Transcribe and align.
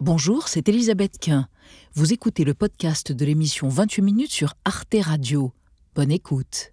Bonjour, 0.00 0.46
c'est 0.46 0.68
Elisabeth 0.68 1.18
Quint. 1.18 1.48
Vous 1.94 2.12
écoutez 2.12 2.44
le 2.44 2.54
podcast 2.54 3.10
de 3.10 3.24
l'émission 3.24 3.68
28 3.68 4.02
minutes 4.02 4.30
sur 4.30 4.54
Arte 4.64 4.94
Radio. 5.00 5.50
Bonne 5.96 6.12
écoute. 6.12 6.72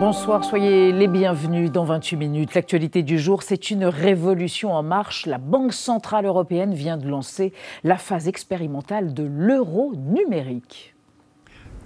Bonsoir, 0.00 0.42
soyez 0.42 0.90
les 0.90 1.06
bienvenus 1.06 1.70
dans 1.70 1.84
28 1.84 2.16
minutes. 2.16 2.54
L'actualité 2.54 3.02
du 3.02 3.18
jour, 3.18 3.42
c'est 3.42 3.70
une 3.70 3.84
révolution 3.84 4.72
en 4.72 4.82
marche. 4.82 5.26
La 5.26 5.36
Banque 5.36 5.74
centrale 5.74 6.24
européenne 6.24 6.72
vient 6.72 6.96
de 6.96 7.06
lancer 7.06 7.52
la 7.84 7.98
phase 7.98 8.26
expérimentale 8.26 9.12
de 9.12 9.24
l'euro 9.24 9.92
numérique. 9.94 10.94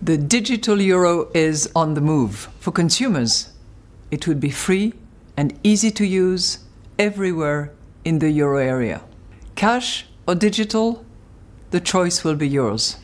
The 0.05 0.17
digital 0.17 0.81
euro 0.81 1.27
is 1.35 1.69
on 1.75 1.95
the 1.95 2.01
move. 2.01 2.49
For 2.61 2.73
consumers, 2.73 3.57
it 4.13 4.29
would 4.29 4.39
be 4.39 4.53
free 4.53 4.95
and 5.41 5.49
easy 5.65 5.91
to 5.91 6.05
use 6.05 6.59
everywhere 6.99 7.73
in 8.05 8.19
the 8.19 8.31
euro 8.31 8.59
area. 8.59 9.01
Cash 9.55 10.07
or 10.27 10.35
digital, 10.35 11.03
the 11.71 11.81
choice 11.81 12.23
will 12.23 12.37
be 12.37 12.47
yours. 12.47 12.99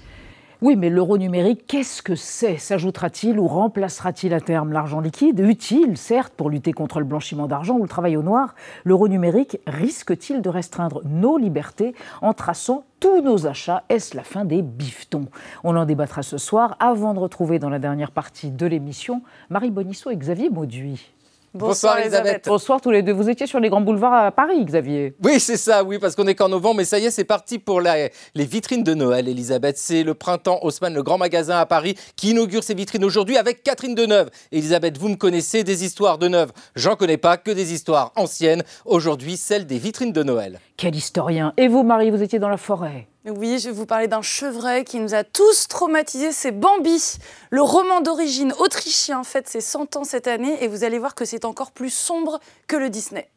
Oui, 0.62 0.74
mais 0.74 0.90
l'euro 0.90 1.18
numérique, 1.18 1.66
qu'est-ce 1.66 2.02
que 2.02 2.14
c'est? 2.14 2.56
S'ajoutera-t-il 2.56 3.38
ou 3.38 3.46
remplacera-t-il 3.46 4.32
à 4.34 4.40
terme 4.40 4.72
l'argent 4.72 5.00
liquide? 5.00 5.38
Utile, 5.38 5.96
certes, 5.96 6.32
pour 6.34 6.50
lutter 6.50 6.72
contre 6.72 6.98
le 6.98 7.04
blanchiment 7.04 7.46
d'argent 7.46 7.76
ou 7.76 7.82
le 7.82 7.88
travail 7.88 8.16
au 8.16 8.22
noir, 8.22 8.54
l'euro 8.84 9.06
numérique 9.08 9.58
risque-t-il 9.66 10.40
de 10.40 10.48
restreindre 10.48 11.02
nos 11.04 11.36
libertés 11.36 11.94
en 12.20 12.32
traçant 12.32 12.84
tous 13.00 13.20
nos 13.22 13.46
achats? 13.46 13.84
Est-ce 13.90 14.16
la 14.16 14.24
fin 14.24 14.44
des 14.44 14.62
bifetons 14.62 15.28
On 15.62 15.76
en 15.76 15.84
débattra 15.84 16.22
ce 16.22 16.38
soir 16.38 16.76
avant 16.80 17.14
de 17.14 17.18
retrouver 17.18 17.58
dans 17.58 17.70
la 17.70 17.78
dernière 17.78 18.10
partie 18.10 18.50
de 18.50 18.66
l'émission 18.66 19.22
Marie 19.50 19.70
Bonisseau 19.70 20.10
et 20.10 20.16
Xavier 20.16 20.48
Mauduit. 20.48 21.15
Bonsoir, 21.54 21.98
Elisabeth. 21.98 22.44
Bonsoir 22.46 22.80
tous 22.80 22.90
les 22.90 23.02
deux. 23.02 23.12
Vous 23.12 23.30
étiez 23.30 23.46
sur 23.46 23.60
les 23.60 23.68
grands 23.68 23.80
boulevards 23.80 24.12
à 24.12 24.30
Paris, 24.30 24.64
Xavier. 24.64 25.14
Oui, 25.24 25.40
c'est 25.40 25.56
ça, 25.56 25.82
oui, 25.84 25.98
parce 25.98 26.14
qu'on 26.14 26.26
est 26.26 26.34
qu'en 26.34 26.48
novembre, 26.48 26.76
mais 26.76 26.84
ça 26.84 26.98
y 26.98 27.06
est, 27.06 27.10
c'est 27.10 27.24
parti 27.24 27.58
pour 27.58 27.80
les 27.80 28.10
vitrines 28.34 28.82
de 28.82 28.94
Noël, 28.94 29.28
Elisabeth. 29.28 29.78
C'est 29.78 30.02
le 30.02 30.14
printemps 30.14 30.58
Haussmann, 30.62 30.94
le 30.94 31.02
grand 31.02 31.18
magasin 31.18 31.58
à 31.58 31.66
Paris, 31.66 31.96
qui 32.16 32.30
inaugure 32.30 32.62
ses 32.62 32.74
vitrines 32.74 33.04
aujourd'hui 33.04 33.36
avec 33.36 33.62
Catherine 33.62 33.94
Deneuve. 33.94 34.30
Elisabeth, 34.52 34.98
vous 34.98 35.08
me 35.08 35.16
connaissez 35.16 35.64
des 35.64 35.84
histoires 35.84 36.18
de 36.18 36.28
Neuve. 36.28 36.52
J'en 36.74 36.96
connais 36.96 37.16
pas 37.16 37.36
que 37.36 37.50
des 37.50 37.72
histoires 37.72 38.12
anciennes. 38.16 38.62
Aujourd'hui, 38.84 39.36
celle 39.36 39.66
des 39.66 39.78
vitrines 39.78 40.12
de 40.12 40.22
Noël. 40.22 40.60
Quel 40.76 40.94
historien. 40.94 41.54
Et 41.56 41.68
vous, 41.68 41.82
Marie, 41.82 42.10
vous 42.10 42.22
étiez 42.22 42.38
dans 42.38 42.50
la 42.50 42.58
forêt 42.58 43.06
oui, 43.28 43.58
je 43.58 43.66
vais 43.66 43.74
vous 43.74 43.86
parler 43.86 44.06
d'un 44.06 44.22
chevreuil 44.22 44.84
qui 44.84 45.00
nous 45.00 45.14
a 45.14 45.24
tous 45.24 45.66
traumatisés, 45.68 46.30
c'est 46.30 46.52
Bambi. 46.52 47.18
Le 47.50 47.60
roman 47.60 48.00
d'origine 48.00 48.52
autrichien 48.58 49.24
fête 49.24 49.48
ses 49.48 49.60
100 49.60 49.96
ans 49.96 50.04
cette 50.04 50.28
année 50.28 50.62
et 50.62 50.68
vous 50.68 50.84
allez 50.84 50.98
voir 50.98 51.14
que 51.14 51.24
c'est 51.24 51.44
encore 51.44 51.72
plus 51.72 51.90
sombre 51.90 52.38
que 52.68 52.76
le 52.76 52.88
Disney. 52.88 53.28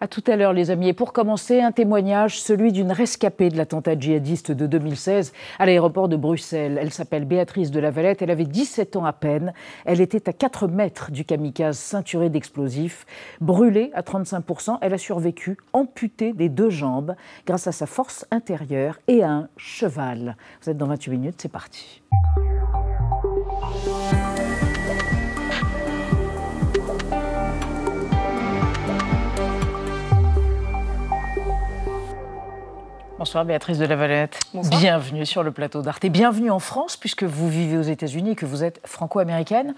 À 0.00 0.08
tout 0.08 0.22
à 0.26 0.36
l'heure, 0.36 0.52
les 0.52 0.70
amis. 0.70 0.88
Et 0.88 0.92
pour 0.92 1.12
commencer, 1.14 1.60
un 1.60 1.72
témoignage, 1.72 2.38
celui 2.40 2.70
d'une 2.70 2.92
rescapée 2.92 3.48
de 3.48 3.56
l'attentat 3.56 3.98
djihadiste 3.98 4.52
de 4.52 4.66
2016 4.66 5.32
à 5.58 5.64
l'aéroport 5.64 6.08
de 6.08 6.16
Bruxelles. 6.16 6.78
Elle 6.80 6.92
s'appelle 6.92 7.24
Béatrice 7.24 7.70
de 7.70 7.80
la 7.80 7.90
Valette. 7.90 8.20
Elle 8.20 8.30
avait 8.30 8.44
17 8.44 8.96
ans 8.96 9.06
à 9.06 9.14
peine. 9.14 9.54
Elle 9.86 10.02
était 10.02 10.28
à 10.28 10.34
4 10.34 10.68
mètres 10.68 11.10
du 11.10 11.24
kamikaze 11.24 11.78
ceinturé 11.78 12.28
d'explosifs. 12.28 13.06
Brûlée 13.40 13.90
à 13.94 14.02
35%, 14.02 14.78
elle 14.82 14.92
a 14.92 14.98
survécu, 14.98 15.56
amputée 15.72 16.34
des 16.34 16.50
deux 16.50 16.70
jambes, 16.70 17.16
grâce 17.46 17.66
à 17.66 17.72
sa 17.72 17.86
force 17.86 18.26
intérieure 18.30 18.98
et 19.08 19.22
à 19.22 19.30
un 19.30 19.35
cheval. 19.56 20.36
Vous 20.62 20.70
êtes 20.70 20.78
dans 20.78 20.86
28 20.86 21.10
minutes, 21.10 21.36
c'est 21.38 21.52
parti. 21.52 22.02
Bonsoir 33.18 33.46
Béatrice 33.46 33.78
de 33.78 33.86
la 33.86 33.96
Valette. 33.96 34.38
Bienvenue 34.52 35.24
sur 35.24 35.42
le 35.42 35.50
plateau 35.50 35.80
d'Arte 35.80 36.04
et 36.04 36.10
bienvenue 36.10 36.50
en 36.50 36.58
France 36.58 36.96
puisque 36.96 37.24
vous 37.24 37.48
vivez 37.48 37.78
aux 37.78 37.82
États-Unis 37.82 38.32
et 38.32 38.34
que 38.36 38.44
vous 38.46 38.62
êtes 38.62 38.80
franco-américaine. 38.86 39.74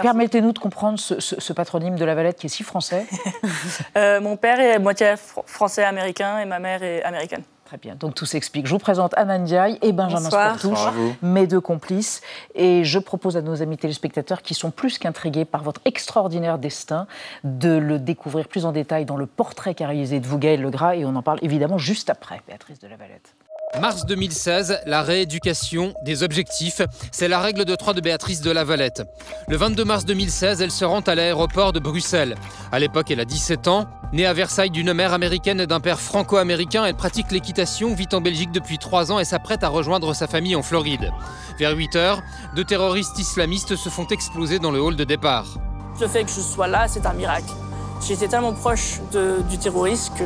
Permettez-nous 0.00 0.52
de 0.52 0.58
comprendre 0.58 0.98
ce, 0.98 1.52
patronyme 1.52 1.96
de 1.96 2.04
la 2.04 2.14
Valette 2.14 2.38
qui 2.38 2.46
est 2.46 2.50
si 2.50 2.62
français. 2.62 3.06
Euh, 3.96 4.20
mon 4.20 4.36
père 4.36 4.60
est 4.60 4.78
moitié 4.78 5.14
français-américain 5.46 6.38
et 6.38 6.44
ma 6.44 6.58
mère 6.58 6.82
est 6.82 7.02
américaine. 7.02 7.42
Très 7.68 7.76
bien, 7.76 7.96
donc 7.96 8.14
tout 8.14 8.24
s'explique. 8.24 8.66
Je 8.66 8.72
vous 8.72 8.78
présente 8.78 9.12
Anna 9.18 9.36
Ndiaye 9.36 9.78
et 9.82 9.92
Benjamin 9.92 10.30
Sportouche, 10.30 10.88
mes 11.20 11.46
deux 11.46 11.60
complices. 11.60 12.22
Et 12.54 12.82
je 12.82 12.98
propose 12.98 13.36
à 13.36 13.42
nos 13.42 13.60
amis 13.60 13.76
téléspectateurs 13.76 14.40
qui 14.40 14.54
sont 14.54 14.70
plus 14.70 14.96
qu'intrigués 14.96 15.44
par 15.44 15.62
votre 15.62 15.82
extraordinaire 15.84 16.58
destin 16.58 17.06
de 17.44 17.76
le 17.76 17.98
découvrir 17.98 18.48
plus 18.48 18.64
en 18.64 18.72
détail 18.72 19.04
dans 19.04 19.18
le 19.18 19.26
portrait 19.26 19.74
qu'a 19.74 19.86
réalisé 19.86 20.18
de 20.18 20.26
vous, 20.26 20.38
Gaël 20.38 20.62
Legras. 20.62 20.96
Et 20.96 21.04
on 21.04 21.14
en 21.14 21.20
parle 21.20 21.40
évidemment 21.42 21.76
juste 21.76 22.08
après, 22.08 22.40
Béatrice 22.46 22.78
de 22.78 22.88
la 22.88 22.96
Valette. 22.96 23.34
Mars 23.76 24.06
2016, 24.06 24.80
la 24.86 25.02
rééducation 25.02 25.92
des 26.02 26.22
objectifs, 26.22 26.80
c'est 27.12 27.28
la 27.28 27.38
règle 27.38 27.64
de 27.64 27.74
3 27.76 27.92
de 27.92 28.00
Béatrice 28.00 28.40
de 28.40 28.50
la 28.50 28.64
Valette. 28.64 29.02
Le 29.46 29.56
22 29.56 29.84
mars 29.84 30.04
2016, 30.04 30.62
elle 30.62 30.70
se 30.70 30.84
rend 30.84 31.00
à 31.00 31.14
l'aéroport 31.14 31.72
de 31.72 31.78
Bruxelles. 31.78 32.34
À 32.72 32.78
l'époque, 32.78 33.10
elle 33.10 33.20
a 33.20 33.24
17 33.24 33.68
ans. 33.68 33.86
Née 34.12 34.26
à 34.26 34.32
Versailles 34.32 34.70
d'une 34.70 34.94
mère 34.94 35.12
américaine 35.12 35.60
et 35.60 35.66
d'un 35.66 35.80
père 35.80 36.00
franco-américain, 36.00 36.86
elle 36.86 36.96
pratique 36.96 37.30
l'équitation, 37.30 37.94
vit 37.94 38.08
en 38.12 38.20
Belgique 38.20 38.50
depuis 38.52 38.78
3 38.78 39.12
ans 39.12 39.18
et 39.20 39.24
s'apprête 39.24 39.62
à 39.62 39.68
rejoindre 39.68 40.14
sa 40.14 40.26
famille 40.26 40.56
en 40.56 40.62
Floride. 40.62 41.10
Vers 41.58 41.76
8 41.76 41.96
heures, 41.96 42.22
deux 42.56 42.64
terroristes 42.64 43.18
islamistes 43.18 43.76
se 43.76 43.90
font 43.90 44.06
exploser 44.06 44.58
dans 44.58 44.70
le 44.70 44.80
hall 44.80 44.96
de 44.96 45.04
départ. 45.04 45.46
Le 46.00 46.08
fait 46.08 46.24
que 46.24 46.30
je 46.30 46.40
sois 46.40 46.68
là, 46.68 46.88
c'est 46.88 47.04
un 47.06 47.12
miracle. 47.12 47.52
J'étais 48.06 48.28
tellement 48.28 48.54
proche 48.54 49.00
du 49.50 49.58
terroriste 49.58 50.12
que 50.16 50.24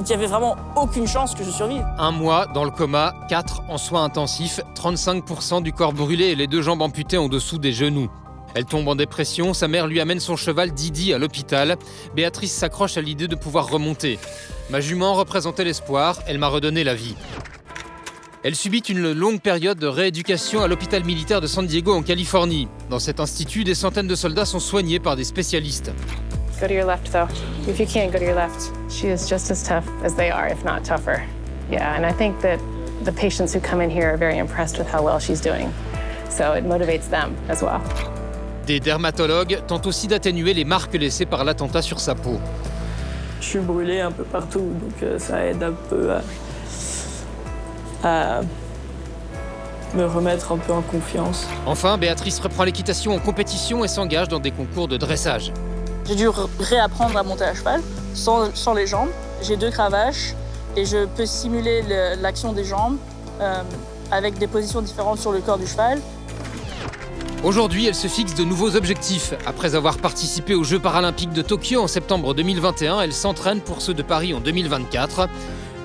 il 0.00 0.06
n'y 0.06 0.12
avait 0.12 0.26
vraiment 0.26 0.56
aucune 0.76 1.06
chance 1.06 1.34
que 1.34 1.44
je 1.44 1.50
survive. 1.50 1.84
Un 1.98 2.10
mois 2.10 2.46
dans 2.46 2.64
le 2.64 2.70
coma, 2.70 3.14
4 3.28 3.62
en 3.68 3.78
soins 3.78 4.04
intensifs, 4.04 4.60
35% 4.74 5.62
du 5.62 5.72
corps 5.72 5.92
brûlé 5.92 6.26
et 6.26 6.34
les 6.34 6.46
deux 6.46 6.62
jambes 6.62 6.82
amputées 6.82 7.18
en 7.18 7.28
dessous 7.28 7.58
des 7.58 7.72
genoux. 7.72 8.10
Elle 8.54 8.64
tombe 8.66 8.86
en 8.88 8.94
dépression, 8.94 9.54
sa 9.54 9.68
mère 9.68 9.86
lui 9.86 10.00
amène 10.00 10.20
son 10.20 10.36
cheval 10.36 10.72
Didi 10.72 11.14
à 11.14 11.18
l'hôpital. 11.18 11.76
Béatrice 12.14 12.52
s'accroche 12.52 12.96
à 12.96 13.00
l'idée 13.00 13.28
de 13.28 13.34
pouvoir 13.34 13.70
remonter. 13.70 14.18
Ma 14.70 14.80
jument 14.80 15.14
représentait 15.14 15.64
l'espoir, 15.64 16.18
elle 16.26 16.38
m'a 16.38 16.48
redonné 16.48 16.84
la 16.84 16.94
vie. 16.94 17.16
Elle 18.44 18.56
subit 18.56 18.80
une 18.80 19.12
longue 19.12 19.40
période 19.40 19.78
de 19.78 19.86
rééducation 19.86 20.62
à 20.62 20.68
l'hôpital 20.68 21.04
militaire 21.04 21.40
de 21.40 21.46
San 21.46 21.64
Diego 21.64 21.94
en 21.94 22.02
Californie. 22.02 22.66
Dans 22.90 22.98
cet 22.98 23.20
institut, 23.20 23.62
des 23.62 23.76
centaines 23.76 24.08
de 24.08 24.16
soldats 24.16 24.44
sont 24.44 24.58
soignés 24.58 24.98
par 24.98 25.14
des 25.14 25.24
spécialistes. 25.24 25.92
Go 26.62 26.68
to 26.68 26.74
your 26.74 26.84
left, 26.84 27.10
though. 27.10 27.26
If 27.66 27.80
you 27.80 27.86
can't, 27.86 28.12
go 28.12 28.20
to 28.20 28.24
your 28.24 28.36
left. 28.36 28.70
She 28.88 29.08
is 29.08 29.28
just 29.28 29.50
as 29.50 29.64
tough 29.64 29.84
as 30.04 30.14
they 30.14 30.30
are, 30.30 30.46
if 30.46 30.62
not 30.64 30.84
tougher. 30.84 31.20
Yeah, 31.68 31.96
and 31.96 32.06
I 32.06 32.12
think 32.12 32.40
that 32.42 32.60
the 33.02 33.10
patients 33.10 33.52
who 33.52 33.58
come 33.58 33.80
in 33.80 33.90
here 33.90 34.08
are 34.14 34.16
very 34.16 34.38
impressed 34.38 34.78
with 34.78 34.88
how 34.88 35.02
well 35.02 35.18
she's 35.18 35.40
doing. 35.40 35.74
So 36.30 36.52
it 36.52 36.64
motivates 36.64 37.10
them 37.10 37.34
as 37.48 37.62
well. 37.62 37.80
Des 38.64 38.78
dermatologues 38.78 39.60
tentent 39.66 39.88
aussi 39.88 40.06
d'atténuer 40.06 40.54
les 40.54 40.64
marques 40.64 40.94
laissées 40.94 41.26
par 41.26 41.42
l'attentat 41.42 41.82
sur 41.82 41.98
sa 41.98 42.14
peau. 42.14 42.38
Je 43.40 43.46
suis 43.46 43.58
brûlée 43.58 44.00
un 44.00 44.12
peu 44.12 44.22
partout, 44.22 44.60
donc 44.80 45.02
euh, 45.02 45.18
ça 45.18 45.44
aide 45.44 45.64
un 45.64 45.74
peu 45.90 46.12
à, 46.12 46.22
à 48.04 48.40
me 49.94 50.04
remettre 50.04 50.52
un 50.52 50.58
peu 50.58 50.72
en 50.72 50.82
confiance. 50.82 51.48
Enfin, 51.66 51.98
Béatrice 51.98 52.38
reprend 52.38 52.62
l'équitation 52.62 53.16
en 53.16 53.18
compétition 53.18 53.84
et 53.84 53.88
s'engage 53.88 54.28
dans 54.28 54.38
des 54.38 54.52
concours 54.52 54.86
de 54.86 54.96
dressage. 54.96 55.52
J'ai 56.06 56.16
dû 56.16 56.28
réapprendre 56.58 57.16
à 57.16 57.22
monter 57.22 57.44
à 57.44 57.54
cheval 57.54 57.80
sans, 58.14 58.74
les 58.74 58.86
jambes. 58.86 59.10
J'ai 59.42 59.56
deux 59.56 59.70
cravaches 59.70 60.34
et 60.76 60.84
je 60.84 61.06
peux 61.06 61.26
simuler 61.26 61.82
l'action 62.20 62.52
des 62.52 62.64
jambes 62.64 62.96
euh, 63.40 63.62
avec 64.10 64.38
des 64.38 64.46
positions 64.46 64.82
différentes 64.82 65.18
sur 65.18 65.32
le 65.32 65.40
corps 65.40 65.58
du 65.58 65.66
cheval. 65.66 66.00
Aujourd'hui, 67.44 67.86
elle 67.86 67.94
se 67.94 68.06
fixe 68.06 68.34
de 68.34 68.44
nouveaux 68.44 68.76
objectifs. 68.76 69.34
Après 69.46 69.74
avoir 69.74 69.98
participé 69.98 70.54
aux 70.54 70.62
Jeux 70.62 70.78
paralympiques 70.78 71.32
de 71.32 71.42
Tokyo 71.42 71.80
en 71.80 71.88
septembre 71.88 72.34
2021, 72.34 73.00
elle 73.00 73.12
s'entraîne 73.12 73.60
pour 73.60 73.82
ceux 73.82 73.94
de 73.94 74.02
Paris 74.02 74.32
en 74.32 74.40
2024. 74.40 75.28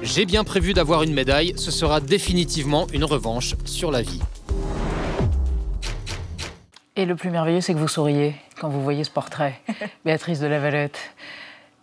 J'ai 0.04 0.26
bien 0.26 0.44
prévu 0.44 0.74
d'avoir 0.74 1.02
une 1.02 1.14
médaille, 1.14 1.54
ce 1.58 1.72
sera 1.72 2.00
définitivement 2.00 2.86
une 2.94 3.04
revanche 3.04 3.56
sur 3.66 3.90
la 3.90 4.04
vie. 4.04 4.22
Et 6.96 7.06
le 7.06 7.16
plus 7.16 7.32
merveilleux, 7.32 7.62
c'est 7.62 7.74
que 7.74 7.80
vous 7.80 7.88
souriez 7.88 8.36
quand 8.60 8.70
vous 8.70 8.84
voyez 8.84 9.04
ce 9.04 9.12
portrait, 9.12 9.62
Béatrice 10.06 10.40
de 10.40 10.48
la 10.48 10.60
Valette. 10.60 11.00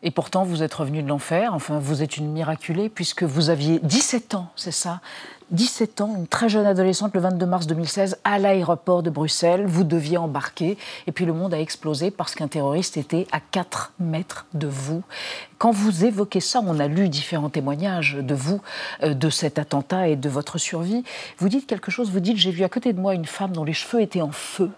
Et 0.02 0.10
pourtant, 0.10 0.44
vous 0.44 0.62
êtes 0.62 0.74
revenue 0.74 1.02
de 1.02 1.08
l'enfer. 1.08 1.54
Enfin, 1.54 1.78
vous 1.78 2.02
êtes 2.02 2.18
une 2.18 2.30
miraculée 2.30 2.90
puisque 2.90 3.22
vous 3.22 3.48
aviez 3.48 3.80
17 3.82 4.34
ans, 4.34 4.50
c'est 4.54 4.70
ça? 4.70 5.00
17 5.50 6.00
ans, 6.00 6.14
une 6.16 6.26
très 6.26 6.48
jeune 6.48 6.66
adolescente, 6.66 7.14
le 7.14 7.20
22 7.20 7.46
mars 7.46 7.66
2016, 7.66 8.18
à 8.24 8.38
l'aéroport 8.38 9.02
de 9.02 9.10
Bruxelles. 9.10 9.66
Vous 9.66 9.84
deviez 9.84 10.16
embarquer. 10.16 10.78
Et 11.06 11.12
puis 11.12 11.26
le 11.26 11.32
monde 11.32 11.52
a 11.52 11.60
explosé 11.60 12.10
parce 12.10 12.34
qu'un 12.34 12.48
terroriste 12.48 12.96
était 12.96 13.26
à 13.30 13.40
4 13.40 13.92
mètres 14.00 14.46
de 14.54 14.66
vous. 14.66 15.02
Quand 15.58 15.70
vous 15.70 16.04
évoquez 16.04 16.40
ça, 16.40 16.60
on 16.66 16.80
a 16.80 16.88
lu 16.88 17.08
différents 17.08 17.50
témoignages 17.50 18.16
de 18.20 18.34
vous, 18.34 18.60
euh, 19.02 19.14
de 19.14 19.30
cet 19.30 19.58
attentat 19.58 20.08
et 20.08 20.16
de 20.16 20.28
votre 20.28 20.58
survie. 20.58 21.04
Vous 21.38 21.48
dites 21.48 21.66
quelque 21.66 21.90
chose, 21.90 22.10
vous 22.10 22.20
dites 22.20 22.36
J'ai 22.36 22.50
vu 22.50 22.64
à 22.64 22.68
côté 22.68 22.92
de 22.92 23.00
moi 23.00 23.14
une 23.14 23.26
femme 23.26 23.52
dont 23.52 23.64
les 23.64 23.72
cheveux 23.72 24.02
étaient 24.02 24.22
en 24.22 24.32
feu, 24.32 24.70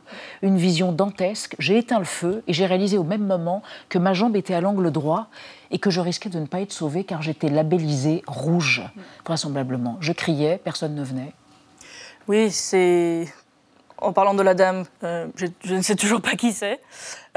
une 0.43 0.59
vision 0.59 0.93
dantesque. 0.93 1.55
J'ai 1.59 1.79
éteint 1.79 1.99
le 1.99 2.05
feu 2.05 2.43
et 2.47 2.53
j'ai 2.53 2.67
réalisé 2.67 2.99
au 2.99 3.05
même 3.05 3.25
moment 3.25 3.63
que 3.89 3.99
ma 3.99 4.15
jambe 4.15 4.37
était 4.37 4.55
à 4.55 4.61
l'angle 4.61 4.91
droit 4.91 5.29
et 5.71 5.79
que 5.79 5.91
je 5.91 6.01
risquais 6.01 6.29
de 6.29 6.39
ne 6.39 6.47
pas 6.47 6.61
être 6.61 6.73
sauvée 6.73 7.05
car 7.05 7.23
j'étais 7.23 7.49
labellisée 7.49 8.23
rouge, 8.27 8.83
vraisemblablement. 9.25 9.97
Je 10.01 10.13
criais, 10.13 10.61
personne 10.63 10.95
ne 10.95 11.03
venait. 11.03 11.33
Oui, 12.29 12.51
c'est. 12.51 13.27
En 13.99 14.13
parlant 14.13 14.35
de 14.35 14.43
la 14.43 14.53
dame, 14.55 14.85
euh, 15.05 15.27
je, 15.37 15.75
ne 15.75 15.81
sais 15.81 15.97
toujours 15.97 16.21
pas 16.21 16.37
qui 16.37 16.53
c'est, 16.53 16.81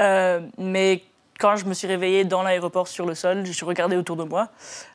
euh, 0.02 0.40
mais 0.58 1.02
quand 1.38 1.56
je 1.56 1.64
me 1.64 1.72
suis 1.72 1.86
réveillée 1.86 2.24
dans 2.24 2.42
l'aéroport 2.42 2.86
sur 2.86 3.06
le 3.06 3.14
sol, 3.14 3.46
je 3.46 3.52
suis 3.52 3.64
regardée 3.64 3.96
autour 3.96 4.16
de 4.16 4.24
moi 4.24 4.48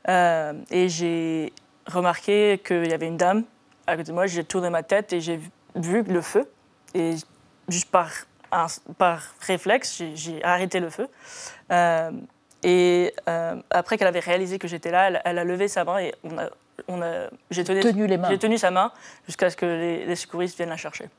euh, 0.07 0.53
et 0.69 0.89
j'ai 0.89 1.51
remarqué 1.87 2.61
qu'il 2.63 2.87
y 2.87 2.93
avait 2.93 3.07
une 3.07 3.17
dame 3.17 3.43
à 3.87 3.95
côté 3.97 4.09
de 4.09 4.13
moi. 4.13 4.27
J'ai 4.27 4.43
tourné 4.43 4.69
ma 4.69 4.83
tête 4.83 5.11
et 5.11 5.21
j'ai 5.21 5.39
vu- 5.73 6.03
le 6.03 6.21
feu. 6.21 6.47
Et 6.93 7.15
juste 7.67 7.89
par, 7.89 8.11
par 8.99 9.23
réflexe, 9.41 10.03
j'ai- 10.13 10.43
arrêté 10.43 10.79
le 10.79 10.91
feu. 10.91 11.07
Et 12.67 13.13
euh, 13.29 13.55
après 13.69 13.97
qu'elle 13.97 14.07
avait 14.07 14.19
réalisé 14.19 14.57
que 14.57 14.67
j'étais 14.67 14.89
là, 14.89 15.07
elle, 15.07 15.21
elle 15.23 15.37
a 15.37 15.43
levé 15.43 15.67
sa 15.67 15.83
main 15.85 15.99
et 15.99 16.13
on 16.23 16.35
a, 16.39 16.49
on 16.87 16.99
a, 17.01 17.27
j'ai 17.51 17.63
tenu, 17.63 17.79
Tenu 17.79 18.07
les 18.07 18.17
mains. 18.17 18.29
j'ai 18.29 18.39
tenu 18.39 18.57
sa 18.57 18.71
main 18.71 18.91
jusqu'à 19.27 19.51
ce 19.51 19.55
que 19.55 19.65
les, 19.67 20.05
les 20.05 20.15
secouristes 20.15 20.57
viennent 20.57 20.69
la 20.69 20.77
chercher. 20.77 21.09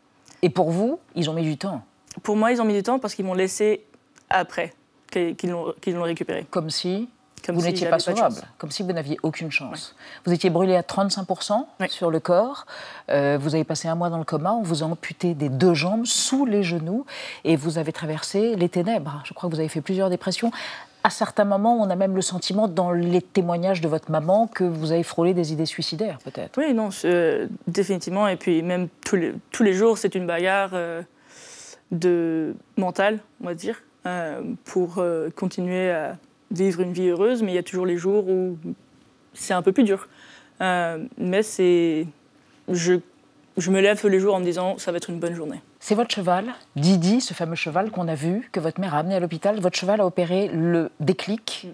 Et 0.42 0.50
pour 0.50 0.70
vous, 0.72 0.98
ils 1.14 1.30
ont 1.30 1.34
mis 1.34 1.42
du 1.44 1.56
temps? 1.56 1.82
Pour 2.24 2.36
moi, 2.36 2.50
ils 2.50 2.60
ont 2.60 2.64
mis 2.64 2.74
du 2.74 2.82
temps 2.82 2.98
parce 2.98 3.14
qu'ils 3.14 3.24
m'ont 3.24 3.34
laissé 3.34 3.84
après 4.28 4.74
qu'ils 5.10 5.36
l'ont 5.50 5.72
qu'ils 5.80 5.94
l'ont 5.94 6.02
récupéré. 6.02 6.44
Comme 6.50 6.68
si 6.68 7.08
Comme 7.44 7.54
vous 7.54 7.60
si 7.62 7.68
n'étiez 7.68 7.88
pas 7.88 8.00
sauvable, 8.00 8.42
comme 8.58 8.72
si 8.72 8.82
vous 8.82 8.92
n'aviez 8.92 9.18
aucune 9.22 9.50
chance. 9.52 9.94
Vous 10.24 10.32
étiez 10.32 10.50
brûlé 10.50 10.74
à 10.74 10.82
35% 10.82 11.64
Oui. 11.80 11.88
sur 11.90 12.10
le 12.10 12.18
corps, 12.20 12.66
Euh, 13.08 13.38
vous 13.40 13.54
avez 13.54 13.62
passé 13.62 13.86
un 13.86 13.94
mois 13.94 14.10
dans 14.10 14.18
le 14.18 14.24
coma, 14.24 14.52
on 14.52 14.62
vous 14.62 14.82
a 14.82 14.86
amputé 14.86 15.34
des 15.34 15.48
deux 15.48 15.74
jambes 15.74 16.06
sous 16.06 16.44
les 16.44 16.64
genoux 16.64 17.06
et 17.44 17.54
vous 17.54 17.78
avez 17.78 17.92
traversé 17.92 18.56
les 18.56 18.68
ténèbres. 18.68 19.22
Je 19.24 19.32
crois 19.32 19.48
que 19.48 19.54
vous 19.54 19.60
avez 19.60 19.68
fait 19.68 19.80
plusieurs 19.80 20.10
dépressions. 20.10 20.50
À 21.06 21.10
certains 21.10 21.44
moments, 21.44 21.80
on 21.80 21.88
a 21.88 21.94
même 21.94 22.16
le 22.16 22.20
sentiment 22.20 22.66
dans 22.66 22.90
les 22.90 23.22
témoignages 23.22 23.80
de 23.80 23.86
votre 23.86 24.10
maman 24.10 24.48
que 24.48 24.64
vous 24.64 24.90
avez 24.90 25.04
frôlé 25.04 25.34
des 25.34 25.52
idées 25.52 25.64
suicidaires, 25.64 26.18
peut-être. 26.24 26.58
Oui, 26.58 26.74
non, 26.74 26.88
définitivement. 27.68 28.26
Et 28.26 28.34
puis 28.34 28.60
même 28.64 28.88
tous 29.04 29.14
les, 29.14 29.32
tous 29.52 29.62
les 29.62 29.72
jours, 29.72 29.98
c'est 29.98 30.16
une 30.16 30.26
bagarre 30.26 30.70
euh, 30.72 31.02
de 31.92 32.56
mentale, 32.76 33.20
on 33.40 33.46
va 33.46 33.54
dire, 33.54 33.84
euh, 34.04 34.42
pour 34.64 34.98
euh, 34.98 35.30
continuer 35.30 35.92
à 35.92 36.18
vivre 36.50 36.80
une 36.80 36.92
vie 36.92 37.06
heureuse. 37.06 37.40
Mais 37.40 37.52
il 37.52 37.54
y 37.54 37.58
a 37.58 37.62
toujours 37.62 37.86
les 37.86 37.98
jours 37.98 38.28
où 38.28 38.58
c'est 39.32 39.54
un 39.54 39.62
peu 39.62 39.70
plus 39.70 39.84
dur. 39.84 40.08
Mais 40.58 41.44
c'est, 41.44 42.04
je, 42.68 42.94
je 43.56 43.70
me 43.70 43.80
lève 43.80 44.00
tous 44.00 44.08
les 44.08 44.18
jours 44.18 44.34
en 44.34 44.40
me 44.40 44.44
disant, 44.44 44.76
ça 44.76 44.90
va 44.90 44.96
être 44.96 45.10
une 45.10 45.20
bonne 45.20 45.34
journée. 45.34 45.60
C'est 45.80 45.94
votre 45.94 46.14
cheval, 46.14 46.46
Didi, 46.74 47.20
ce 47.20 47.34
fameux 47.34 47.54
cheval 47.54 47.90
qu'on 47.90 48.08
a 48.08 48.14
vu, 48.14 48.48
que 48.52 48.60
votre 48.60 48.80
mère 48.80 48.94
a 48.94 48.98
amené 48.98 49.14
à 49.14 49.20
l'hôpital. 49.20 49.60
Votre 49.60 49.78
cheval 49.78 50.00
a 50.00 50.06
opéré 50.06 50.48
le 50.52 50.90
déclic 51.00 51.68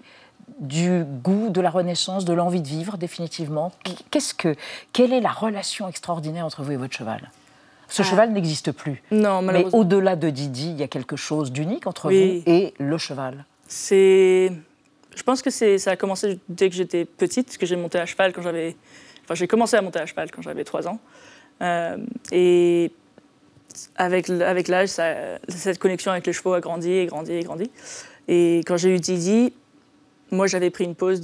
du 0.59 1.03
goût, 1.05 1.49
de 1.49 1.61
la 1.61 1.69
renaissance, 1.69 2.25
de 2.25 2.33
l'envie 2.33 2.61
de 2.61 2.67
vivre, 2.67 2.97
définitivement. 2.97 3.71
Qu'est-ce 4.11 4.33
que, 4.33 4.55
quelle 4.91 5.13
est 5.13 5.21
la 5.21 5.31
relation 5.31 5.87
extraordinaire 5.87 6.45
entre 6.45 6.63
vous 6.63 6.71
et 6.73 6.75
votre 6.75 6.93
cheval? 6.93 7.31
Ce 7.87 8.03
cheval 8.03 8.31
n'existe 8.33 8.71
plus. 8.71 9.01
Non, 9.11 9.41
Mais 9.41 9.47
malheureusement. 9.53 9.79
au-delà 9.79 10.15
de 10.15 10.29
Didi, 10.29 10.69
il 10.71 10.79
y 10.79 10.83
a 10.83 10.87
quelque 10.87 11.15
chose 11.15 11.51
d'unique 11.51 11.87
entre 11.87 12.09
Oui. 12.09 12.43
vous 12.45 12.51
et 12.51 12.73
le 12.79 12.97
cheval. 12.97 13.45
C'est. 13.67 14.51
Je 15.15 15.21
pense 15.23 15.41
que 15.43 15.49
c'est, 15.51 15.77
ça 15.77 15.91
a 15.91 15.95
commencé 15.95 16.39
dès 16.49 16.69
que 16.69 16.75
j'étais 16.75 17.05
petite, 17.05 17.45
parce 17.47 17.57
que 17.57 17.65
j'ai 17.67 17.75
monté 17.75 17.99
à 17.99 18.05
cheval 18.05 18.33
quand 18.33 18.41
j'avais. 18.41 18.75
Enfin, 19.23 19.35
j'ai 19.35 19.47
commencé 19.47 19.75
à 19.77 19.81
monter 19.81 19.99
à 19.99 20.05
cheval 20.07 20.29
quand 20.31 20.41
j'avais 20.41 20.63
3 20.63 20.87
ans. 20.87 20.99
Euh, 21.61 21.97
et 22.31 22.91
avec, 23.95 24.29
avec 24.29 24.67
l'âge, 24.67 24.89
cette 25.47 25.79
connexion 25.79 26.11
avec 26.11 26.25
les 26.27 26.33
chevaux 26.33 26.53
a 26.53 26.61
grandi 26.61 26.91
et 26.91 27.05
grandi 27.05 27.31
et 27.33 27.43
grandi. 27.43 27.69
Et 28.27 28.59
quand 28.65 28.77
j'ai 28.77 28.95
eu 28.95 28.99
Didi, 28.99 29.53
moi 30.31 30.47
j'avais 30.47 30.69
pris 30.69 30.83
une 30.85 30.95
pause 30.95 31.21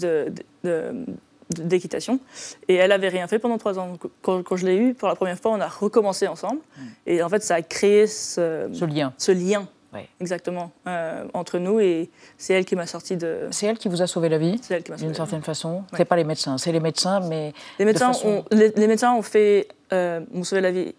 d'équitation 1.51 2.19
et 2.67 2.75
elle 2.75 2.91
avait 2.91 3.07
rien 3.09 3.27
fait 3.27 3.39
pendant 3.39 3.57
3 3.57 3.79
ans. 3.79 3.97
Quand, 4.21 4.43
quand 4.43 4.55
je 4.55 4.65
l'ai 4.65 4.75
eu 4.77 4.93
pour 4.93 5.07
la 5.07 5.15
première 5.15 5.37
fois, 5.39 5.51
on 5.51 5.59
a 5.61 5.67
recommencé 5.67 6.27
ensemble. 6.27 6.59
Et 7.07 7.23
en 7.23 7.29
fait, 7.29 7.41
ça 7.43 7.55
a 7.55 7.61
créé 7.61 8.05
ce, 8.07 8.69
Ce 8.73 8.85
lien. 8.85 9.13
ce 9.17 9.31
lien, 9.31 9.67
Ouais. 9.91 10.07
exactement, 10.19 10.71
euh, 10.87 11.25
entre 11.33 11.57
nous. 11.57 11.79
Et 11.79 12.11
c'est 12.37 12.53
elle 12.53 12.65
qui 12.65 12.75
m'a 12.75 12.85
sorti 12.85 13.17
de. 13.17 13.47
C'est 13.49 13.65
elle 13.65 13.79
qui 13.79 13.89
vous 13.89 14.03
a 14.03 14.07
sauvé 14.07 14.29
la 14.29 14.37
vie, 14.37 14.59
C'est 14.61 14.75
elle 14.75 14.83
qui 14.83 14.91
m'a 14.91 14.97
d'une 14.97 15.15
certaine 15.15 15.41
façon. 15.41 15.77
Ouais. 15.91 15.97
C'est 15.97 16.05
pas 16.05 16.15
les 16.17 16.23
médecins, 16.23 16.59
c'est 16.59 16.71
les 16.71 16.79
médecins, 16.79 17.21
mais 17.21 17.53
Les 17.79 17.85
médecins, 17.85 18.13
façon- 18.13 18.27
ont, 18.27 18.45
les, 18.51 18.69
les 18.75 18.85
médecins 18.87 19.13
ont 19.15 19.23
fait, 19.23 19.67
euh, 19.91 20.19
m'ont 20.31 20.43
sauvé 20.43 20.61
la 20.61 20.69
vie 20.71 20.93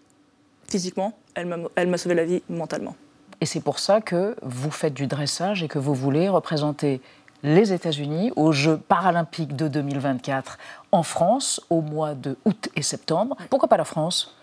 physiquement. 0.69 1.17
Elle 1.35 1.89
m'a, 1.89 1.97
sauvé 1.97 2.15
la 2.15 2.25
vie 2.25 2.41
mentalement. 2.49 2.95
Et 3.39 3.45
c'est 3.45 3.61
pour 3.61 3.79
ça 3.79 4.01
que 4.01 4.35
vous 4.41 4.71
faites 4.71 4.93
du 4.93 5.07
dressage 5.07 5.63
et 5.63 5.67
que 5.67 5.79
vous 5.79 5.93
voulez 5.93 6.29
représenter 6.29 7.01
les 7.43 7.73
États-Unis 7.73 8.31
aux 8.35 8.51
Jeux 8.51 8.77
paralympiques 8.77 9.55
de 9.55 9.67
2024 9.67 10.59
en 10.91 11.03
France 11.03 11.61
au 11.69 11.81
mois 11.81 12.13
de 12.13 12.37
août 12.45 12.69
et 12.75 12.83
septembre. 12.83 13.35
Pourquoi 13.49 13.67
pas 13.67 13.77
la 13.77 13.85
France? 13.85 14.35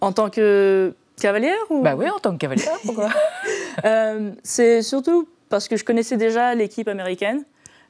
En 0.00 0.12
tant 0.12 0.30
que 0.30 0.94
cavalière 1.20 1.58
ou? 1.70 1.82
Bah 1.82 1.94
oui, 1.94 2.08
en 2.08 2.18
tant 2.18 2.32
que 2.32 2.38
cavalière, 2.38 2.76
pourquoi 2.84 3.10
Euh, 3.84 4.32
C'est 4.42 4.82
surtout 4.82 5.28
parce 5.48 5.68
que 5.68 5.76
je 5.76 5.84
connaissais 5.84 6.16
déjà 6.16 6.54
l'équipe 6.54 6.88
américaine 6.88 7.44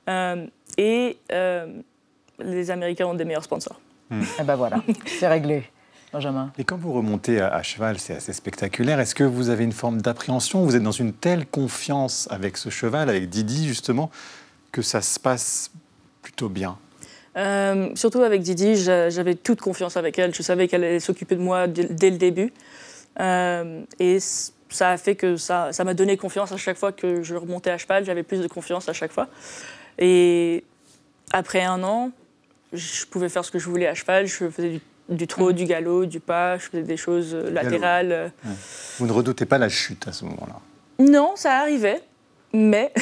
euh, 0.09 0.47
et 0.79 1.19
euh, 1.33 1.67
les 2.39 2.71
Américains 2.71 3.07
ont 3.07 3.15
des 3.15 3.25
meilleurs 3.25 3.45
sponsors. 3.45 3.81
Eh 4.11 4.43
ben 4.43 4.57
voilà, 4.57 4.81
c'est 5.07 5.29
réglé. 5.29 5.65
Benjamin. 6.13 6.53
Et 6.59 6.65
quand 6.65 6.77
vous 6.77 6.93
remontez 6.93 7.41
à, 7.41 7.49
à 7.55 7.63
cheval, 7.63 7.99
c'est 7.99 8.15
assez 8.15 8.33
spectaculaire. 8.33 9.01
Est-ce 9.01 9.15
que 9.15 9.25
vous 9.25 9.49
avez 9.49 9.65
une 9.65 9.73
forme 9.73 10.03
d'appréhension 10.03 10.63
Vous 10.65 10.77
êtes 10.77 10.83
dans 10.83 10.91
une 10.93 11.13
telle 11.13 11.47
confiance 11.47 12.29
avec 12.31 12.57
ce 12.57 12.69
cheval, 12.69 13.09
avec 13.09 13.29
Didi 13.31 13.67
justement, 13.67 14.11
que 14.73 14.83
ça 14.83 15.01
se 15.01 15.19
passe 15.19 15.71
plutôt 16.23 16.49
bien? 16.49 16.79
Euh, 17.39 17.89
surtout 17.95 18.21
avec 18.21 18.43
Didi, 18.43 18.77
j'a- 18.77 19.09
j'avais 19.09 19.35
toute 19.35 19.61
confiance 19.63 19.97
avec 19.97 20.19
elle. 20.19 20.35
Je 20.35 20.43
savais 20.43 20.69
qu'elle 20.69 20.85
allait 20.85 21.01
s'occuper 21.01 21.35
de 21.35 21.41
moi 21.41 21.67
dès, 21.67 22.11
le 22.11 22.19
début. 22.19 22.53
Euh, 23.21 23.83
et 23.99 24.19
ça 24.69 24.91
a 24.91 24.97
fait 24.99 25.17
que 25.17 25.37
ça 25.37 25.73
ça 25.73 25.85
m'a 25.85 25.95
donné 25.95 26.17
confiance 26.19 26.53
à 26.53 26.57
chaque 26.59 26.77
fois 26.77 26.93
que 26.93 27.23
je 27.23 27.35
remontais 27.35 27.71
à 27.71 27.79
cheval. 27.79 28.05
J'avais 28.05 28.23
plus 28.23 28.41
de 28.41 28.49
confiance 28.49 28.89
à 28.89 28.93
chaque 28.93 29.13
fois. 29.13 29.29
Et 29.99 30.65
après 31.33 31.63
un 31.63 31.83
an, 31.83 32.11
je 32.75 33.07
pouvais 33.07 33.29
faire 33.31 33.45
ce 33.47 33.51
que 33.51 33.59
je 33.59 33.69
voulais 33.69 33.87
à 33.87 33.95
cheval. 33.95 34.27
Je 34.27 34.51
faisais 34.51 34.71
du, 34.71 34.81
du 35.09 35.27
trot, 35.27 35.53
du 35.53 35.65
galop, 35.65 36.07
du 36.07 36.21
pas. 36.21 36.59
Je 36.59 36.69
faisais 36.69 36.83
des 36.83 36.97
choses 36.97 37.35
euh, 37.35 37.51
latérales. 37.51 38.13
euh. 38.13 38.29
Vous 38.99 39.07
ne 39.07 39.13
redoutez 39.13 39.47
pas 39.47 39.59
la 39.59 39.69
chute 39.69 40.07
à 40.09 40.13
ce 40.13 40.25
moment-là 40.25 40.57
Non, 41.05 41.33
ça 41.37 41.59
arrivait. 41.59 42.01
Mais 42.55 42.93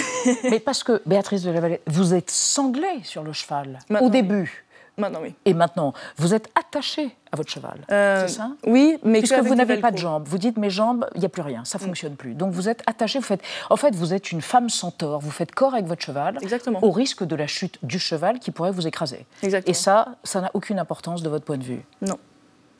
Mais 0.45 0.61
parce 0.61 0.85
que, 0.85 1.03
Béatrice 1.07 1.43
de 1.43 1.51
la 1.51 1.61
Vallée, 1.61 1.81
vous 1.87 2.15
êtes 2.15 2.31
sanglée 2.31 3.01
sur 3.03 3.23
le 3.25 3.33
cheval 3.33 3.81
Maintenant, 3.89 4.07
au 4.07 4.11
oui. 4.11 4.23
début. 4.23 4.65
Maintenant, 4.97 5.21
oui. 5.23 5.35
Et 5.45 5.55
maintenant, 5.55 5.93
vous 6.17 6.35
êtes 6.35 6.49
attachée 6.59 7.15
à 7.33 7.37
votre 7.37 7.51
cheval. 7.51 7.81
Euh, 7.91 8.27
c'est 8.27 8.35
ça? 8.35 8.53
Oui, 8.67 8.99
mais 9.03 9.19
Puisque 9.21 9.39
vous 9.39 9.55
n'avez 9.55 9.79
pas 9.79 9.91
de 9.91 9.97
jambes, 9.99 10.25
vous 10.27 10.39
dites 10.39 10.57
mes 10.57 10.71
jambes, 10.71 11.07
il 11.15 11.21
n'y 11.21 11.27
a 11.27 11.29
plus 11.29 11.43
rien, 11.43 11.65
ça 11.65 11.79
fonctionne 11.79 12.17
plus. 12.17 12.35
Donc 12.35 12.53
vous 12.53 12.69
êtes 12.69 12.83
attaché, 12.87 13.19
vous 13.19 13.25
faites. 13.25 13.43
En 13.71 13.77
fait, 13.77 13.95
vous 13.95 14.13
êtes 14.15 14.33
une 14.33 14.43
femme 14.43 14.69
centaure, 14.69 15.21
vous 15.21 15.31
faites 15.31 15.53
corps 15.53 15.75
avec 15.75 15.87
votre 15.87 16.03
cheval, 16.03 16.39
Exactement. 16.43 16.83
au 16.85 16.91
risque 16.91 17.25
de 17.25 17.37
la 17.37 17.47
chute 17.47 17.79
du 17.83 17.99
cheval 17.99 18.39
qui 18.39 18.51
pourrait 18.51 18.73
vous 18.73 18.87
écraser. 18.87 19.27
Exactement. 19.43 19.71
Et 19.71 19.75
ça, 19.75 20.17
ça 20.25 20.41
n'a 20.41 20.51
aucune 20.55 20.79
importance 20.79 21.23
de 21.23 21.29
votre 21.29 21.45
point 21.45 21.59
de 21.59 21.65
vue. 21.65 21.83
Non. 22.03 22.19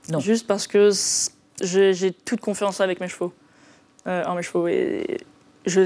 Non. 0.09 0.19
Juste 0.19 0.47
parce 0.47 0.67
que 0.67 0.91
j'ai 1.63 2.13
toute 2.13 2.41
confiance 2.41 2.81
avec 2.81 3.01
mes 3.01 3.09
chevaux, 3.09 3.33
euh, 4.07 4.25
en 4.25 4.35
mes 4.35 4.43
chevaux. 4.43 4.67
Et 4.67 5.19
je, 5.67 5.83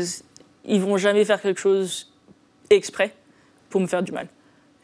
ils 0.64 0.80
vont 0.80 0.96
jamais 0.96 1.24
faire 1.24 1.40
quelque 1.40 1.60
chose 1.60 2.12
exprès 2.70 3.14
pour 3.70 3.80
me 3.80 3.86
faire 3.86 4.02
du 4.02 4.12
mal. 4.12 4.28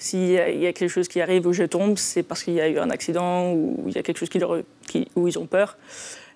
S'il 0.00 0.30
y, 0.30 0.32
y 0.32 0.66
a 0.66 0.72
quelque 0.72 0.88
chose 0.88 1.08
qui 1.08 1.20
arrive 1.20 1.46
où 1.46 1.52
je 1.52 1.64
tombe, 1.64 1.98
c'est 1.98 2.22
parce 2.22 2.42
qu'il 2.42 2.54
y 2.54 2.60
a 2.60 2.68
eu 2.68 2.78
un 2.78 2.88
accident 2.88 3.52
ou 3.52 3.84
il 3.86 3.94
y 3.94 3.98
a 3.98 4.02
quelque 4.02 4.16
chose 4.16 4.30
où 5.14 5.28
ils 5.28 5.38
ont 5.38 5.46
peur. 5.46 5.76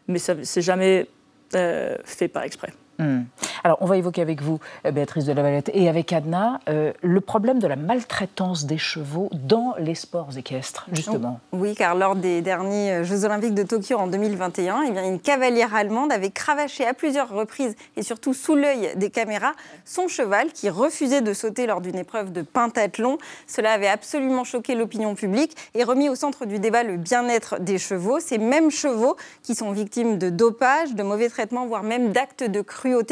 Mais 0.07 0.19
ça 0.19 0.35
c'est 0.43 0.61
jamais 0.61 1.07
euh, 1.55 1.97
fait 2.05 2.29
par 2.29 2.43
exprès. 2.43 2.75
Hmm. 2.99 3.23
Alors, 3.65 3.79
on 3.81 3.87
va 3.87 3.97
évoquer 3.97 4.21
avec 4.21 4.43
vous, 4.43 4.59
euh, 4.85 4.91
Béatrice 4.91 5.25
de 5.25 5.33
la 5.33 5.43
Valette, 5.43 5.71
et 5.73 5.89
avec 5.89 6.13
Adna, 6.13 6.61
euh, 6.69 6.93
le 7.03 7.21
problème 7.21 7.59
de 7.59 7.67
la 7.67 7.77
maltraitance 7.77 8.67
des 8.67 8.77
chevaux 8.77 9.31
dans 9.33 9.75
les 9.79 9.95
sports 9.95 10.37
équestres, 10.37 10.87
justement. 10.93 11.41
Oui, 11.53 11.75
car 11.75 11.95
lors 11.95 12.15
des 12.15 12.43
derniers 12.43 12.93
euh, 12.93 13.05
Jeux 13.05 13.25
Olympiques 13.25 13.55
de 13.55 13.63
Tokyo 13.63 13.97
en 13.97 14.07
2021, 14.07 14.83
eh 14.87 14.91
bien, 14.91 15.05
une 15.05 15.19
cavalière 15.19 15.75
allemande 15.75 16.13
avait 16.13 16.31
cravaché 16.31 16.87
à 16.87 16.93
plusieurs 16.93 17.31
reprises, 17.31 17.75
et 17.97 18.03
surtout 18.03 18.35
sous 18.35 18.55
l'œil 18.55 18.91
des 18.97 19.09
caméras, 19.09 19.53
son 19.87 20.09
cheval 20.09 20.53
qui 20.53 20.69
refusait 20.69 21.23
de 21.23 21.33
sauter 21.33 21.67
lors 21.67 21.81
d'une 21.81 21.97
épreuve 21.97 22.33
de 22.33 22.43
pentathlon. 22.43 23.17
Cela 23.47 23.73
avait 23.73 23.89
absolument 23.89 24.45
choqué 24.45 24.75
l'opinion 24.75 25.15
publique 25.15 25.57
et 25.75 25.85
remis 25.85 26.11
au 26.11 26.15
centre 26.15 26.45
du 26.45 26.59
débat 26.59 26.83
le 26.83 26.99
bien-être 26.99 27.59
des 27.61 27.79
chevaux. 27.79 28.21
Ces 28.21 28.37
mêmes 28.39 28.71
chevaux 28.71 29.17
qui 29.43 29.55
sont 29.55 29.73
victimes 29.73 30.19
de 30.19 30.29
dopage, 30.29 30.95
de 30.95 31.03
mauvais 31.03 31.31
traitements, 31.31 31.67
voire 31.67 31.83
même 31.83 32.13
d'actes 32.13 32.45
de 32.45 32.61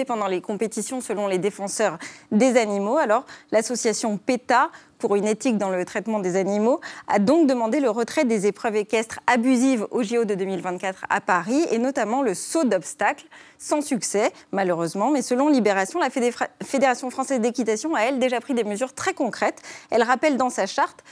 pendant 0.06 0.26
les 0.26 0.40
compétitions 0.40 1.00
selon 1.00 1.26
les 1.26 1.38
défenseurs 1.38 1.98
des 2.30 2.56
animaux. 2.56 2.96
Alors, 2.96 3.24
l'association 3.50 4.18
PETA 4.18 4.70
pour 5.02 5.16
une 5.16 5.26
éthique 5.26 5.58
dans 5.58 5.70
le 5.70 5.84
traitement 5.84 6.20
des 6.20 6.36
animaux, 6.36 6.80
a 7.08 7.18
donc 7.18 7.48
demandé 7.48 7.80
le 7.80 7.90
retrait 7.90 8.24
des 8.24 8.46
épreuves 8.46 8.76
équestres 8.76 9.18
abusives 9.26 9.84
au 9.90 10.04
JO 10.04 10.24
de 10.24 10.36
2024 10.36 11.06
à 11.10 11.20
Paris, 11.20 11.66
et 11.72 11.78
notamment 11.78 12.22
le 12.22 12.34
saut 12.34 12.62
d'obstacles, 12.62 13.26
sans 13.58 13.80
succès, 13.80 14.30
malheureusement. 14.52 15.10
Mais 15.10 15.20
selon 15.20 15.48
Libération, 15.48 15.98
la 15.98 16.08
Fédération 16.08 17.10
française 17.10 17.40
d'équitation 17.40 17.96
a, 17.96 18.02
elle, 18.02 18.20
déjà 18.20 18.40
pris 18.40 18.54
des 18.54 18.62
mesures 18.62 18.94
très 18.94 19.12
concrètes. 19.12 19.60
Elle 19.90 20.04
rappelle 20.04 20.36
dans 20.36 20.50
sa 20.50 20.66
charte 20.66 21.02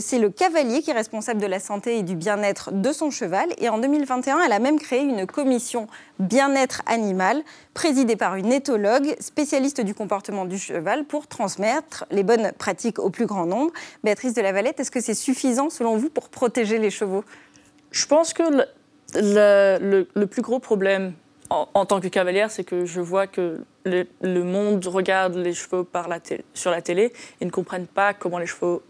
c'est 0.00 0.18
le 0.18 0.30
cavalier 0.30 0.82
qui 0.82 0.90
est 0.90 0.94
responsable 0.94 1.40
de 1.40 1.46
la 1.46 1.60
santé 1.60 1.98
et 1.98 2.02
du 2.02 2.16
bien-être 2.16 2.72
de 2.72 2.92
son 2.92 3.10
cheval. 3.10 3.48
Et 3.58 3.68
en 3.68 3.78
2021, 3.78 4.40
elle 4.40 4.52
a 4.52 4.58
même 4.58 4.78
créé 4.78 5.02
une 5.02 5.26
commission 5.26 5.86
bien-être 6.18 6.82
animal, 6.86 7.42
présidée 7.74 8.16
par 8.16 8.36
une 8.36 8.52
éthologue, 8.52 9.16
spécialiste 9.20 9.80
du 9.80 9.94
comportement 9.94 10.44
du 10.44 10.58
cheval, 10.58 11.04
pour 11.04 11.26
transmettre 11.26 12.04
les 12.10 12.22
bonnes 12.22 12.52
pratiques 12.58 12.98
au 12.98 13.10
plus 13.10 13.26
grand 13.26 13.46
nombre. 13.46 13.72
Béatrice 14.02 14.34
de 14.34 14.42
la 14.42 14.52
Valette, 14.52 14.80
est-ce 14.80 14.90
que 14.90 15.00
c'est 15.00 15.14
suffisant, 15.14 15.70
selon 15.70 15.96
vous, 15.96 16.10
pour 16.10 16.28
protéger 16.28 16.78
les 16.78 16.90
chevaux? 16.90 17.24
Je 17.90 18.06
pense 18.06 18.32
que 18.32 18.42
le, 19.14 20.24
plus 20.26 20.42
gros 20.42 20.58
problème 20.58 21.12
en, 21.50 21.86
tant 21.86 22.00
que 22.00 22.08
cavalière, 22.08 22.50
c'est 22.50 22.64
que 22.64 22.84
je 22.84 23.00
vois 23.00 23.26
que 23.26 23.60
le, 23.84 24.42
monde 24.42 24.84
regarde 24.86 25.36
les 25.36 25.52
chevaux 25.52 25.86
sur 26.54 26.70
la 26.70 26.82
télé 26.82 27.12
et 27.40 27.44
ne 27.44 27.50
comprennent 27.50 27.86
pas 27.86 28.14
comment 28.14 28.38
les 28.38 28.46
chevaux 28.46 28.82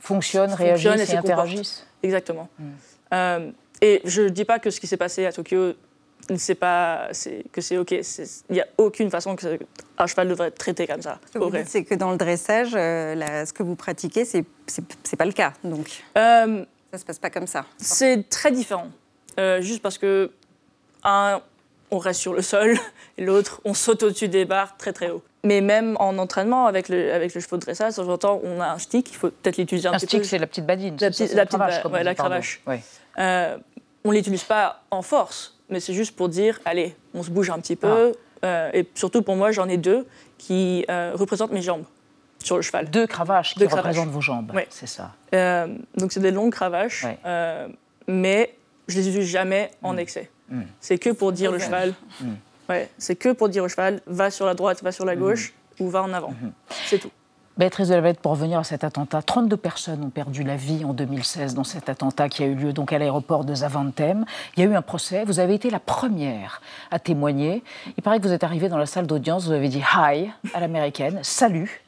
fonctionnent, 0.00 0.52
réagissent 0.52 1.12
et, 1.12 1.16
interagissent. 1.16 1.86
Exactement. 2.02 2.48
Hmm. 2.58 2.70
Euh, 3.12 3.50
et 3.80 4.00
je 4.04 4.22
ne 4.22 4.28
dis 4.28 4.44
pas 4.44 4.58
que 4.58 4.70
ce 4.70 4.80
qui 4.80 4.86
s'est 4.86 4.96
passé 4.96 5.26
à 5.26 5.32
Tokyo, 5.32 5.74
c'est 6.36 6.54
pas, 6.54 7.08
que 7.52 7.60
c'est 7.60 7.78
OK. 7.78 7.92
Il 7.92 8.52
n'y 8.52 8.60
a 8.60 8.66
aucune 8.78 9.10
façon 9.10 9.36
que 9.36 9.58
un 9.98 10.06
cheval 10.06 10.28
devrait 10.28 10.48
être 10.48 10.58
traité 10.58 10.86
comme 10.86 11.02
ça. 11.02 11.18
C'est 11.66 11.84
que 11.84 11.94
dans 11.94 12.10
le 12.10 12.16
dressage, 12.16 12.72
euh, 12.74 13.44
ce 13.44 13.52
que 13.52 13.62
vous 13.62 13.76
pratiquez, 13.76 14.24
c'est 14.24 14.44
n'est 14.44 15.16
pas 15.18 15.24
le 15.24 15.32
cas. 15.32 15.52
Donc, 15.64 16.02
euh, 16.16 16.64
ça 16.92 16.98
se 16.98 17.04
passe 17.04 17.18
pas 17.18 17.30
comme 17.30 17.46
ça. 17.46 17.64
C'est 17.78 18.28
très 18.28 18.52
différent. 18.52 18.88
juste 19.60 19.82
parce 19.82 19.98
que, 19.98 20.30
un, 21.02 21.40
on 21.90 21.98
reste 21.98 22.20
sur 22.20 22.34
le 22.34 22.42
sol, 22.42 22.76
et 23.18 23.24
l'autre, 23.24 23.60
on 23.64 23.74
saute 23.74 24.02
au-dessus 24.02 24.28
des 24.28 24.44
barres 24.44 24.76
très 24.76 24.92
très 24.92 25.10
haut. 25.10 25.22
Mais 25.42 25.60
même 25.60 25.96
en 26.00 26.18
entraînement 26.18 26.66
avec 26.66 26.88
le, 26.88 27.14
avec 27.14 27.34
le 27.34 27.40
chevaux 27.40 27.56
de 27.56 27.62
dressage, 27.62 27.96
de 27.96 28.16
temps 28.16 28.40
on 28.44 28.60
a 28.60 28.68
un 28.68 28.78
stick, 28.78 29.10
il 29.10 29.16
faut 29.16 29.30
peut-être 29.30 29.56
l'utiliser 29.56 29.88
un, 29.88 29.92
un 29.92 29.96
petit 29.96 30.06
stick, 30.06 30.24
c'est 30.24 30.38
la 30.38 30.46
petite 30.46 30.66
badine. 30.66 30.96
La, 31.00 31.10
petite, 31.10 31.32
la, 31.32 31.46
cravache, 31.46 31.84
ouais, 31.86 32.04
la 32.04 32.14
cravache. 32.14 32.62
Euh, 33.18 33.56
on 34.04 34.10
ne 34.10 34.16
l'utilise 34.16 34.44
pas 34.44 34.82
en 34.90 35.02
force, 35.02 35.58
mais 35.70 35.80
c'est 35.80 35.94
juste 35.94 36.14
pour 36.14 36.28
dire, 36.28 36.60
allez, 36.64 36.94
on 37.14 37.22
se 37.22 37.30
bouge 37.30 37.48
un 37.50 37.58
petit 37.58 37.76
peu. 37.76 38.12
Ah. 38.42 38.46
Euh, 38.46 38.70
et 38.72 38.86
surtout 38.94 39.22
pour 39.22 39.36
moi, 39.36 39.50
j'en 39.50 39.68
ai 39.68 39.76
deux 39.76 40.06
qui 40.38 40.84
euh, 40.90 41.12
représentent 41.14 41.52
mes 41.52 41.62
jambes 41.62 41.84
sur 42.42 42.56
le 42.56 42.62
cheval. 42.62 42.90
Deux 42.90 43.06
cravaches 43.06 43.54
qui 43.54 43.66
représentent 43.66 44.08
vos 44.08 44.20
jambes, 44.20 44.52
oui. 44.54 44.62
c'est 44.70 44.88
ça. 44.88 45.12
donc 45.96 46.12
c'est 46.12 46.20
des 46.20 46.30
longues 46.30 46.52
cravaches, 46.52 47.06
mais 48.06 48.54
je 48.88 48.96
les 48.96 49.08
utilise 49.08 49.28
jamais 49.28 49.70
en 49.82 49.94
mm. 49.94 49.98
excès. 49.98 50.30
Mm. 50.50 50.62
C'est 50.80 50.98
que 50.98 51.10
pour 51.10 51.32
dire 51.32 51.50
le 51.50 51.58
cheval. 51.58 51.94
Mm. 52.20 52.32
Ouais, 52.70 52.88
c'est 52.98 53.16
que 53.16 53.32
pour 53.32 53.48
dire 53.48 53.64
au 53.64 53.68
cheval, 53.68 54.00
va 54.06 54.30
sur 54.30 54.46
la 54.46 54.54
droite, 54.54 54.80
va 54.82 54.92
sur 54.92 55.04
la 55.04 55.16
gauche, 55.16 55.52
ou 55.80 55.90
va 55.90 56.04
en 56.04 56.12
avant. 56.12 56.32
C'est 56.86 56.98
tout. 56.98 57.10
Béatrice 57.58 57.88
Delavette, 57.88 58.20
pour 58.20 58.30
revenir 58.30 58.60
à 58.60 58.64
cet 58.64 58.84
attentat, 58.84 59.22
32 59.22 59.56
personnes 59.56 60.04
ont 60.04 60.08
perdu 60.08 60.44
la 60.44 60.54
vie 60.54 60.84
en 60.84 60.94
2016 60.94 61.54
dans 61.54 61.64
cet 61.64 61.88
attentat 61.88 62.28
qui 62.28 62.44
a 62.44 62.46
eu 62.46 62.54
lieu 62.54 62.72
donc 62.72 62.92
à 62.92 62.98
l'aéroport 62.98 63.44
de 63.44 63.54
Zaventem. 63.54 64.24
Il 64.56 64.64
y 64.64 64.66
a 64.66 64.70
eu 64.70 64.74
un 64.74 64.82
procès. 64.82 65.24
Vous 65.24 65.40
avez 65.40 65.54
été 65.54 65.68
la 65.68 65.80
première 65.80 66.62
à 66.92 67.00
témoigner. 67.00 67.64
Il 67.98 68.02
paraît 68.04 68.18
que 68.18 68.26
vous 68.26 68.32
êtes 68.32 68.44
arrivée 68.44 68.68
dans 68.68 68.78
la 68.78 68.86
salle 68.86 69.06
d'audience, 69.06 69.46
vous 69.46 69.52
avez 69.52 69.68
dit 69.68 69.82
hi 69.82 70.30
à 70.54 70.60
l'américaine, 70.60 71.18
salut. 71.22 71.82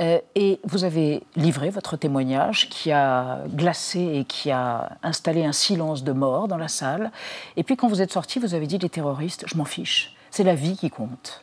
Euh, 0.00 0.18
et 0.34 0.60
vous 0.64 0.84
avez 0.84 1.22
livré 1.36 1.68
votre 1.68 1.96
témoignage 1.96 2.70
qui 2.70 2.90
a 2.90 3.44
glacé 3.48 4.00
et 4.00 4.24
qui 4.24 4.50
a 4.50 4.96
installé 5.02 5.44
un 5.44 5.52
silence 5.52 6.04
de 6.04 6.12
mort 6.12 6.48
dans 6.48 6.56
la 6.56 6.68
salle. 6.68 7.10
Et 7.56 7.62
puis 7.64 7.76
quand 7.76 7.88
vous 7.88 8.00
êtes 8.00 8.12
sorti, 8.12 8.38
vous 8.38 8.54
avez 8.54 8.66
dit 8.66 8.78
les 8.78 8.88
terroristes, 8.88 9.44
je 9.46 9.56
m'en 9.56 9.66
fiche. 9.66 10.14
C'est 10.30 10.44
la 10.44 10.54
vie 10.54 10.76
qui 10.76 10.88
compte. 10.88 11.42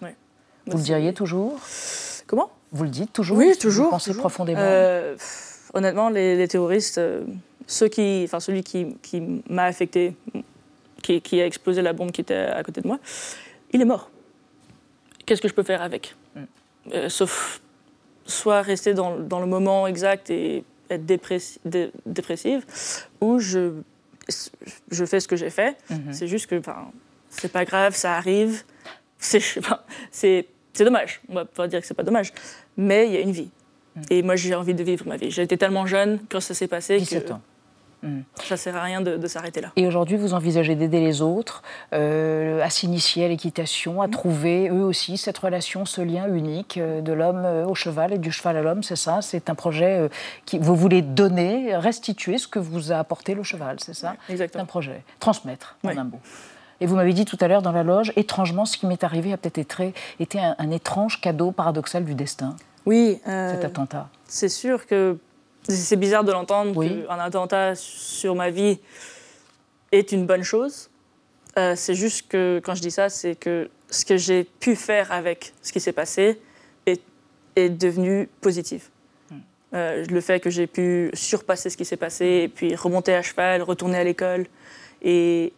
Vous 0.65 0.77
le 0.77 0.83
diriez 0.83 1.13
toujours? 1.13 1.59
Comment? 2.25 2.49
Vous 2.71 2.83
le 2.83 2.89
dites 2.89 3.13
toujours? 3.13 3.37
Oui, 3.37 3.55
toujours. 3.57 3.85
Vous 3.85 3.91
pensez 3.91 4.13
profondément? 4.13 4.59
Euh, 4.61 5.15
Honnêtement, 5.73 6.09
les, 6.09 6.47
terroristes, 6.47 6.97
euh, 6.97 7.25
ceux 7.67 7.89
qui, 7.89 8.23
enfin, 8.23 8.39
celui 8.39 8.63
qui, 8.63 8.95
qui 9.01 9.21
m'a 9.49 9.65
affecté, 9.65 10.15
qui, 11.03 11.21
qui, 11.21 11.41
a 11.41 11.45
explosé 11.45 11.81
la 11.81 11.93
bombe 11.93 12.11
qui 12.11 12.21
était 12.21 12.35
à 12.35 12.63
côté 12.63 12.81
de 12.81 12.87
moi, 12.87 12.99
il 13.71 13.81
est 13.81 13.85
mort. 13.85 14.09
Qu'est-ce 15.25 15.41
que 15.41 15.47
je 15.47 15.53
peux 15.53 15.63
faire 15.63 15.81
avec? 15.81 16.15
Mm. 16.35 17.09
Sauf 17.09 17.61
soit 18.27 18.61
rester 18.61 18.93
dans, 18.93 19.15
le 19.15 19.45
moment 19.45 19.87
exact 19.87 20.29
et 20.29 20.63
être 20.89 21.05
dépressive, 21.05 22.65
ou 23.19 23.39
je, 23.39 23.73
je 24.91 25.05
fais 25.05 25.19
ce 25.19 25.27
que 25.27 25.35
j'ai 25.35 25.49
fait. 25.49 25.77
Mhm. 25.89 26.13
C'est 26.13 26.27
juste 26.27 26.47
que 26.47 26.61
c'est 27.29 27.51
pas 27.51 27.65
grave, 27.65 27.95
ça 27.95 28.15
arrive. 28.15 28.63
C'est 29.19 30.45
dommage. 30.79 31.21
On 31.27 31.33
va 31.33 31.45
pas 31.45 31.67
dire 31.67 31.81
que 31.81 31.87
c'est 31.87 31.93
pas 31.93 32.03
dommage. 32.03 32.31
Mais 32.77 33.07
il 33.07 33.13
y 33.13 33.17
a 33.17 33.21
une 33.21 33.31
vie. 33.31 33.49
Mhm. 33.95 34.03
Et 34.11 34.21
moi, 34.21 34.35
j'ai 34.35 34.53
envie 34.53 34.73
de 34.73 34.83
vivre 34.83 35.07
ma 35.07 35.17
vie. 35.17 35.31
J'ai 35.31 35.41
été 35.41 35.57
tellement 35.57 35.85
jeune 35.85 36.19
quand 36.29 36.39
ça 36.39 36.53
s'est 36.53 36.67
passé. 36.67 36.99
17 36.99 37.25
que... 37.25 37.33
ans. 37.33 37.41
Mm. 38.03 38.21
Ça 38.35 38.55
ne 38.55 38.57
sert 38.57 38.75
à 38.75 38.83
rien 38.83 39.01
de, 39.01 39.27
s'arrêter 39.27 39.61
là. 39.61 39.71
Et 39.75 39.87
aujourd'hui, 39.87 40.17
vous 40.17 40.33
envisagez 40.33 40.75
d'aider 40.75 40.99
les 40.99 41.21
autres 41.21 41.63
euh, 41.93 42.61
à 42.61 42.69
s'initier 42.69 43.25
à 43.25 43.27
l'équitation, 43.27 44.01
à 44.01 44.07
mm. 44.07 44.11
trouver 44.11 44.69
eux 44.69 44.83
aussi 44.83 45.17
cette 45.17 45.37
relation, 45.37 45.85
ce 45.85 46.01
lien 46.01 46.27
unique 46.27 46.77
euh, 46.77 47.01
de 47.01 47.13
l'homme 47.13 47.43
euh, 47.45 47.65
au 47.65 47.75
cheval 47.75 48.13
et 48.13 48.17
du 48.17 48.31
cheval 48.31 48.57
à 48.57 48.61
l'homme, 48.61 48.83
c'est 48.83 48.95
ça? 48.95 49.21
C'est 49.21 49.49
un 49.49 49.55
projet 49.55 50.09
qui 50.45 50.59
vous 50.59 50.75
voulez 50.75 51.01
donner, 51.01 51.75
restituer 51.75 52.37
ce 52.37 52.47
que 52.47 52.59
vous 52.59 52.91
a 52.91 52.97
apporté 52.97 53.33
le 53.33 53.43
cheval, 53.43 53.77
c'est 53.79 53.93
ça? 53.93 54.15
Exactement. 54.29 54.63
un 54.63 54.67
projet, 54.67 55.03
transmettre 55.19 55.77
en 55.83 55.89
un 55.89 56.03
mot. 56.03 56.19
Et 56.79 56.85
vous 56.85 56.95
m'avez 56.95 57.13
dit 57.13 57.25
tout 57.25 57.37
à 57.41 57.47
l'heure 57.47 57.63
dans 57.63 57.71
la 57.71 57.83
loge, 57.83 58.13
étrangement, 58.15 58.65
ce 58.65 58.77
qui 58.77 58.85
m'est 58.85 59.03
arrivé 59.03 59.33
a 59.33 59.37
peut-être 59.37 59.81
été, 59.81 59.93
été 60.19 60.39
un, 60.39 60.55
un, 60.59 60.69
étrange 60.69 61.21
cadeau 61.21 61.51
paradoxal 61.51 62.05
du 62.05 62.13
destin. 62.13 62.55
Oui. 62.85 63.19
cet 63.25 63.65
attentat. 63.65 64.09
C'est 64.27 64.49
sûr 64.49 64.85
que 64.85 65.17
c'est 65.67 65.95
bizarre 65.95 66.23
de 66.23 66.31
l'entendre 66.31 66.83
qu'un 66.83 67.19
attentat 67.19 67.75
sur 67.75 68.35
ma 68.35 68.49
vie 68.49 68.79
est 69.91 70.11
une 70.11 70.25
bonne 70.25 70.43
chose. 70.43 70.89
Euh, 71.57 71.73
c'est 71.75 71.95
juste 71.95 72.27
que 72.27 72.61
quand 72.63 72.75
je 72.75 72.81
dis 72.81 72.91
ça, 72.91 73.09
c'est 73.09 73.35
que 73.35 73.69
ce 73.89 74.05
que 74.05 74.17
j'ai 74.17 74.43
pu 74.43 74.75
faire 74.75 75.11
avec 75.11 75.53
ce 75.61 75.71
qui 75.71 75.79
s'est 75.79 75.93
passé 75.93 76.39
est, 76.85 77.01
est, 77.55 77.69
devenu 77.69 78.29
positif. 78.41 78.91
Hmm. 79.31 79.35
Euh, 79.73 80.05
le 80.05 80.21
fait 80.21 80.39
que 80.39 80.49
j'ai 80.49 80.67
pu 80.67 81.09
surpasser 81.13 81.69
ce 81.69 81.77
qui 81.77 81.85
s'est 81.85 81.97
passé, 81.97 82.25
et 82.43 82.47
puis 82.47 82.75
remonter 82.75 83.15
à 83.15 83.21
cheval, 83.21 83.63
retourner 83.63 83.97
à 83.97 84.03
l'école, 84.03 84.45
et 85.01 85.53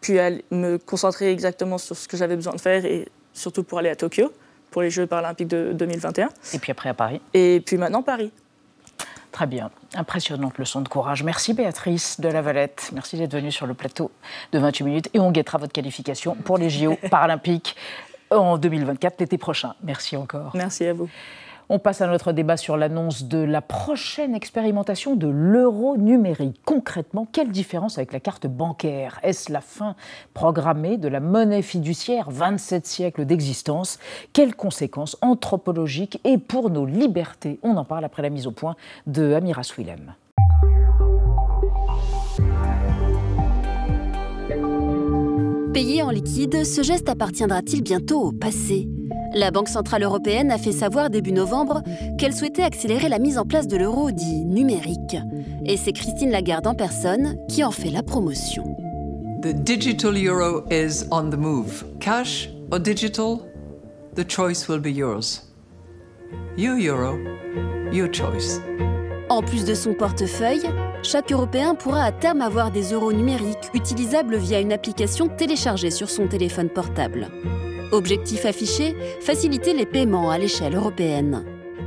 puis 0.00 0.18
me 0.50 0.76
concentrer 0.76 1.32
exactement 1.32 1.78
sur 1.78 1.96
ce 1.96 2.06
que 2.06 2.16
j'avais 2.16 2.36
besoin 2.36 2.54
de 2.54 2.60
faire, 2.60 2.84
et 2.84 3.08
surtout 3.32 3.64
pour 3.64 3.78
aller 3.78 3.88
à 3.88 3.96
Tokyo, 3.96 4.32
pour 4.70 4.82
les 4.82 4.90
Jeux 4.90 5.06
paralympiques 5.06 5.48
de 5.48 5.72
2021. 5.72 6.28
Et 6.52 6.58
puis 6.58 6.70
après 6.70 6.90
à 6.90 6.94
Paris. 6.94 7.20
Et 7.32 7.62
puis 7.64 7.76
maintenant 7.76 8.02
Paris. 8.02 8.30
Très 9.34 9.48
bien. 9.48 9.72
Impressionnante 9.96 10.58
leçon 10.58 10.80
de 10.80 10.88
courage. 10.88 11.24
Merci 11.24 11.54
Béatrice 11.54 12.20
de 12.20 12.28
la 12.28 12.40
Valette. 12.40 12.90
Merci 12.94 13.16
d'être 13.16 13.32
venue 13.32 13.50
sur 13.50 13.66
le 13.66 13.74
plateau 13.74 14.12
de 14.52 14.60
28 14.60 14.84
minutes 14.84 15.08
et 15.12 15.18
on 15.18 15.32
guettera 15.32 15.58
votre 15.58 15.72
qualification 15.72 16.36
pour 16.36 16.56
les 16.56 16.70
JO 16.70 16.96
paralympiques 17.10 17.74
en 18.30 18.58
2024, 18.58 19.18
l'été 19.18 19.36
prochain. 19.36 19.74
Merci 19.82 20.16
encore. 20.16 20.52
Merci 20.54 20.86
à 20.86 20.92
vous. 20.92 21.08
On 21.70 21.78
passe 21.78 22.02
à 22.02 22.06
notre 22.06 22.32
débat 22.32 22.58
sur 22.58 22.76
l'annonce 22.76 23.24
de 23.24 23.38
la 23.38 23.62
prochaine 23.62 24.34
expérimentation 24.34 25.16
de 25.16 25.28
l'euro 25.28 25.96
numérique. 25.96 26.60
Concrètement, 26.66 27.26
quelle 27.30 27.50
différence 27.50 27.96
avec 27.96 28.12
la 28.12 28.20
carte 28.20 28.46
bancaire? 28.46 29.18
Est-ce 29.22 29.50
la 29.50 29.62
fin 29.62 29.96
programmée 30.34 30.98
de 30.98 31.08
la 31.08 31.20
monnaie 31.20 31.62
fiduciaire 31.62 32.30
27 32.30 32.86
siècles 32.86 33.24
d'existence? 33.24 33.98
Quelles 34.34 34.54
conséquences 34.54 35.16
anthropologiques 35.22 36.20
et 36.24 36.36
pour 36.36 36.68
nos 36.68 36.84
libertés? 36.84 37.58
On 37.62 37.76
en 37.76 37.84
parle 37.84 38.04
après 38.04 38.22
la 38.22 38.30
mise 38.30 38.46
au 38.46 38.52
point 38.52 38.76
de 39.06 39.32
Amira 39.32 39.62
Swilem. 39.62 40.14
Payer 45.74 46.04
en 46.04 46.10
liquide, 46.10 46.64
ce 46.64 46.84
geste 46.84 47.08
appartiendra-t-il 47.08 47.82
bientôt 47.82 48.20
au 48.20 48.30
passé? 48.30 48.88
La 49.34 49.50
Banque 49.50 49.68
Centrale 49.68 50.04
Européenne 50.04 50.52
a 50.52 50.56
fait 50.56 50.70
savoir 50.70 51.10
début 51.10 51.32
novembre 51.32 51.82
qu'elle 52.16 52.32
souhaitait 52.32 52.62
accélérer 52.62 53.08
la 53.08 53.18
mise 53.18 53.38
en 53.38 53.44
place 53.44 53.66
de 53.66 53.76
l'euro 53.76 54.12
dit 54.12 54.44
numérique. 54.44 55.16
Et 55.66 55.76
c'est 55.76 55.90
Christine 55.90 56.30
Lagarde 56.30 56.68
en 56.68 56.74
personne 56.74 57.36
qui 57.48 57.64
en 57.64 57.72
fait 57.72 57.90
la 57.90 58.04
promotion. 58.04 58.62
The 59.42 59.52
digital 59.52 60.16
euro 60.16 60.62
is 60.70 61.06
on 61.10 61.30
the 61.30 61.36
move. 61.36 61.84
Cash 61.98 62.50
or 62.70 62.78
digital? 62.78 63.40
The 64.14 64.24
choice 64.24 64.68
will 64.68 64.80
be 64.80 64.94
yours. 64.94 65.42
Your 66.56 66.78
euro, 66.78 67.18
your 67.92 68.08
choice. 68.12 68.60
En 69.28 69.42
plus 69.42 69.64
de 69.64 69.74
son 69.74 69.94
portefeuille, 69.94 70.70
chaque 71.04 71.32
Européen 71.32 71.74
pourra 71.74 72.02
à 72.02 72.12
terme 72.12 72.40
avoir 72.40 72.70
des 72.70 72.92
euros 72.92 73.12
numériques 73.12 73.70
utilisables 73.74 74.36
via 74.36 74.60
une 74.60 74.72
application 74.72 75.28
téléchargée 75.28 75.90
sur 75.90 76.08
son 76.08 76.26
téléphone 76.26 76.70
portable. 76.70 77.28
Objectif 77.92 78.44
affiché, 78.46 78.96
faciliter 79.20 79.74
les 79.74 79.86
paiements 79.86 80.30
à 80.30 80.38
l'échelle 80.38 80.74
européenne. 80.74 81.44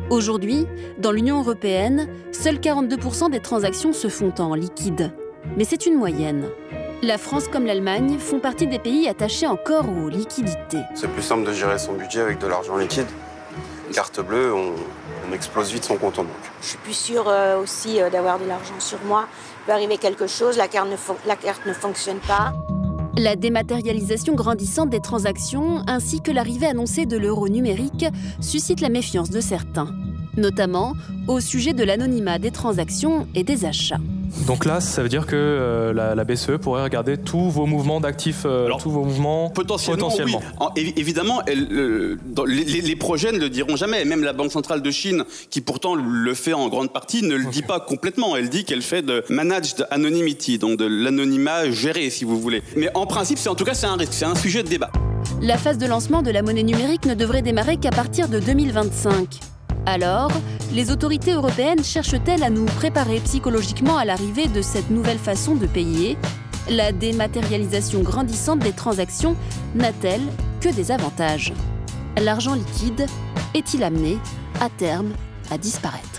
Aujourd'hui, 0.10 0.66
dans 1.00 1.12
l'Union 1.12 1.40
européenne, 1.40 2.08
seuls 2.32 2.60
42% 2.60 3.32
des 3.32 3.42
transactions 3.42 3.92
se 3.92 4.08
font 4.08 4.34
en 4.38 4.54
liquide. 4.54 5.12
Mais 5.58 5.66
c'est 5.66 5.86
une 5.86 5.96
moyenne. 5.96 6.46
La 7.02 7.18
France 7.18 7.48
comme 7.48 7.66
l'Allemagne 7.66 8.18
font 8.20 8.40
partie 8.40 8.68
des 8.68 8.80
pays 8.80 9.08
attachés 9.08 9.48
encore 9.48 9.86
aux 9.90 10.10
liquidités. 10.10 10.82
C'est 10.96 11.10
plus 11.10 11.24
simple 11.24 11.46
de 11.46 11.54
gérer 11.54 11.78
son 11.78 11.94
budget 11.94 12.22
avec 12.22 12.40
de 12.40 12.48
l'argent 12.48 12.78
liquide. 12.78 13.08
Carte 13.94 14.22
bleue, 14.22 14.54
on, 14.54 14.74
on 15.30 15.34
explose 15.34 15.72
vite 15.72 15.84
son 15.84 15.98
compte 15.98 16.20
en 16.20 16.24
banque. 16.24 16.34
Je 16.62 16.68
suis 16.68 16.78
plus 16.78 16.94
sûre 16.94 17.28
euh, 17.28 17.62
aussi 17.62 18.02
euh, 18.02 18.10
d'avoir 18.10 18.40
de 18.40 18.46
l'argent 18.46 18.80
sur 18.80 19.00
moi. 19.06 19.28
Il 19.62 19.66
peut 19.66 19.72
arriver 19.74 19.98
quelque 19.98 20.28
chose, 20.28 20.58
la 20.58 20.68
carte, 20.68 20.90
ne 20.90 20.96
la 21.28 21.36
carte 21.36 21.66
ne 21.66 21.74
fonctionne 21.74 22.20
pas. 22.20 22.54
La 23.18 23.36
dématérialisation 23.36 24.36
grandissante 24.36 24.90
des 24.90 25.00
transactions 25.00 25.82
ainsi 25.88 26.22
que 26.22 26.32
l'arrivée 26.32 26.68
annoncée 26.68 27.06
de 27.06 27.18
l'euro 27.18 27.50
numérique 27.50 28.06
suscite 28.40 28.80
la 28.80 28.90
méfiance 28.90 29.32
de 29.32 29.42
certains, 29.42 29.90
notamment 30.38 30.94
au 31.28 31.40
sujet 31.40 31.74
de 31.74 31.84
l'anonymat 31.84 32.40
des 32.40 32.52
transactions 32.52 33.28
et 33.36 33.44
des 33.44 33.66
achats. 33.66 34.00
Donc 34.46 34.66
là, 34.66 34.80
ça 34.82 35.02
veut 35.02 35.10
dire 35.10 35.26
que 35.26 35.36
euh, 35.36 35.94
la, 35.94 36.16
la, 36.16 36.24
BCE 36.24 36.58
pourrait 36.62 36.84
regarder 36.84 37.18
tous 37.18 37.50
vos 37.50 37.66
mouvements 37.66 38.00
d'actifs, 38.00 38.44
euh, 38.46 38.70
tous 38.80 38.90
vos 38.90 39.04
mouvements 39.04 39.50
potentiellement. 39.50 40.10
potentiellement. 40.10 40.42
Oui. 40.42 40.58
En, 40.60 40.72
évidemment, 40.76 41.42
elle, 41.48 41.68
euh, 41.72 42.18
les, 42.46 42.64
les, 42.64 42.96
projets 42.96 43.32
ne 43.32 43.40
le 43.40 43.50
diront 43.50 43.76
jamais. 43.76 44.06
Même 44.06 44.24
la 44.24 44.34
Banque 44.34 44.52
centrale 44.52 44.82
de 44.82 44.92
Chine, 44.92 45.24
qui 45.50 45.62
pourtant 45.62 45.96
le 45.96 46.34
fait 46.34 46.54
en 46.54 46.68
grande 46.68 46.92
partie, 46.92 47.24
ne 47.24 47.36
le 47.36 47.46
dit 47.46 47.62
pas 47.62 47.80
complètement. 47.80 48.36
Elle 48.36 48.50
dit 48.50 48.64
qu'elle 48.66 48.82
fait 48.82 49.02
de 49.02 49.24
managed 49.30 49.88
anonymity, 49.92 50.58
donc 50.58 50.78
de 50.78 50.86
l'anonymat 50.86 51.72
géré, 51.72 52.10
si 52.10 52.26
vous 52.26 52.40
voulez. 52.40 52.62
Mais 52.76 52.90
en 52.96 53.06
principe, 53.06 53.38
c'est 53.38 53.50
en 53.50 53.56
tout 53.56 53.66
cas 53.66 53.74
c'est 53.74 53.88
un 53.88 53.96
risque, 53.96 54.14
c'est 54.14 54.26
un 54.26 54.36
sujet 54.36 54.64
de 54.64 54.68
débat. 54.68 54.92
La 55.42 55.58
phase 55.58 55.78
de 55.78 55.86
lancement 55.86 56.22
de 56.22 56.32
la 56.32 56.42
monnaie 56.42 56.64
numérique 56.64 57.06
ne 57.06 57.14
devrait 57.14 57.42
démarrer 57.42 57.78
qu'à 57.78 57.92
partir 57.92 58.28
de 58.28 58.40
2025. 58.40 59.40
Alors, 59.88 60.30
les 60.74 60.92
autorités 60.92 61.32
européennes 61.32 61.82
cherchent-elles 61.82 62.44
à 62.44 62.50
nous 62.50 62.66
préparer 62.66 63.22
psychologiquement 63.22 63.96
à 63.96 64.04
l'arrivée 64.04 64.50
de 64.50 64.62
cette 64.62 64.90
nouvelle 64.90 65.18
façon 65.18 65.56
de 65.56 65.66
payer? 65.66 66.18
La 66.70 66.92
dématérialisation 66.92 68.02
grandissante 68.02 68.60
des 68.60 68.74
transactions 68.74 69.38
n'a-t-elle 69.76 70.24
que 70.60 70.68
des 70.68 70.92
avantages? 70.92 71.54
L'argent 72.22 72.54
liquide 72.54 73.06
est-il 73.54 73.82
amené, 73.82 74.18
à 74.60 74.68
terme, 74.68 75.14
à 75.52 75.58
disparaître? 75.58 76.17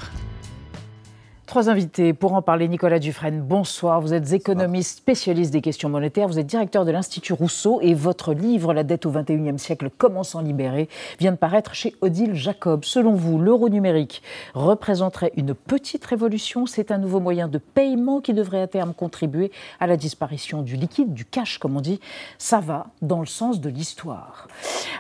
Trois 1.58 1.70
invités 1.70 2.12
pour 2.12 2.34
en 2.34 2.40
parler. 2.40 2.68
Nicolas 2.68 3.00
Dufresne, 3.00 3.40
bonsoir. 3.40 4.00
Vous 4.00 4.14
êtes 4.14 4.32
économiste 4.32 4.98
spécialiste 4.98 5.52
des 5.52 5.60
questions 5.60 5.88
monétaires. 5.88 6.28
Vous 6.28 6.38
êtes 6.38 6.46
directeur 6.46 6.84
de 6.84 6.92
l'Institut 6.92 7.32
Rousseau 7.32 7.80
et 7.82 7.94
votre 7.94 8.32
livre 8.32 8.72
La 8.72 8.84
dette 8.84 9.06
au 9.06 9.10
XXIe 9.10 9.58
siècle, 9.58 9.90
comment 9.98 10.22
s'en 10.22 10.40
libérer, 10.40 10.88
vient 11.18 11.32
de 11.32 11.36
paraître 11.36 11.74
chez 11.74 11.96
Odile 12.00 12.34
Jacob. 12.34 12.84
Selon 12.84 13.14
vous, 13.14 13.40
l'euro 13.40 13.68
numérique 13.70 14.22
représenterait 14.54 15.32
une 15.34 15.52
petite 15.52 16.04
révolution? 16.04 16.64
C'est 16.66 16.92
un 16.92 16.98
nouveau 16.98 17.18
moyen 17.18 17.48
de 17.48 17.58
paiement 17.58 18.20
qui 18.20 18.34
devrait 18.34 18.62
à 18.62 18.68
terme 18.68 18.94
contribuer 18.94 19.50
à 19.80 19.88
la 19.88 19.96
disparition 19.96 20.62
du 20.62 20.76
liquide, 20.76 21.12
du 21.12 21.24
cash, 21.24 21.58
comme 21.58 21.76
on 21.76 21.80
dit. 21.80 21.98
Ça 22.38 22.60
va 22.60 22.86
dans 23.02 23.18
le 23.18 23.26
sens 23.26 23.60
de 23.60 23.68
l'histoire. 23.68 24.46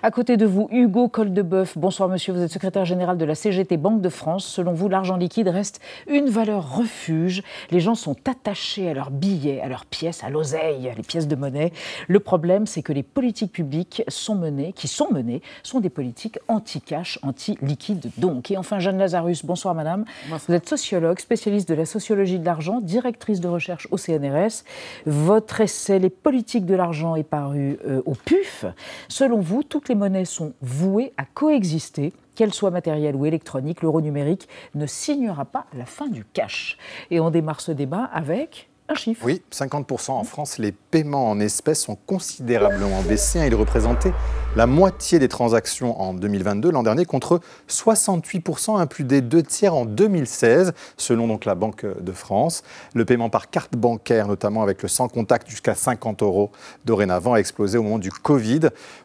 À 0.02 0.10
côté 0.10 0.36
de 0.36 0.44
vous, 0.44 0.66
Hugo 0.72 1.06
Coldebeuf. 1.06 1.78
Bonsoir, 1.78 2.08
monsieur. 2.08 2.32
Vous 2.32 2.42
êtes 2.42 2.50
secrétaire 2.50 2.84
général 2.84 3.16
de 3.16 3.24
la 3.24 3.36
CGT 3.36 3.76
Banque 3.76 4.00
de 4.00 4.08
France. 4.08 4.44
Selon 4.44 4.72
vous, 4.72 4.88
l'argent 4.88 5.16
liquide 5.16 5.46
reste 5.46 5.80
une 6.08 6.28
valeur 6.28 6.47
refuge. 6.56 7.42
Les 7.70 7.80
gens 7.80 7.94
sont 7.94 8.16
attachés 8.28 8.88
à 8.88 8.94
leurs 8.94 9.10
billets, 9.10 9.60
à 9.60 9.68
leurs 9.68 9.86
pièces, 9.86 10.24
à 10.24 10.30
l'oseille, 10.30 10.92
les 10.96 11.02
pièces 11.02 11.28
de 11.28 11.36
monnaie. 11.36 11.72
Le 12.06 12.20
problème, 12.20 12.66
c'est 12.66 12.82
que 12.82 12.92
les 12.92 13.02
politiques 13.02 13.52
publiques 13.52 14.02
sont 14.08 14.34
menées, 14.34 14.72
qui 14.72 14.88
sont 14.88 15.10
menées, 15.10 15.42
sont 15.62 15.80
des 15.80 15.90
politiques 15.90 16.38
anti-cash, 16.48 17.18
anti-liquide 17.22 18.10
donc. 18.16 18.50
Et 18.50 18.56
enfin, 18.56 18.78
Jeanne 18.78 18.98
Lazarus, 18.98 19.44
bonsoir 19.44 19.74
madame. 19.74 20.04
Bonsoir. 20.24 20.40
Vous 20.48 20.54
êtes 20.54 20.68
sociologue, 20.68 21.18
spécialiste 21.18 21.68
de 21.68 21.74
la 21.74 21.86
sociologie 21.86 22.38
de 22.38 22.44
l'argent, 22.44 22.80
directrice 22.80 23.40
de 23.40 23.48
recherche 23.48 23.88
au 23.90 23.96
CNRS. 23.96 24.64
Votre 25.06 25.60
essai 25.60 25.98
Les 25.98 26.10
politiques 26.10 26.66
de 26.66 26.74
l'argent 26.74 27.16
est 27.16 27.24
paru 27.24 27.78
euh, 27.86 28.02
au 28.06 28.14
PUF. 28.14 28.64
Selon 29.08 29.40
vous, 29.40 29.62
toutes 29.62 29.88
les 29.88 29.94
monnaies 29.94 30.24
sont 30.24 30.52
vouées 30.60 31.12
à 31.16 31.24
coexister 31.24 32.12
qu'elle 32.38 32.54
soit 32.54 32.70
matérielle 32.70 33.16
ou 33.16 33.26
électronique, 33.26 33.82
l'euro 33.82 34.00
numérique 34.00 34.48
ne 34.76 34.86
signera 34.86 35.44
pas 35.44 35.66
la 35.76 35.86
fin 35.86 36.06
du 36.06 36.24
cash. 36.24 36.78
Et 37.10 37.18
on 37.18 37.30
démarre 37.30 37.60
ce 37.60 37.72
débat 37.72 38.04
avec 38.12 38.70
un 38.88 38.94
chiffre. 38.94 39.26
Oui, 39.26 39.42
50% 39.50 40.12
en 40.12 40.22
France, 40.22 40.58
les 40.58 40.70
paiements 40.70 41.28
en 41.30 41.40
espèces 41.40 41.88
ont 41.88 41.98
considérablement 42.06 43.02
baissé. 43.02 43.44
Ils 43.44 43.56
représentaient 43.56 44.12
la 44.56 44.66
moitié 44.66 45.18
des 45.18 45.28
transactions 45.28 46.00
en 46.00 46.14
2022, 46.14 46.70
l'an 46.70 46.82
dernier, 46.82 47.04
contre 47.04 47.40
68%, 47.68 48.78
un 48.78 48.86
plus 48.86 49.04
des 49.04 49.20
deux 49.20 49.42
tiers 49.42 49.74
en 49.74 49.84
2016, 49.84 50.72
selon 50.96 51.38
la 51.44 51.54
Banque 51.54 51.86
de 52.00 52.12
France. 52.12 52.62
Le 52.94 53.04
paiement 53.04 53.30
par 53.30 53.50
carte 53.50 53.76
bancaire, 53.76 54.26
notamment 54.26 54.62
avec 54.62 54.82
le 54.82 54.88
sans 54.88 55.08
contact 55.08 55.48
jusqu'à 55.48 55.74
50 55.74 56.22
euros 56.22 56.50
dorénavant, 56.84 57.34
a 57.34 57.38
explosé 57.38 57.78
au 57.78 57.82
moment 57.82 57.98
du 57.98 58.10
Covid. 58.10 58.60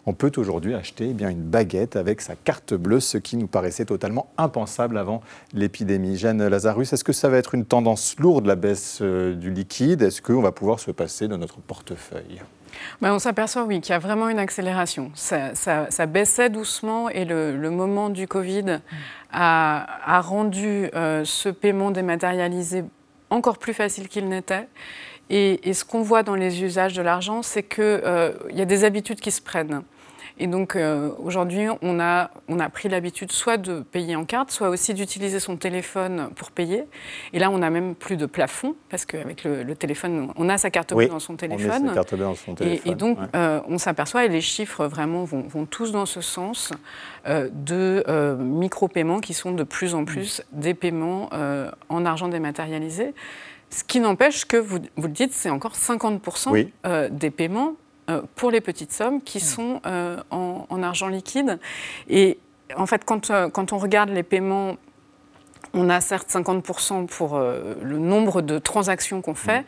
On 0.05 0.13
peut 0.13 0.31
aujourd'hui 0.37 0.73
acheter 0.73 1.09
eh 1.09 1.13
bien, 1.13 1.29
une 1.29 1.43
baguette 1.43 1.95
avec 1.97 2.21
sa 2.21 2.35
carte 2.35 2.73
bleue, 2.73 2.99
ce 2.99 3.17
qui 3.17 3.37
nous 3.37 3.47
paraissait 3.47 3.85
totalement 3.85 4.27
impensable 4.37 4.97
avant 4.97 5.21
l'épidémie. 5.53 6.17
Jeanne 6.17 6.47
Lazarus, 6.47 6.93
est-ce 6.93 7.03
que 7.03 7.13
ça 7.13 7.29
va 7.29 7.37
être 7.37 7.53
une 7.53 7.65
tendance 7.65 8.15
lourde, 8.17 8.45
la 8.45 8.55
baisse 8.55 8.99
euh, 9.01 9.35
du 9.35 9.51
liquide? 9.51 10.01
Est-ce 10.01 10.21
qu'on 10.21 10.41
va 10.41 10.51
pouvoir 10.51 10.79
se 10.79 10.91
passer 10.91 11.27
de 11.27 11.35
notre 11.35 11.59
portefeuille? 11.59 12.41
On 13.01 13.19
s'aperçoit, 13.19 13.63
oui, 13.63 13.81
qu'il 13.81 13.91
y 13.91 13.95
a 13.95 13.99
vraiment 13.99 14.29
une 14.29 14.39
accélération. 14.39 15.11
Ça, 15.15 15.55
ça, 15.55 15.87
ça 15.89 16.05
baissait 16.05 16.49
doucement 16.49 17.09
et 17.09 17.25
le, 17.25 17.57
le, 17.57 17.69
moment 17.69 18.09
du 18.09 18.27
Covid 18.27 18.79
a, 19.31 19.87
a 20.05 20.21
rendu 20.21 20.89
euh, 20.95 21.23
ce 21.25 21.49
paiement 21.49 21.91
dématérialisé 21.91 22.83
encore 23.29 23.57
plus 23.57 23.73
facile 23.73 24.07
qu'il 24.07 24.29
n'était. 24.29 24.67
Et, 25.29 25.69
et, 25.69 25.73
ce 25.73 25.85
qu'on 25.85 26.01
voit 26.01 26.23
dans 26.23 26.35
les 26.35 26.63
usages 26.63 26.93
de 26.93 27.01
l'argent, 27.01 27.41
c'est 27.41 27.63
qu'il 27.63 27.83
euh, 27.83 28.33
y 28.51 28.61
a 28.61 28.65
des 28.65 28.83
habitudes 28.83 29.19
qui 29.19 29.31
se 29.31 29.41
prennent. 29.41 29.81
Et 30.39 30.47
donc 30.47 30.75
euh, 30.75 31.11
aujourd'hui, 31.19 31.67
on 31.81 31.99
a, 31.99 32.31
on 32.47 32.59
a 32.59 32.69
pris 32.69 32.89
l'habitude 32.89 33.31
soit 33.31 33.57
de 33.57 33.81
payer 33.81 34.15
en 34.15 34.25
carte, 34.25 34.51
soit 34.51 34.69
aussi 34.69 34.93
d'utiliser 34.93 35.39
son 35.39 35.57
téléphone 35.57 36.29
pour 36.35 36.51
payer. 36.51 36.85
Et 37.33 37.39
là, 37.39 37.49
on 37.51 37.59
n'a 37.59 37.69
même 37.69 37.95
plus 37.95 38.17
de 38.17 38.25
plafond, 38.25 38.75
parce 38.89 39.05
qu'avec 39.05 39.43
le, 39.43 39.63
le, 39.63 39.75
téléphone, 39.75 40.31
on 40.35 40.49
a 40.49 40.57
sa 40.57 40.71
carte 40.71 40.93
bleue 40.93 41.05
oui, 41.05 41.09
dans 41.09 41.19
son 41.19 41.35
téléphone. 41.35 41.83
On 41.83 41.89
sa 41.89 41.93
carte 41.93 42.15
bleue 42.15 42.23
dans 42.23 42.35
son 42.35 42.55
téléphone. 42.55 42.81
Et, 42.85 42.91
et 42.91 42.95
donc, 42.95 43.19
ouais. 43.19 43.27
euh, 43.35 43.61
on 43.67 43.77
s'aperçoit, 43.77 44.25
et 44.25 44.29
les 44.29 44.41
chiffres 44.41 44.85
vraiment 44.85 45.23
vont, 45.23 45.41
vont 45.41 45.65
tous 45.65 45.91
dans 45.91 46.05
ce 46.05 46.21
sens, 46.21 46.71
euh, 47.27 47.49
de 47.53 48.03
micro-paiements 48.39 49.19
qui 49.19 49.33
sont 49.33 49.51
de 49.51 49.63
plus 49.63 49.95
en 49.95 50.05
plus 50.05 50.41
mmh. 50.41 50.59
des 50.59 50.73
paiements 50.73 51.29
en 51.89 52.05
argent 52.05 52.27
dématérialisé. 52.27 53.13
Ce 53.73 53.83
qui 53.83 53.99
n'empêche 53.99 54.45
que, 54.45 54.57
vous, 54.57 54.77
vous, 54.95 55.07
le 55.07 55.13
dites, 55.13 55.33
c'est 55.33 55.49
encore 55.49 55.73
50% 55.73 56.51
oui. 56.51 56.71
euh, 56.85 57.09
des 57.09 57.31
paiements 57.31 57.73
pour 58.35 58.51
les 58.51 58.61
petites 58.61 58.91
sommes 58.91 59.21
qui 59.21 59.39
sont 59.39 59.81
euh, 59.85 60.17
en, 60.31 60.65
en, 60.69 60.83
argent 60.83 61.07
liquide. 61.07 61.59
Et 62.09 62.37
en 62.75 62.85
fait, 62.85 63.03
quand, 63.05 63.29
euh, 63.29 63.49
quand, 63.49 63.73
on 63.73 63.77
regarde 63.77 64.09
les 64.09 64.23
paiements, 64.23 64.77
on 65.73 65.89
a 65.89 66.01
certes 66.01 66.29
50% 66.29 67.07
pour 67.07 67.35
euh, 67.35 67.75
le 67.81 67.97
nombre 67.97 68.41
de 68.41 68.59
transactions 68.59 69.21
qu'on 69.21 69.35
fait. 69.35 69.61
Mmh. 69.61 69.65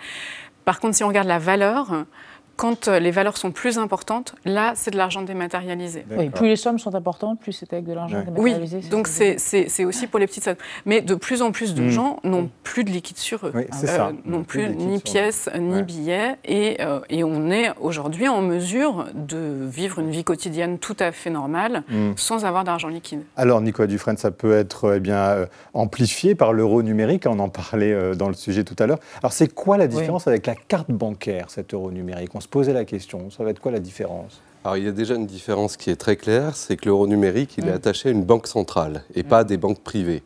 Par 0.65 0.79
contre, 0.79 0.95
si 0.95 1.03
on 1.03 1.07
regarde 1.07 1.27
la 1.27 1.39
valeur, 1.39 2.05
quand 2.55 2.87
les 2.87 3.11
valeurs 3.11 3.37
sont 3.37 3.51
plus 3.51 3.77
importantes, 3.77 4.35
là, 4.45 4.73
c'est 4.75 4.91
de 4.91 4.97
l'argent 4.97 5.21
dématérialisé. 5.21 6.05
Oui, 6.11 6.29
plus 6.29 6.47
les 6.47 6.55
sommes 6.55 6.79
sont 6.79 6.95
importantes, 6.95 7.39
plus 7.39 7.51
c'est 7.51 7.71
avec 7.73 7.85
de 7.85 7.93
l'argent 7.93 8.17
ouais. 8.17 8.25
dématérialisé. 8.25 8.79
Oui, 8.83 8.89
donc 8.89 9.07
c'est 9.07 9.85
aussi 9.85 10.07
pour 10.07 10.19
les 10.19 10.27
petites 10.27 10.43
sommes. 10.43 10.55
Mais 10.85 11.01
de 11.01 11.15
plus 11.15 11.41
en 11.41 11.51
plus 11.51 11.73
de 11.73 11.83
mmh. 11.83 11.89
gens 11.89 12.19
n'ont 12.23 12.43
mmh. 12.43 12.49
plus 12.63 12.83
de 12.83 12.89
liquide 12.89 13.17
sur 13.17 13.47
eux. 13.47 13.51
Oui, 13.53 13.63
euh, 13.83 14.11
n'ont 14.25 14.43
plus, 14.43 14.67
plus 14.67 14.75
ni 14.75 14.99
pièces, 14.99 15.49
ni 15.57 15.75
ouais. 15.75 15.83
billets. 15.83 16.35
Et, 16.45 16.77
euh, 16.81 16.99
et, 17.09 17.23
on 17.23 17.49
est 17.49 17.71
aujourd'hui 17.79 18.27
en 18.27 18.41
mesure 18.41 19.05
de 19.13 19.65
vivre 19.65 19.99
une 19.99 20.09
vie 20.09 20.23
quotidienne 20.23 20.79
tout 20.79 20.95
à 20.99 21.11
fait 21.11 21.29
normale 21.29 21.83
mmh. 21.89 22.11
sans 22.15 22.45
avoir 22.45 22.63
d'argent 22.63 22.87
liquide. 22.87 23.21
Alors, 23.37 23.61
Nicolas 23.61 23.87
Dufresne, 23.87 24.17
ça 24.17 24.31
peut 24.31 24.53
être 24.53 24.95
eh 24.97 24.99
bien, 24.99 25.17
euh, 25.17 25.45
amplifié 25.73 26.35
par 26.35 26.53
l'euro 26.53 26.83
numérique. 26.83 27.25
On 27.27 27.39
en 27.39 27.49
parlait 27.49 27.93
euh, 27.93 28.15
dans 28.15 28.27
le 28.27 28.33
sujet 28.33 28.63
tout 28.63 28.75
à 28.79 28.87
l'heure. 28.87 28.99
Alors, 29.21 29.33
c'est 29.33 29.53
quoi 29.53 29.77
la 29.77 29.87
différence 29.87 30.25
oui. 30.25 30.31
avec 30.31 30.47
la 30.47 30.55
carte 30.55 30.91
bancaire, 30.91 31.45
cet 31.49 31.73
euro 31.73 31.91
numérique? 31.91 32.35
On 32.35 32.39
se 32.45 32.49
posait 32.49 32.73
la 32.73 32.85
question. 32.85 33.31
Ça 33.31 33.43
va 33.43 33.49
être 33.49 33.59
quoi 33.59 33.71
la 33.71 33.79
différence? 33.79 34.39
Alors, 34.65 34.77
il 34.77 34.83
y 34.85 34.87
a 34.87 34.91
déjà 34.91 35.13
une 35.13 35.27
différence 35.27 35.77
qui 35.77 35.91
est 35.91 35.95
très 35.95 36.15
claire, 36.15 36.55
c'est 36.55 36.75
que 36.75 36.87
l'euro 36.87 37.05
numérique, 37.05 37.53
il 37.59 37.67
est 37.67 37.71
Mm. 37.71 37.75
attaché 37.75 38.09
à 38.09 38.11
une 38.11 38.23
banque 38.23 38.47
centrale 38.47 39.03
et 39.13 39.21
pas 39.21 39.39
à 39.39 39.43
des 39.43 39.57
banques 39.57 39.81
privées. 39.81 40.23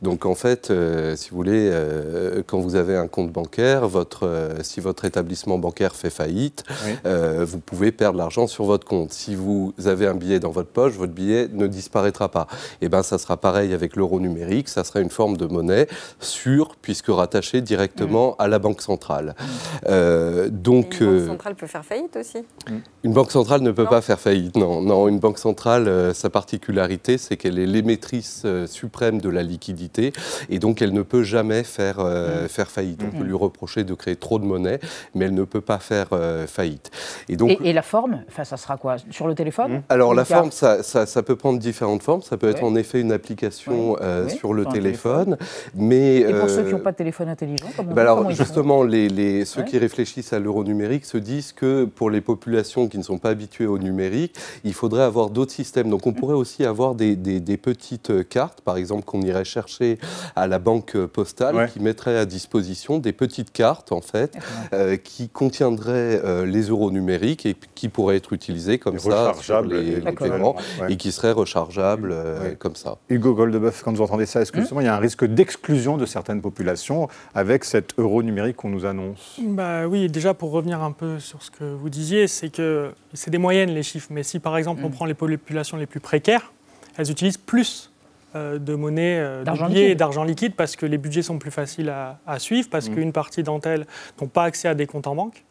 Donc, 0.00 0.24
en 0.24 0.34
fait, 0.34 0.70
euh, 0.70 1.14
si 1.14 1.28
vous 1.28 1.36
voulez, 1.36 1.68
euh, 1.70 2.42
quand 2.46 2.58
vous 2.58 2.74
avez 2.76 2.96
un 2.96 3.06
compte 3.06 3.30
bancaire, 3.30 3.86
votre, 3.86 4.26
euh, 4.26 4.62
si 4.62 4.80
votre 4.80 5.04
établissement 5.04 5.58
bancaire 5.58 5.94
fait 5.94 6.08
faillite, 6.08 6.64
Oui. 6.86 6.92
euh, 7.04 7.44
vous 7.46 7.58
pouvez 7.58 7.92
perdre 7.92 8.16
l'argent 8.16 8.46
sur 8.46 8.64
votre 8.64 8.86
compte. 8.86 9.12
Si 9.12 9.34
vous 9.34 9.74
avez 9.84 10.06
un 10.06 10.14
billet 10.14 10.40
dans 10.40 10.50
votre 10.52 10.70
poche, 10.70 10.94
votre 10.94 11.12
billet 11.12 11.48
ne 11.52 11.66
disparaîtra 11.66 12.30
pas. 12.30 12.46
Et 12.80 12.88
ben, 12.88 13.02
ça 13.02 13.18
sera 13.18 13.36
pareil 13.36 13.74
avec 13.74 13.94
l'euro 13.96 14.20
numérique. 14.20 14.70
Ça 14.70 14.84
sera 14.84 15.00
une 15.00 15.10
forme 15.10 15.36
de 15.36 15.44
monnaie 15.44 15.86
sûre, 16.18 16.76
puisque 16.80 17.08
rattachée 17.08 17.60
directement 17.60 18.36
à 18.38 18.48
la 18.48 18.58
banque 18.58 18.80
centrale. 18.80 19.34
Euh, 19.90 20.48
donc, 20.50 20.96
Une 20.98 21.18
banque 21.18 21.28
centrale 21.28 21.54
peut 21.56 21.66
faire 21.66 21.84
faillite 21.84 22.16
aussi. 22.16 22.38
une 23.04 23.12
banque 23.12 23.30
centrale 23.30 23.60
ne 23.60 23.70
peut 23.70 23.81
pas 23.84 24.00
faire 24.00 24.20
faillite, 24.20 24.56
non. 24.56 24.80
Non, 24.82 25.08
une 25.08 25.18
banque 25.18 25.38
centrale, 25.38 25.88
euh, 25.88 26.12
sa 26.14 26.30
particularité, 26.30 27.18
c'est 27.18 27.36
qu'elle 27.36 27.58
est 27.58 27.66
l'émettrice 27.66 28.42
euh, 28.44 28.66
suprême 28.66 29.20
de 29.20 29.28
la 29.28 29.42
liquidité 29.42 30.12
et 30.50 30.58
donc 30.58 30.82
elle 30.82 30.92
ne 30.92 31.02
peut 31.02 31.22
jamais 31.22 31.62
faire, 31.64 31.96
euh, 31.98 32.48
faire 32.48 32.70
faillite. 32.70 33.00
On 33.06 33.16
peut 33.16 33.24
lui 33.24 33.34
reprocher 33.34 33.84
de 33.84 33.94
créer 33.94 34.16
trop 34.16 34.38
de 34.38 34.44
monnaie, 34.44 34.80
mais 35.14 35.24
elle 35.26 35.34
ne 35.34 35.44
peut 35.44 35.60
pas 35.60 35.78
faire 35.78 36.08
faillite. 36.46 36.90
Et 37.28 37.36
donc, 37.36 37.50
Et, 37.50 37.70
et 37.70 37.72
la 37.72 37.82
forme, 37.82 38.22
enfin, 38.28 38.44
ça 38.44 38.56
sera 38.56 38.76
quoi? 38.76 38.96
Sur 39.10 39.26
le 39.26 39.34
téléphone? 39.34 39.82
Alors 39.88 40.14
la 40.14 40.24
forme, 40.24 40.50
ça, 40.50 40.82
ça- 40.82 41.06
ça 41.06 41.22
peut 41.22 41.36
prendre 41.36 41.58
différentes 41.58 42.02
formes. 42.02 42.22
Ça 42.22 42.36
peut 42.36 42.48
être 42.48 42.62
en 42.64 42.74
effet 42.76 43.00
une 43.00 43.12
application 43.12 43.96
Oui. 44.00 44.30
sur 44.36 44.54
le 44.54 44.64
téléphone, 44.66 45.36
mais 45.74 46.16
Et 46.20 46.32
pour 46.34 46.48
ceux 46.50 46.64
qui 46.64 46.72
n'ont 46.72 46.78
pas 46.80 46.92
de 46.92 46.96
téléphone 46.96 47.28
intelligent, 47.28 47.66
comment, 47.76 47.92
ben 47.92 48.02
alors 48.02 48.30
justement, 48.30 48.82
les, 48.84 49.08
les- 49.08 49.44
ceux 49.44 49.62
qui 49.62 49.78
réfléchissent 49.78 50.32
à 50.32 50.38
l'euro 50.38 50.64
numérique 50.64 51.04
se 51.04 51.18
disent 51.18 51.52
que 51.52 51.84
pour 51.84 52.10
les 52.10 52.20
populations 52.20 52.88
qui 52.88 52.98
ne 52.98 53.02
sont 53.02 53.18
pas 53.18 53.30
habituées 53.30 53.66
au 53.72 53.78
numérique, 53.78 54.36
il 54.64 54.74
faudrait 54.74 55.02
avoir 55.02 55.30
d'autres 55.30 55.52
systèmes. 55.52 55.90
Donc 55.90 56.06
on 56.06 56.12
pourrait 56.12 56.34
aussi 56.36 56.64
avoir 56.64 56.94
des, 56.94 57.16
des- 57.16 57.40
des 57.40 57.56
petites 57.56 58.28
cartes, 58.28 58.60
par 58.60 58.76
exemple 58.76 59.04
qu'on 59.04 59.22
irait 59.22 59.44
chercher 59.44 59.98
à 60.36 60.46
la 60.46 60.58
banque 60.58 60.96
postale, 61.06 61.56
Ouais. 61.56 61.68
qui 61.68 61.80
mettrait 61.80 62.16
à 62.18 62.24
disposition 62.24 62.98
des 62.98 63.12
petites 63.12 63.52
cartes 63.52 63.92
en 63.92 64.00
fait, 64.00 64.34
euh, 64.72 64.96
qui 64.96 65.28
contiendraient 65.28 66.20
euh, 66.24 66.44
les 66.46 66.62
euros 66.68 66.90
numériques 66.90 67.46
et 67.46 67.56
qui 67.74 67.88
pourraient 67.88 68.16
être 68.16 68.32
utilisées 68.32 68.78
comme 68.78 68.96
Et 68.96 68.98
ça 68.98 69.10
sur 69.10 69.18
rechargeables 69.28 69.74
les, 69.76 70.00
les 70.00 70.12
paiements 70.12 70.56
ouais. 70.80 70.92
et 70.92 70.96
qui 70.96 71.12
seraient 71.12 71.32
rechargeables 71.32 72.10
euh, 72.12 72.54
comme 72.58 72.76
ça. 72.76 72.96
Hugo 73.08 73.34
Goldebeuf, 73.34 73.82
quand 73.82 73.92
vous 73.96 74.02
entendez 74.02 74.26
ça, 74.26 74.40
est-ce 74.40 74.52
que 74.52 74.60
justement 74.60 74.80
il 74.80 74.84
y 74.84 74.88
a 74.88 74.94
un 74.96 74.98
risque 75.00 75.24
d'exclusion 75.24 75.96
de 75.96 76.06
certaines 76.06 76.40
populations 76.42 77.08
avec 77.34 77.64
cet 77.64 77.98
euro 77.98 78.22
numérique 78.22 78.56
qu'on 78.56 78.70
nous 78.70 78.84
annonce? 78.86 79.38
Bah 79.42 79.86
oui, 79.86 80.08
déjà 80.08 80.34
pour 80.34 80.50
revenir 80.52 80.82
un 80.82 80.92
peu 80.92 81.18
sur 81.18 81.42
ce 81.42 81.50
que 81.50 81.64
vous 81.64 81.88
disiez, 81.90 82.26
c'est 82.28 82.50
que 82.50 82.90
c'est 83.14 83.30
des 83.30 83.38
les 83.52 83.82
chiffres, 83.82 84.08
mais 84.10 84.22
si 84.22 84.38
par 84.40 84.56
exemple 84.56 84.82
on 84.84 84.88
Mm. 84.88 84.92
prend 84.92 85.04
les 85.04 85.14
populations 85.14 85.76
les 85.76 85.86
plus 85.86 86.00
précaires, 86.00 86.52
elles 86.96 87.10
utilisent 87.10 87.38
plus 87.38 87.90
euh, 88.34 88.58
de 88.58 88.74
monnaie, 88.74 89.18
euh, 89.18 89.40
de 89.40 89.44
D'argent 89.44 89.68
billets 89.68 89.94
d'argent 89.94 90.24
liquide 90.24 90.54
parce 90.54 90.74
que 90.74 90.86
les 90.86 90.96
budgets 90.96 91.20
sont 91.22 91.38
plus 91.38 91.50
faciles 91.50 91.90
à, 91.90 92.18
à 92.26 92.38
suivre, 92.38 92.68
parce 92.70 92.88
Mm. 92.88 92.94
qu'une 92.94 93.12
partie 93.12 93.42
d'entre 93.42 93.68
elles 93.68 93.86
n'ont 94.20 94.26
pas 94.28 94.44
accès 94.44 94.68
à 94.68 94.74
des 94.74 94.86
comptes 94.86 95.06
en 95.06 95.14
banque. 95.14 95.44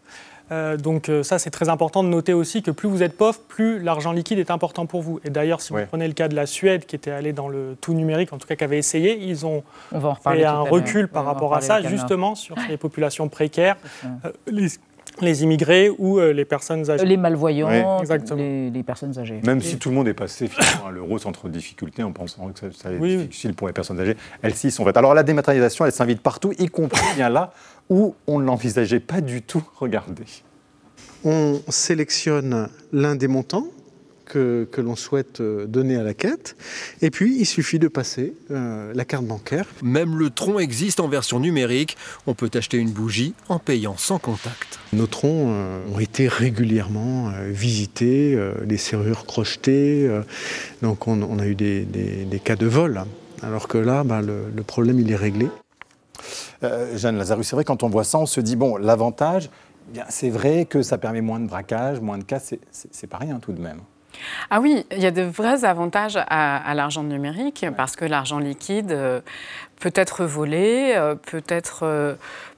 Euh, 0.51 0.75
donc 0.75 1.07
euh, 1.07 1.23
ça, 1.23 1.39
c'est 1.39 1.51
très 1.51 1.69
important 1.69 2.03
de 2.03 2.09
noter 2.09 2.33
aussi 2.33 2.61
que 2.61 2.71
plus 2.71 2.89
vous 2.89 3.03
êtes 3.03 3.15
pauvre, 3.15 3.39
plus 3.47 3.79
l'argent 3.79 4.11
liquide 4.11 4.37
est 4.39 4.51
important 4.51 4.85
pour 4.85 5.01
vous. 5.01 5.21
Et 5.23 5.29
d'ailleurs, 5.29 5.61
si 5.61 5.71
Ouais. 5.71 5.83
vous 5.83 5.87
prenez 5.87 6.05
le 6.07 6.13
cas 6.13 6.27
de 6.27 6.35
la 6.35 6.45
Suède, 6.45 6.85
qui 6.85 6.95
était 6.97 7.11
allée 7.11 7.31
dans 7.31 7.47
le 7.47 7.77
tout 7.79 7.93
numérique, 7.93 8.33
en 8.33 8.37
tout 8.37 8.47
cas 8.47 8.55
qui 8.57 8.63
avait 8.65 8.77
essayé, 8.79 9.17
ils 9.23 9.45
ont 9.45 9.63
fait 9.91 10.43
un 10.43 10.59
recul 10.59 11.07
par 11.07 11.23
rapport 11.23 11.55
à 11.55 11.61
ça, 11.61 11.81
justement 11.83 12.35
sur 12.35 12.55
les 12.67 12.75
populations 12.77 13.29
précaires, 13.29 13.77
euh, 14.25 14.31
les, 14.47 14.67
les 15.21 15.43
immigrés 15.43 15.89
ou 15.97 16.19
euh, 16.19 16.31
les 16.33 16.45
personnes 16.45 16.89
âgées. 16.89 17.05
Les 17.05 17.17
malvoyants, 17.17 17.69
les, 18.35 18.69
les 18.71 18.83
personnes 18.83 19.17
âgées. 19.19 19.39
Même 19.45 19.61
si 19.61 19.77
tout 19.77 19.89
le 19.89 19.95
monde 19.95 20.07
est 20.07 20.13
passé 20.13 20.47
finalement 20.47 20.87
à 20.87 20.91
l'euro 20.91 21.19
sans 21.19 21.31
trop 21.31 21.47
de 21.47 21.53
difficultés 21.53 22.01
en 22.03 22.11
pensant 22.11 22.49
que 22.49 22.59
ça, 22.59 22.67
ça 22.71 22.87
allait 22.87 22.97
être 22.97 23.01
Oui, 23.03 23.15
oui. 23.17 23.23
difficile 23.25 23.53
pour 23.53 23.67
les 23.67 23.73
personnes 23.73 23.99
âgées, 23.99 24.17
elles 24.41 24.55
s'y 24.55 24.71
sont 24.71 24.83
faites. 24.85 24.97
Alors 24.97 25.13
la 25.13 25.23
dématérialisation, 25.23 25.85
elle 25.85 25.91
s'invite 25.91 26.21
partout, 26.21 26.53
y 26.57 26.67
compris 26.67 27.01
bien 27.15 27.29
là 27.29 27.51
où 27.89 28.15
on 28.25 28.39
ne 28.39 28.45
l'envisageait 28.45 28.99
pas 29.01 29.21
du 29.21 29.41
tout. 29.41 29.63
Regardez. 29.77 30.23
on 31.23 31.59
sélectionne 31.69 32.67
l'un 32.91 33.15
des 33.15 33.27
montants 33.27 33.67
que, 34.31 34.67
que 34.71 34.79
l'on 34.81 34.95
souhaite 34.95 35.41
euh, 35.41 35.65
donner 35.67 35.95
à 35.97 36.03
la 36.03 36.13
quête, 36.13 36.55
et 37.01 37.11
puis 37.11 37.35
il 37.37 37.45
suffit 37.45 37.79
de 37.79 37.87
passer 37.87 38.33
euh, 38.49 38.91
la 38.95 39.05
carte 39.05 39.25
bancaire. 39.25 39.65
Même 39.83 40.17
le 40.17 40.29
tronc 40.29 40.59
existe 40.59 40.99
en 40.99 41.07
version 41.07 41.39
numérique. 41.39 41.97
On 42.27 42.33
peut 42.33 42.49
acheter 42.53 42.77
une 42.77 42.91
bougie 42.91 43.33
en 43.49 43.59
payant 43.59 43.97
sans 43.97 44.19
contact. 44.19 44.79
Nos 44.93 45.07
troncs 45.07 45.47
euh, 45.49 45.79
ont 45.93 45.99
été 45.99 46.27
régulièrement 46.27 47.29
euh, 47.29 47.49
visités, 47.51 48.33
euh, 48.35 48.53
les 48.65 48.77
serrures 48.77 49.25
crochetées, 49.25 50.07
euh, 50.07 50.21
donc 50.81 51.07
on, 51.07 51.21
on 51.21 51.37
a 51.39 51.45
eu 51.45 51.55
des, 51.55 51.81
des- 51.83 52.25
des 52.25 52.39
cas 52.39 52.55
de 52.55 52.65
vol, 52.65 53.01
alors 53.43 53.67
que 53.67 53.77
là, 53.77 54.03
bah, 54.03 54.21
le, 54.21 54.45
le 54.55 54.63
problème 54.63 54.99
il 54.99 55.11
est 55.11 55.15
réglé. 55.15 55.49
Euh, 56.63 56.97
Jeanne 56.97 57.17
Lazarus, 57.17 57.47
c'est 57.47 57.55
vrai, 57.55 57.65
quand 57.65 57.83
on 57.83 57.89
voit 57.89 58.03
ça, 58.03 58.19
on 58.19 58.25
se 58.27 58.39
dit, 58.39 58.55
bon, 58.55 58.77
l'avantage, 58.77 59.49
eh 59.89 59.93
bien, 59.93 60.05
c'est 60.09 60.29
vrai 60.29 60.65
que 60.65 60.83
ça 60.83 60.97
permet 60.99 61.21
moins 61.21 61.39
de 61.39 61.47
braquage, 61.47 61.99
moins 61.99 62.19
de 62.19 62.25
c'est 62.39 62.59
c'est 62.71 63.07
pas 63.07 63.17
rien 63.17 63.39
tout 63.39 63.51
de 63.51 63.61
même. 63.61 63.79
Ah 64.49 64.59
oui, 64.61 64.85
il 64.91 64.99
y 64.99 65.05
a 65.05 65.11
de 65.11 65.21
vrais 65.21 65.65
avantages 65.65 66.17
à, 66.17 66.57
à 66.57 66.73
l'argent 66.73 67.03
numérique 67.03 67.65
parce 67.77 67.95
que 67.95 68.05
l'argent 68.05 68.39
liquide 68.39 68.91
euh, 68.91 69.21
peut 69.79 69.91
être 69.95 70.25
volé, 70.25 70.93
euh, 70.95 71.15
peut 71.15 71.43
être 71.47 71.81
euh, 71.83 72.15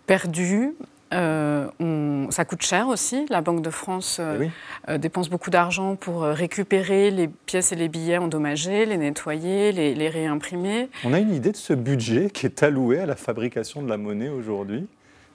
perdu. 0.07 0.73
On- 1.15 2.27
ça 2.31 2.43
coûte 2.43 2.63
cher 2.63 2.87
aussi. 2.87 3.27
La 3.29 3.41
Banque 3.41 3.61
de 3.61 3.69
France 3.69 4.17
euh, 4.19 4.97
dépense 4.97 5.29
beaucoup 5.29 5.51
d'argent 5.51 5.95
pour 5.95 6.23
récupérer 6.23 7.11
les 7.11 7.27
pièces 7.27 7.71
et 7.71 7.75
les 7.75 7.87
billets 7.87 8.17
endommagés, 8.17 8.87
les 8.87 8.97
nettoyer, 8.97 9.71
les, 9.71 9.93
les 9.93 10.09
réimprimer. 10.09 10.89
On 11.05 11.13
a 11.13 11.19
une 11.19 11.31
idée 11.33 11.51
de 11.51 11.57
ce 11.57 11.73
budget 11.73 12.31
qui 12.31 12.47
est 12.47 12.63
alloué 12.63 12.99
à 12.99 13.05
la 13.05 13.15
fabrication 13.15 13.83
de 13.83 13.89
la 13.89 13.97
monnaie 13.97 14.29
aujourd'hui? 14.29 14.87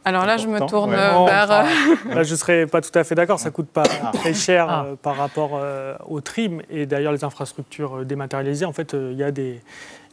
Alors 0.09 0.25
là, 0.27 0.37
je 0.39 0.47
me 0.47 0.59
tourne 0.67 0.91
ouais. 0.91 0.97
euh, 0.99 1.13
Non, 1.13 1.27
vers... 1.27 1.45
enfin, 1.51 1.65
là, 2.15 2.23
je 2.23 2.33
ne 2.33 2.37
serais 2.37 2.67
pas 2.67 2.81
tout 2.81 2.97
à 2.99 3.05
fait 3.05 3.15
d'accord. 3.15 3.39
Ça 3.39 3.51
coûte 3.51 3.69
pas 3.69 3.83
Ah. 4.03 4.11
très 4.15 4.33
cher 4.33 4.69
euh, 4.71 4.95
par 5.01 5.17
rapport 5.17 5.51
euh, 5.55 5.95
au 6.07 6.21
trim. 6.21 6.63
Et 6.71 6.87
d'ailleurs, 6.87 7.13
les 7.13 7.25
infrastructures 7.25 7.99
euh, 7.99 8.05
dématérialisées, 8.05 8.65
en 8.65 8.73
fait, 8.73 8.95
euh, 8.95 9.11
il 9.13 9.19
y 9.19 9.23
a 9.23 9.31
des. 9.31 9.61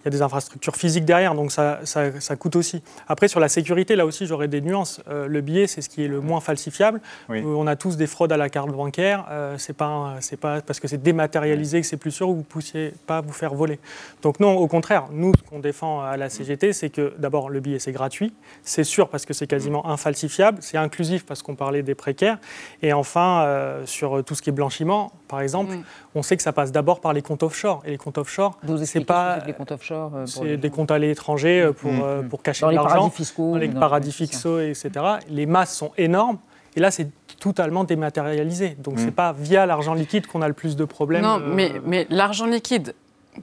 Il 0.06 0.10
y 0.10 0.10
a 0.10 0.12
des 0.12 0.22
infrastructures 0.22 0.76
physiques 0.76 1.04
derrière, 1.06 1.34
donc 1.34 1.52
ça, 1.52 1.80
ça- 1.84 2.20
ça 2.22 2.36
coûte 2.36 2.56
aussi. 2.56 2.84
Après, 3.08 3.28
sur 3.28 3.40
la 3.40 3.50
sécurité, 3.50 3.96
là 3.96 4.06
aussi, 4.06 4.28
j'aurais 4.28 4.48
des 4.48 4.62
nuances. 4.62 5.02
Euh, 5.10 5.28
le 5.28 5.42
billet, 5.42 5.66
c'est 5.66 5.82
ce 5.82 5.90
qui 5.90 6.04
est 6.06 6.08
le 6.08 6.22
moins 6.22 6.40
falsifiable. 6.42 7.02
Oui. 7.28 7.40
Euh, 7.40 7.46
on 7.46 7.66
a 7.66 7.76
tous 7.76 7.98
des 7.98 8.06
fraudes 8.06 8.32
à 8.32 8.38
la 8.38 8.50
carte 8.50 8.70
bancaire. 8.70 9.26
Euh, 9.32 9.56
c'est 9.58 9.74
pas, 9.76 10.18
c'est 10.20 10.40
pas 10.40 10.62
parce 10.62 10.80
que 10.80 10.88
c'est 10.88 11.02
dématérialisé 11.02 11.82
que 11.82 11.88
c'est 11.88 11.98
plus 11.98 12.12
sûr 12.12 12.30
ou 12.30 12.34
vous 12.34 12.40
ne 12.40 12.44
puissiez 12.44 12.94
pas 13.08 13.22
vous 13.22 13.34
faire 13.34 13.56
voler. 13.56 13.80
Donc 14.22 14.40
non, 14.40 14.54
au 14.56 14.68
contraire, 14.68 15.06
nous, 15.12 15.32
ce 15.36 15.50
qu'on 15.50 15.60
défend 15.60 16.02
à 16.02 16.18
la 16.18 16.30
CGT, 16.30 16.72
c'est 16.74 16.90
que 16.92 17.14
d'abord, 17.18 17.50
le 17.50 17.60
billet, 17.60 17.80
c'est 17.80 17.92
gratuit. 17.92 18.32
C'est 18.64 18.84
sûr 18.84 19.10
parce 19.10 19.26
que 19.26 19.34
c'est 19.34 19.48
quasiment 19.48 19.88
infalsifiable. 19.90 20.60
C'est 20.62 20.78
inclusif 20.78 21.26
parce 21.26 21.42
qu'on 21.42 21.56
parlait 21.56 21.82
des 21.82 21.96
précaires. 21.96 22.38
Et 22.84 22.94
enfin, 22.94 23.42
euh, 23.46 23.86
sur 23.88 24.24
tout 24.24 24.36
ce 24.36 24.42
qui 24.44 24.50
est 24.52 24.54
blanchiment, 24.54 25.12
par 25.28 25.42
exemple, 25.42 25.72
Mm. 25.74 25.84
On 26.16 26.24
sait 26.24 26.38
que 26.38 26.44
ça 26.44 26.54
passe 26.54 26.72
d'abord 26.72 27.02
par 27.02 27.14
les 27.14 27.22
comptes 27.22 27.44
offshore. 27.44 27.82
Et 27.86 27.92
les 27.92 27.98
comptes 27.98 28.18
offshore, 28.18 28.58
Vous 28.64 28.78
c'est 28.86 29.02
pas... 29.06 29.40
les 29.46 29.54
comptes 29.54 29.72
offshore 29.72 30.12
euh, 30.16 30.20
pour 30.22 30.28
C'est 30.30 30.44
les 30.46 30.58
des 30.58 30.70
comptes 30.70 30.90
à 30.92 30.98
l'étranger 30.98 31.62
euh, 31.62 31.74
pour, 31.74 31.92
Mm. 31.92 32.02
euh, 32.04 32.22
pour 32.24 32.42
cacher 32.42 32.62
Dans 32.62 32.68
de 32.68 32.72
les 32.72 32.76
l'argent. 32.78 32.96
paradis 32.96 33.16
fiscaux 33.16 33.52
Dans 33.52 33.58
les 33.58 33.68
dans- 33.68 33.80
paradis 33.80 34.12
fiscaux, 34.12 34.60
etc. 34.60 34.90
Les 35.30 35.46
masses 35.46 35.76
sont 35.76 35.92
énormes. 35.98 36.38
Et 36.78 36.80
là, 36.80 36.90
c'est 36.92 37.10
totalement 37.40 37.84
dématérialisé. 37.84 38.76
Donc, 38.80 38.96
Mm. 38.96 38.98
c'est 39.00 39.12
pas 39.12 39.34
via 39.34 39.66
l'argent 39.66 39.94
liquide 39.94 40.26
qu'on 40.28 40.42
a 40.42 40.48
le 40.48 40.54
plus 40.54 40.76
de 40.76 40.86
problèmes. 40.86 41.22
Non, 41.24 41.40
euh, 41.42 41.54
mais, 41.54 41.74
mais 41.86 42.08
l'argent 42.10 42.46
liquide 42.48 42.96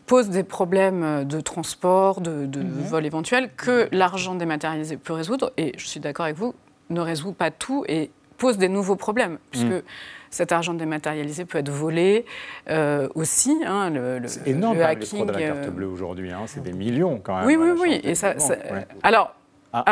pose 0.06 0.30
des 0.30 0.42
problèmes 0.42 1.24
de 1.24 1.40
transport, 1.40 2.22
de, 2.22 2.46
de 2.46 2.60
Mhm. 2.60 2.68
vol 2.88 3.04
éventuel, 3.04 3.50
que 3.54 3.88
l'argent 3.92 4.34
dématérialisé 4.34 4.96
peut 4.96 5.12
résoudre. 5.12 5.52
Et 5.58 5.72
je 5.76 5.86
suis 5.86 6.00
d'accord 6.00 6.24
avec 6.24 6.36
vous, 6.38 6.54
ne 6.88 7.00
résout 7.00 7.32
pas 7.32 7.50
tout 7.50 7.84
et 7.88 8.10
pose 8.42 8.58
des 8.58 8.68
nouveaux 8.68 8.96
problèmes, 8.96 9.38
puisque 9.52 9.66
Mm. 9.66 9.82
cet 10.30 10.50
argent 10.50 10.74
dématérialisé 10.74 11.44
peut 11.44 11.58
être 11.58 11.70
volé 11.70 12.26
euh, 12.68 13.08
aussi. 13.14 13.54
hein, 13.64 13.88
le, 13.90 14.18
le- 14.18 14.26
C'est 14.28 14.48
énorme 14.48 14.78
le 14.78 14.84
hacking. 14.84 15.28
à 15.28 15.32
la 15.32 15.46
carte 15.46 15.66
euh, 15.68 15.70
bleue 15.70 15.86
aujourd'hui, 15.86 16.32
hein, 16.32 16.42
c'est 16.46 16.62
des 16.62 16.72
millions 16.72 17.20
quand 17.22 17.36
même. 17.38 17.46
oui, 17.46 17.56
oui, 17.56 17.70
oui. 17.80 17.90
charge 17.92 18.06
Et 18.06 18.14
ça, 18.16 18.34
des 18.34 18.40
ça- 18.40 18.56
banques, 18.56 18.72
ouais. 18.72 18.86
Alors, 19.04 19.34
Ah. 19.72 19.84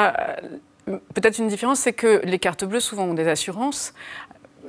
euh, 0.89 0.99
peut-être 1.15 1.39
une 1.39 1.47
différence, 1.49 1.79
c'est 1.79 1.93
que 1.93 2.21
les 2.25 2.39
cartes 2.41 2.65
bleues 2.65 2.81
souvent 2.81 3.05
ont 3.05 3.15
des 3.15 3.29
assurances. 3.29 3.95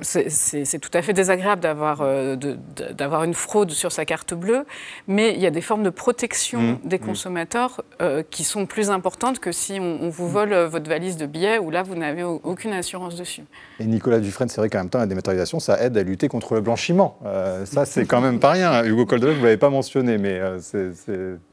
C'est- 0.00 0.78
tout 0.80 0.90
à 0.94 1.02
fait 1.02 1.12
désagréable 1.12 1.60
d'avoir 1.62 2.00
euh, 2.00 2.36
d'avoir 2.96 3.24
une 3.24 3.34
fraude 3.34 3.70
sur 3.70 3.92
sa 3.92 4.04
carte 4.04 4.34
bleue, 4.34 4.64
mais 5.06 5.34
il 5.34 5.40
y 5.40 5.46
a 5.46 5.50
des 5.50 5.60
formes 5.60 5.82
de 5.82 5.90
protection 5.90 6.60
Mmh, 6.60 6.78
des 6.84 6.96
mmh. 6.98 7.00
consommateurs 7.00 7.82
euh, 8.00 8.22
qui 8.28 8.42
sont 8.44 8.66
plus 8.66 8.90
importantes 8.90 9.38
que 9.38 9.52
si 9.52 9.78
on, 9.80 9.98
on 10.02 10.08
vous 10.08 10.28
vole 10.28 10.52
euh, 10.52 10.68
votre 10.68 10.88
valise 10.88 11.16
de 11.16 11.26
billets 11.26 11.58
où 11.58 11.70
là 11.70 11.82
vous 11.82 11.94
n'avez 11.94 12.22
au- 12.24 12.40
aucune 12.44 12.72
assurance 12.72 13.14
dessus. 13.16 13.42
Et 13.80 13.84
Nicolas 13.84 14.18
Dufresne, 14.20 14.48
c'est 14.48 14.60
vrai 14.60 14.68
qu'en 14.70 14.78
même 14.78 14.90
temps, 14.90 14.98
la 14.98 15.06
dématérialisation, 15.06 15.60
ça 15.60 15.80
aide 15.82 15.96
à 15.96 16.02
lutter 16.02 16.28
contre 16.28 16.54
le 16.54 16.60
blanchiment. 16.60 17.18
Euh, 17.24 17.64
ça, 17.66 17.84
c'est 17.86 18.06
quand 18.06 18.20
même 18.20 18.40
pas 18.40 18.50
rien. 18.52 18.84
Hugo 18.84 19.06
Coldebeuf, 19.06 19.34
vous 19.34 19.40
ne 19.40 19.44
l'avez 19.44 19.56
pas 19.56 19.70
mentionné, 19.70 20.18
mais 20.18 20.38
euh, 20.40 20.58
c'est... 20.60 20.90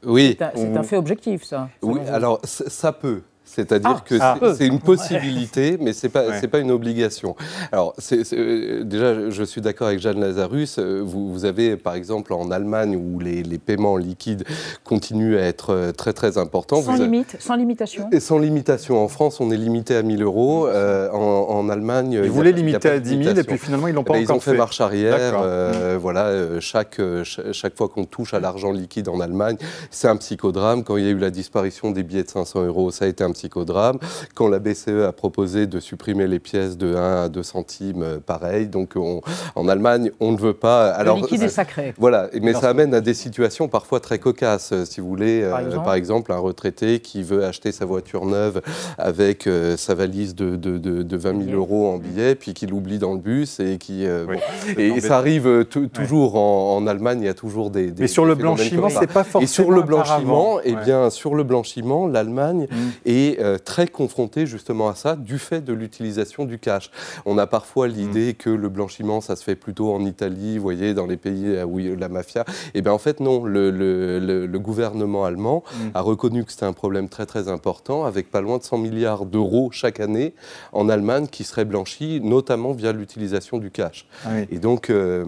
Oui. 0.04 0.36
C'est 0.38 0.44
un, 0.66 0.76
un 0.76 0.82
fait 0.82 0.96
objectif, 0.96 1.44
ça. 1.44 1.68
Oui, 1.82 2.00
alors 2.12 2.40
ça 2.44 2.92
peut. 2.92 3.22
C'est-à-dire 3.54 3.96
Ah, 3.96 4.02
que 4.04 4.14
ah. 4.20 4.38
c'est- 4.56 4.66
une 4.66 4.74
Ouais. 4.74 4.78
possibilité, 4.80 5.76
mais 5.80 5.92
c'est 5.92 6.08
pas 6.08 6.26
Ouais. 6.28 6.34
c'est 6.40 6.48
pas 6.48 6.58
une 6.60 6.70
obligation. 6.70 7.34
Alors 7.72 7.94
euh, 8.32 8.84
déjà, 8.84 9.28
je 9.30 9.42
suis 9.42 9.60
d'accord 9.60 9.88
avec 9.88 9.98
Jeanne 10.00 10.20
Lazarus. 10.20 10.76
euh, 10.78 11.02
Vous, 11.04 11.32
vous 11.32 11.44
avez 11.44 11.76
par 11.76 11.94
exemple 11.94 12.32
en 12.32 12.50
Allemagne 12.50 12.96
où 12.96 13.18
les, 13.18 13.42
les 13.42 13.58
paiements 13.58 13.96
liquides 13.96 14.44
continuent 14.84 15.36
à 15.36 15.42
être 15.42 15.70
euh, 15.70 15.92
très 15.92 16.12
très 16.12 16.38
importants. 16.38 16.76
Sans 16.76 16.82
Vous 16.82 16.90
avez- 17.00 17.04
limite, 17.04 17.36
sans 17.40 17.56
limitation. 17.56 18.08
et 18.12 18.20
sans 18.20 18.38
limitation. 18.38 19.02
En 19.02 19.08
France, 19.08 19.40
on 19.40 19.50
est 19.50 19.56
limité 19.56 19.96
à 19.96 20.02
1000 20.02 20.22
euros. 20.22 20.66
Euh, 20.68 21.10
en, 21.10 21.18
en 21.50 21.68
Allemagne, 21.68 22.12
il 22.12 22.24
y 22.24 22.28
a- 22.28 22.30
voulaient 22.30 22.52
limiter 22.52 22.88
à 22.88 22.98
de 22.98 23.04
10 23.04 23.24
000 23.24 23.36
et 23.38 23.42
puis 23.44 23.58
finalement, 23.58 23.88
ils 23.88 23.94
l'ont 23.94 24.02
Eh 24.02 24.12
pas 24.12 24.18
Ils 24.18 24.24
encore 24.24 24.36
ont 24.36 24.40
fait 24.40 24.52
fait. 24.52 24.56
marche 24.56 24.80
arrière. 24.80 25.40
Euh, 25.42 25.98
voilà, 26.00 26.60
chaque, 26.60 27.00
cha- 27.24 27.52
chaque 27.52 27.76
fois 27.76 27.88
qu'on 27.88 28.04
touche 28.04 28.34
à 28.34 28.40
l'argent 28.40 28.70
liquide 28.72 29.08
en 29.08 29.20
Allemagne, 29.20 29.56
c'est 29.90 30.08
un 30.08 30.16
psychodrame. 30.16 30.84
Quand 30.84 30.96
il 30.96 31.04
y 31.04 31.08
a 31.08 31.10
eu 31.10 31.18
la 31.18 31.30
disparition 31.30 31.90
des 31.90 32.02
billets 32.02 32.22
de 32.24 32.28
500 32.28 32.64
euros, 32.66 32.90
ça 32.90 33.04
a 33.04 33.08
été 33.08 33.24
un 33.24 33.32
psychodrame. 33.40 33.98
Quand 34.34 34.48
la 34.48 34.58
BCE 34.58 35.04
a 35.08 35.12
proposé 35.12 35.66
de 35.66 35.80
supprimer 35.80 36.26
les 36.26 36.38
pièces 36.38 36.76
de 36.76 36.94
1 36.94 37.24
à 37.24 37.28
2 37.28 37.42
centimes, 37.42 38.02
euh, 38.02 38.18
pareil. 38.24 38.66
Donc 38.68 38.90
on- 38.96 39.20
en 39.54 39.68
Allemagne, 39.68 40.10
on 40.20 40.32
ne 40.32 40.36
veut 40.36 40.52
pas. 40.52 41.02
le 41.02 41.12
liquide 41.14 41.42
est 41.42 41.48
sacré. 41.48 41.94
Voilà, 41.98 42.28
mais 42.40 42.50
Alors, 42.50 42.60
ça 42.62 42.68
amène 42.70 42.92
à 42.94 43.00
des 43.00 43.14
situations 43.14 43.68
parfois 43.68 44.00
très 44.00 44.18
cocasses. 44.18 44.72
Euh, 44.72 44.84
Si 44.84 45.00
vous 45.00 45.08
voulez, 45.08 45.42
Par 45.48 45.58
euh, 45.60 45.64
exemple 45.66 45.84
par 45.84 45.94
exemple, 45.94 46.32
un 46.32 46.38
retraité 46.38 46.98
qui 47.00 47.22
veut 47.22 47.44
acheter 47.44 47.70
sa 47.72 47.84
voiture 47.84 48.26
neuve 48.26 48.60
avec 48.98 49.46
euh, 49.46 49.76
sa 49.76 49.94
valise 49.94 50.34
de, 50.34 50.56
de, 50.56 50.78
de, 50.78 51.02
de 51.02 51.16
20 51.16 51.44
000 51.46 51.56
euros 51.56 51.88
en 51.92 51.98
billets, 51.98 52.34
puis 52.34 52.54
qu'il 52.54 52.72
oublie 52.72 52.98
dans 52.98 53.12
le 53.14 53.20
bus 53.20 53.60
et 53.60 53.78
qui. 53.78 54.06
euh, 54.06 54.26
bon. 54.26 54.38
Et 54.78 55.00
ça 55.00 55.16
arrive 55.16 55.64
tou- 55.66 55.86
toujours 55.86 56.36
en, 56.36 56.76
en 56.76 56.86
Allemagne, 56.86 57.20
il 57.22 57.26
y 57.26 57.28
a 57.28 57.34
toujours 57.34 57.70
des. 57.70 57.90
des 57.92 58.02
Mais 58.02 58.08
sur 58.08 58.24
le 58.24 58.34
blanchiment, 58.34 58.88
c'est 58.88 59.06
pas 59.06 59.20
Et 59.40 59.46
sur 59.46 59.64
forcément 59.64 59.70
le 59.70 59.82
blanchiment, 59.82 60.58
eh 60.64 60.74
Ouais. 60.74 60.84
bien, 60.84 61.10
sur 61.10 61.34
le 61.34 61.44
blanchiment, 61.44 62.06
l'Allemagne 62.06 62.66
Mm. 62.70 62.76
est 63.06 63.29
euh, 63.38 63.58
très 63.58 63.86
confrontée 63.86 64.46
justement 64.46 64.88
à 64.88 64.94
ça 64.94 65.14
du 65.16 65.38
fait 65.38 65.60
de 65.60 65.72
l'utilisation 65.72 66.44
du 66.44 66.58
cash. 66.58 66.90
On 67.26 67.38
a 67.38 67.46
parfois 67.46 67.86
Mm. 67.88 67.92
l'idée 67.92 68.34
que 68.34 68.50
le 68.50 68.68
blanchiment, 68.68 69.20
ça 69.20 69.36
se 69.36 69.44
fait 69.44 69.56
plutôt 69.56 69.92
en 69.94 70.04
Italie, 70.04 70.56
vous 70.56 70.62
voyez, 70.62 70.94
dans 70.94 71.06
les 71.06 71.16
pays 71.16 71.62
où 71.64 71.78
il 71.78 71.88
y 71.88 71.92
a 71.92 71.96
la 71.96 72.08
mafia. 72.08 72.44
Eh 72.74 72.82
bien, 72.82 72.92
en 72.92 72.98
fait, 72.98 73.20
non. 73.20 73.44
Le, 73.44 73.70
le- 73.70 74.18
le- 74.18 74.46
le 74.46 74.58
gouvernement 74.58 75.24
allemand 75.24 75.62
Mm. 75.72 75.90
a 75.94 76.00
reconnu 76.00 76.44
que 76.44 76.52
c'était 76.52 76.64
un 76.66 76.72
problème 76.72 77.08
très 77.08 77.26
très 77.26 77.48
important, 77.48 78.04
avec 78.04 78.30
pas 78.30 78.40
loin 78.40 78.58
de 78.58 78.62
100 78.62 78.78
milliards 78.78 79.26
d'euros 79.26 79.70
chaque 79.72 80.00
année 80.00 80.34
en 80.72 80.88
Allemagne 80.88 81.26
qui 81.26 81.44
seraient 81.44 81.64
blanchis, 81.64 82.20
notamment 82.22 82.72
via 82.72 82.92
l'utilisation 82.92 83.58
du 83.58 83.70
cash. 83.70 84.06
Ah 84.24 84.30
oui. 84.34 84.46
Et 84.50 84.58
donc. 84.58 84.90
euh, 84.90 85.24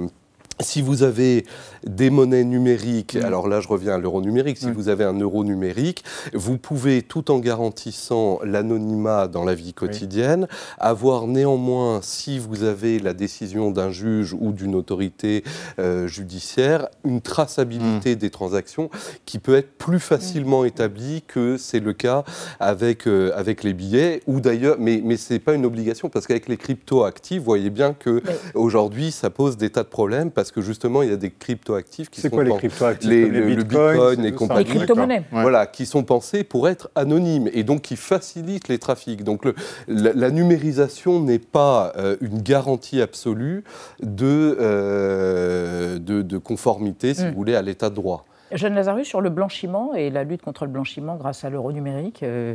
si 0.60 0.82
vous 0.82 1.02
avez 1.02 1.44
des 1.86 2.10
monnaies 2.10 2.44
numériques, 2.44 3.16
alors 3.16 3.48
là 3.48 3.60
je 3.60 3.68
reviens 3.68 3.94
à 3.94 3.98
l'euro 3.98 4.20
numérique, 4.22 4.58
si 4.58 4.70
vous 4.70 4.88
avez 4.88 5.04
un 5.04 5.18
euro 5.18 5.44
numérique, 5.44 6.04
vous 6.32 6.58
pouvez, 6.58 7.02
tout 7.02 7.30
en 7.30 7.38
garantissant 7.38 8.38
l'anonymat 8.44 9.28
dans 9.28 9.44
la 9.44 9.54
vie 9.54 9.74
quotidienne, 9.74 10.46
avoir 10.78 11.26
néanmoins, 11.26 12.00
si 12.02 12.38
vous 12.38 12.62
avez 12.62 12.98
la 12.98 13.12
décision 13.14 13.70
d'un 13.70 13.90
juge 13.90 14.34
ou 14.38 14.52
d'une 14.52 14.74
autorité 14.74 15.42
euh, 15.78 16.06
judiciaire, 16.06 16.88
une 17.04 17.20
traçabilité 17.20 18.16
des 18.16 18.30
transactions 18.30 18.90
qui 19.26 19.38
peut 19.38 19.56
être 19.56 19.76
plus 19.76 20.00
facilement 20.00 20.64
établie 20.64 21.22
que 21.26 21.56
c'est 21.56 21.80
le 21.80 21.92
cas 21.92 22.24
avec, 22.60 23.08
euh, 23.08 23.32
avec 23.34 23.64
les 23.64 23.72
billets, 23.72 24.22
ou 24.26 24.40
d'ailleurs, 24.40 24.76
mais, 24.78 25.00
mais 25.04 25.16
ce 25.16 25.32
n'est 25.32 25.40
pas 25.40 25.54
une 25.54 25.66
obligation, 25.66 26.08
parce 26.08 26.26
qu'avec 26.26 26.48
les 26.48 26.56
crypto-actifs, 26.56 27.38
vous 27.38 27.44
voyez 27.44 27.70
bien 27.70 27.94
que 27.94 28.22
aujourd'hui 28.54 29.10
ça 29.10 29.30
pose 29.30 29.56
des 29.56 29.70
tas 29.70 29.82
de 29.82 29.88
problèmes, 29.88 30.30
parce 30.30 30.41
que 30.50 30.60
justement 30.62 31.02
il 31.02 31.10
y 31.10 31.12
a 31.12 31.16
des 31.16 31.30
crypto-actifs 31.30 32.10
qui 32.10 32.20
C'est 32.20 32.28
sont 32.30 32.34
quoi 32.34 32.42
les 32.44 32.50
pen- 32.50 32.58
crypto-actifs 32.58 33.08
les, 33.08 33.22
Comme 33.22 33.32
les 33.32 33.40
le- 33.40 33.46
le 33.46 33.54
bitcoins, 33.62 33.92
bitcoin, 33.92 34.16
c'est 34.16 34.22
les 34.22 34.32
tout 34.32 34.38
ça. 34.38 34.38
compagnies, 34.48 34.64
Les 34.64 34.76
crypto-monnaies. 34.76 35.24
Ouais. 35.32 35.42
voilà, 35.42 35.66
qui 35.66 35.86
sont 35.86 36.02
pensés 36.02 36.42
pour 36.42 36.68
être 36.68 36.90
anonymes 36.94 37.48
et 37.52 37.62
donc 37.62 37.82
qui 37.82 37.96
facilitent 37.96 38.68
les 38.68 38.78
trafics. 38.78 39.22
Donc 39.22 39.44
le- 39.44 39.54
la, 39.86 40.12
la 40.14 40.30
numérisation 40.30 41.20
n'est 41.20 41.38
pas 41.38 41.92
euh, 41.96 42.16
une 42.20 42.40
garantie 42.42 43.00
absolue 43.02 43.62
de, 44.02 44.56
euh, 44.60 45.98
de, 45.98 46.22
de 46.22 46.38
conformité, 46.38 47.14
si 47.14 47.24
Mm. 47.24 47.28
vous 47.28 47.34
voulez, 47.34 47.54
à 47.54 47.62
l'état 47.62 47.90
de 47.90 47.94
droit. 47.94 48.24
Jeanne 48.52 48.74
Lazarus, 48.74 49.06
sur 49.06 49.20
le 49.20 49.30
blanchiment 49.30 49.94
et 49.94 50.10
la 50.10 50.24
lutte 50.24 50.42
contre 50.42 50.64
le 50.66 50.70
blanchiment 50.70 51.16
grâce 51.16 51.44
à 51.44 51.50
l'euro 51.50 51.72
numérique, 51.72 52.22
euh, 52.22 52.54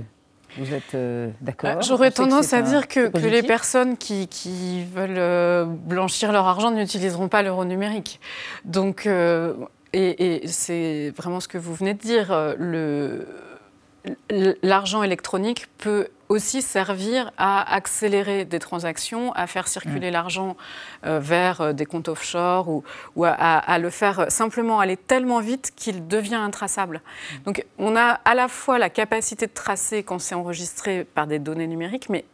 vous 0.58 0.74
êtes 0.74 0.96
euh, 0.96 1.30
d'accord 1.42 1.70
Euh, 1.78 1.82
J'aurais 1.82 2.12
tendance 2.12 2.54
à 2.54 2.58
un- 2.58 2.62
dire 2.62 2.88
que, 2.88 3.12
les 3.28 3.44
personnes 3.44 3.98
qui, 3.98 4.28
qui 4.28 4.84
veulent 4.86 5.18
euh, 5.18 5.66
blanchir 5.66 6.32
leur 6.32 6.48
argent 6.48 6.72
n'utiliseront 6.72 7.28
pas 7.28 7.42
l'euro 7.44 7.66
numérique. 7.66 8.20
Donc, 8.66 9.06
euh, 9.06 9.54
et, 9.94 10.44
et 10.44 10.48
c'est 10.48 11.14
vraiment 11.16 11.40
ce 11.40 11.48
que 11.48 11.58
vous 11.58 11.74
venez 11.76 11.94
de 11.94 12.00
dire. 12.00 12.28
euh, 12.32 13.24
l'argent 14.64 15.04
électronique 15.04 15.68
peut 15.78 16.08
aussi 16.30 16.62
servir 16.62 17.32
à 17.38 17.74
accélérer 17.74 18.46
des 18.46 18.60
transactions, 18.60 19.32
à 19.34 19.48
faire 19.48 19.68
circuler 19.68 20.12
l'argent 20.12 20.58
euh, 21.06 21.20
vers 21.20 21.62
euh, 21.62 21.74
des 21.74 21.86
comptes 21.86 22.10
offshore 22.10 22.70
ou, 22.70 22.84
ou 23.16 23.26
à, 23.26 23.78
le 23.80 23.90
faire 23.90 24.32
simplement 24.32 24.80
aller 24.80 24.98
tellement 24.98 25.40
vite 25.40 25.72
qu'il 25.76 26.08
devient 26.08 26.36
intraçable. 26.36 27.02
Donc 27.46 27.66
on 27.78 27.96
a 27.96 28.20
à 28.26 28.36
la 28.36 28.48
fois 28.48 28.80
la 28.80 28.90
capacité 28.90 29.48
de 29.48 29.54
tracer 29.54 30.04
quand 30.04 30.20
c'est 30.20 30.36
enregistré 30.36 31.04
par 31.04 31.28
des 31.28 31.40
données 31.40 31.68
numériques, 31.68 32.10
mais 32.10 32.26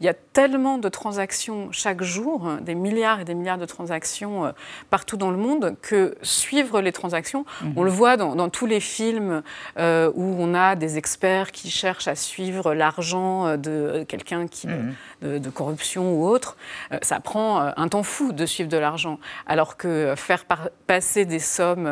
il 0.00 0.06
y 0.06 0.08
a 0.08 0.14
tellement 0.14 0.78
de 0.78 0.88
transactions 0.88 1.70
chaque 1.72 2.02
jour, 2.02 2.46
hein, 2.46 2.58
des 2.62 2.74
milliards 2.74 3.20
et 3.20 3.24
des 3.24 3.34
milliards 3.34 3.58
de 3.58 3.66
transactions 3.66 4.46
euh, 4.46 4.52
partout 4.90 5.16
dans 5.16 5.30
le 5.30 5.36
monde, 5.36 5.74
que 5.82 6.14
suivre 6.22 6.80
les 6.80 6.92
transactions, 6.92 7.44
Mhm. 7.62 7.72
on 7.76 7.82
le 7.82 7.90
voit 7.90 8.16
dans, 8.16 8.34
dans 8.34 8.48
tous 8.48 8.66
les 8.66 8.80
films 8.80 9.42
euh, 9.78 10.10
où 10.14 10.36
on 10.38 10.54
a 10.54 10.74
des 10.76 10.98
experts 10.98 11.52
qui 11.52 11.70
cherchent 11.70 12.08
à 12.08 12.14
suivre 12.14 12.74
l'argent 12.74 13.46
euh, 13.46 13.56
de 13.56 14.04
quelqu'un 14.08 14.46
qui 14.46 14.66
Mhm. 14.66 14.94
de, 15.22 15.38
de 15.38 15.50
corruption 15.50 16.14
ou 16.14 16.26
autre, 16.26 16.56
euh, 16.92 16.98
ça 17.02 17.20
prend 17.20 17.60
un 17.76 17.88
temps 17.88 18.02
fou 18.02 18.32
de 18.32 18.46
suivre 18.46 18.68
de 18.68 18.76
l'argent. 18.78 19.18
Alors 19.46 19.76
que 19.76 20.14
faire 20.16 20.44
par- 20.44 20.68
passer 20.86 21.24
des 21.24 21.38
sommes 21.38 21.86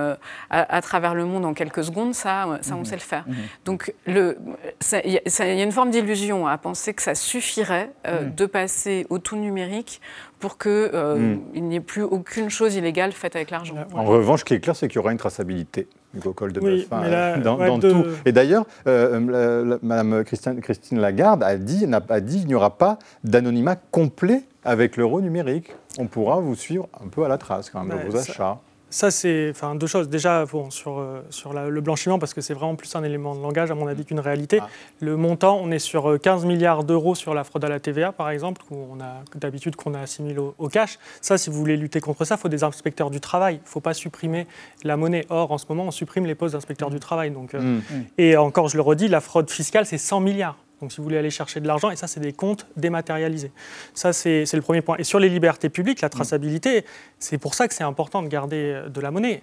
à, 0.51 0.77
à 0.77 0.81
travers 0.83 1.15
le 1.15 1.25
monde 1.25 1.45
en 1.45 1.55
quelques 1.55 1.85
secondes, 1.85 2.15
ça, 2.15 2.59
ça 2.63 2.75
on 2.75 2.79
Mhm. 2.79 2.85
sait 2.85 2.95
le 2.97 3.01
faire. 3.01 3.25
Mhm. 3.27 3.35
Donc 3.65 3.95
y, 4.07 4.13
il 5.05 5.13
y 5.13 5.61
a 5.61 5.63
une 5.63 5.73
forme 5.73 5.91
d'illusion 5.91 6.47
à 6.47 6.57
penser 6.59 6.95
que 6.95 7.03
ça 7.03 7.15
suffirait 7.15 7.70
euh, 8.07 8.25
Mhm. 8.27 8.35
de 8.35 8.47
passer 8.47 9.07
au 9.11 9.19
tout 9.19 9.37
numérique 9.37 10.01
pour 10.39 10.59
qu'il 10.59 10.91
Mhm. 10.93 11.41
n'y 11.55 11.77
ait 11.77 11.81
plus 11.81 12.03
aucune 12.03 12.49
chose 12.51 12.75
illégale 12.77 13.13
faite 13.13 13.37
avec 13.37 13.51
l'argent. 13.51 13.75
En 13.95 14.05
revanche, 14.05 14.41
ce 14.41 14.45
qui 14.45 14.55
est 14.55 14.61
clair, 14.61 14.75
c'est 14.77 14.89
qu'il 14.89 14.97
y 14.97 14.99
aura 14.99 15.13
une 15.13 15.19
traçabilité 15.19 15.87
du 16.15 16.21
col 16.31 16.53
de 16.53 16.61
Oui, 16.61 16.87
bœuf 16.91 16.93
hein, 16.93 17.39
dans, 17.39 17.59
ouais, 17.59 17.67
dans 17.69 17.79
de- 17.79 17.91
tout. 17.91 18.05
Et 18.25 18.33
d'ailleurs, 18.33 18.65
euh, 18.87 19.79
Madame 19.83 20.25
Christine, 20.25 20.61
Christine 20.61 20.99
Lagarde 20.99 21.43
a 21.45 21.57
dit, 21.57 21.87
n'a 21.87 22.01
pas 22.01 22.21
dit, 22.21 22.41
il 22.41 22.47
n'y 22.47 22.55
aura 22.55 22.77
pas 22.77 22.99
d'anonymat 23.25 23.77
complet 23.77 24.43
avec 24.65 24.97
l'euro 24.97 25.21
numérique. 25.21 25.73
On 25.99 26.07
pourra 26.07 26.41
vous 26.41 26.55
suivre 26.55 26.89
un 27.05 27.09
peu 27.09 27.25
à 27.25 27.29
la 27.29 27.39
trace 27.39 27.71
quand 27.71 27.83
même 27.85 27.99
de 27.99 28.11
vos 28.11 28.19
ça- 28.19 28.31
achats. 28.31 28.59
Ça, 28.91 29.11
c'est 29.11 29.51
enfin, 29.51 29.75
deux 29.77 29.87
choses. 29.87 30.09
Déjà, 30.09 30.45
bon, 30.47 30.71
sur, 30.71 30.99
euh, 30.99 31.23
sur 31.31 31.53
la- 31.53 31.69
le 31.69 31.81
blanchiment, 31.81 32.19
parce 32.19 32.35
que 32.35 32.41
c'est 32.41 32.55
vraiment 32.55 32.75
plus 32.75 32.95
un 32.97 33.05
élément 33.05 33.35
de 33.37 33.41
langage, 33.41 33.71
à 33.71 33.75
mon 33.75 33.87
avis, 33.87 34.05
qu'une 34.05 34.19
réalité. 34.21 34.59
Le 35.01 35.17
montant, 35.17 35.59
on 35.63 35.71
est 35.71 35.79
sur 35.79 36.11
euh, 36.11 36.19
15 36.19 36.45
milliards 36.45 36.83
d'euros 36.85 37.15
sur 37.15 37.33
la 37.33 37.45
fraude 37.45 37.65
à 37.65 37.69
la 37.69 37.79
TVA, 37.81 38.11
par 38.13 38.31
exemple, 38.31 38.63
où 38.71 38.77
on 38.93 39.01
a 39.01 39.23
d'habitude 39.37 39.77
qu'on 39.77 39.95
a 39.95 40.01
assimilé 40.01 40.39
au, 40.39 40.55
au 40.59 40.69
cash. 40.69 40.99
Ça, 41.21 41.39
si 41.39 41.51
vous 41.51 41.57
voulez 41.57 41.77
lutter 41.77 42.01
contre 42.01 42.25
ça, 42.25 42.35
il 42.35 42.41
faut 42.41 42.49
des 42.49 42.65
inspecteurs 42.65 43.11
du 43.11 43.21
travail. 43.21 43.57
Il 43.57 43.63
ne 43.63 43.69
faut 43.69 43.81
pas 43.81 43.95
supprimer 43.95 44.47
la 44.85 44.97
monnaie. 44.97 45.25
Or, 45.31 45.53
en 45.53 45.59
ce 45.59 45.67
moment, 45.69 45.85
on 45.85 45.91
supprime 45.93 46.27
les 46.27 46.35
postes 46.35 46.55
d'inspecteurs 46.55 46.91
du 46.91 46.99
travail. 47.01 47.31
Donc, 47.31 47.55
euh, 47.55 47.61
Mm. 47.61 47.83
Et 48.19 48.37
encore, 48.37 48.69
je 48.69 48.77
le 48.77 48.83
redis, 48.83 49.07
la 49.09 49.21
fraude 49.21 49.49
fiscale, 49.51 49.87
c'est 49.87 49.99
100 49.99 50.19
milliards. 50.21 50.57
Donc, 50.81 50.93
si 50.93 50.99
vous 50.99 51.05
voulez 51.05 51.19
aller 51.19 51.31
chercher 51.31 51.61
de 51.61 51.67
l'argent, 51.67 51.91
et 51.91 51.97
ça, 51.97 52.07
c'est 52.07 52.21
des 52.21 52.33
comptes 52.33 52.67
dématérialisés. 52.77 53.53
Ça, 53.95 54.13
c'est 54.13 54.45
le 54.53 54.63
premier 54.63 54.81
point. 54.81 54.97
Et 54.99 55.05
sur 55.05 55.19
les 55.19 55.29
libertés 55.29 55.69
publiques, 55.69 56.01
la 56.01 56.09
traçabilité, 56.09 56.85
c'est 57.19 57.39
pour 57.39 57.55
ça 57.55 57.69
que 57.69 57.75
c'est 57.75 57.85
important 57.85 58.23
de 58.23 58.29
garder 58.29 58.73
euh, 58.75 58.89
de 58.89 59.01
la 59.01 59.11
monnaie. 59.11 59.43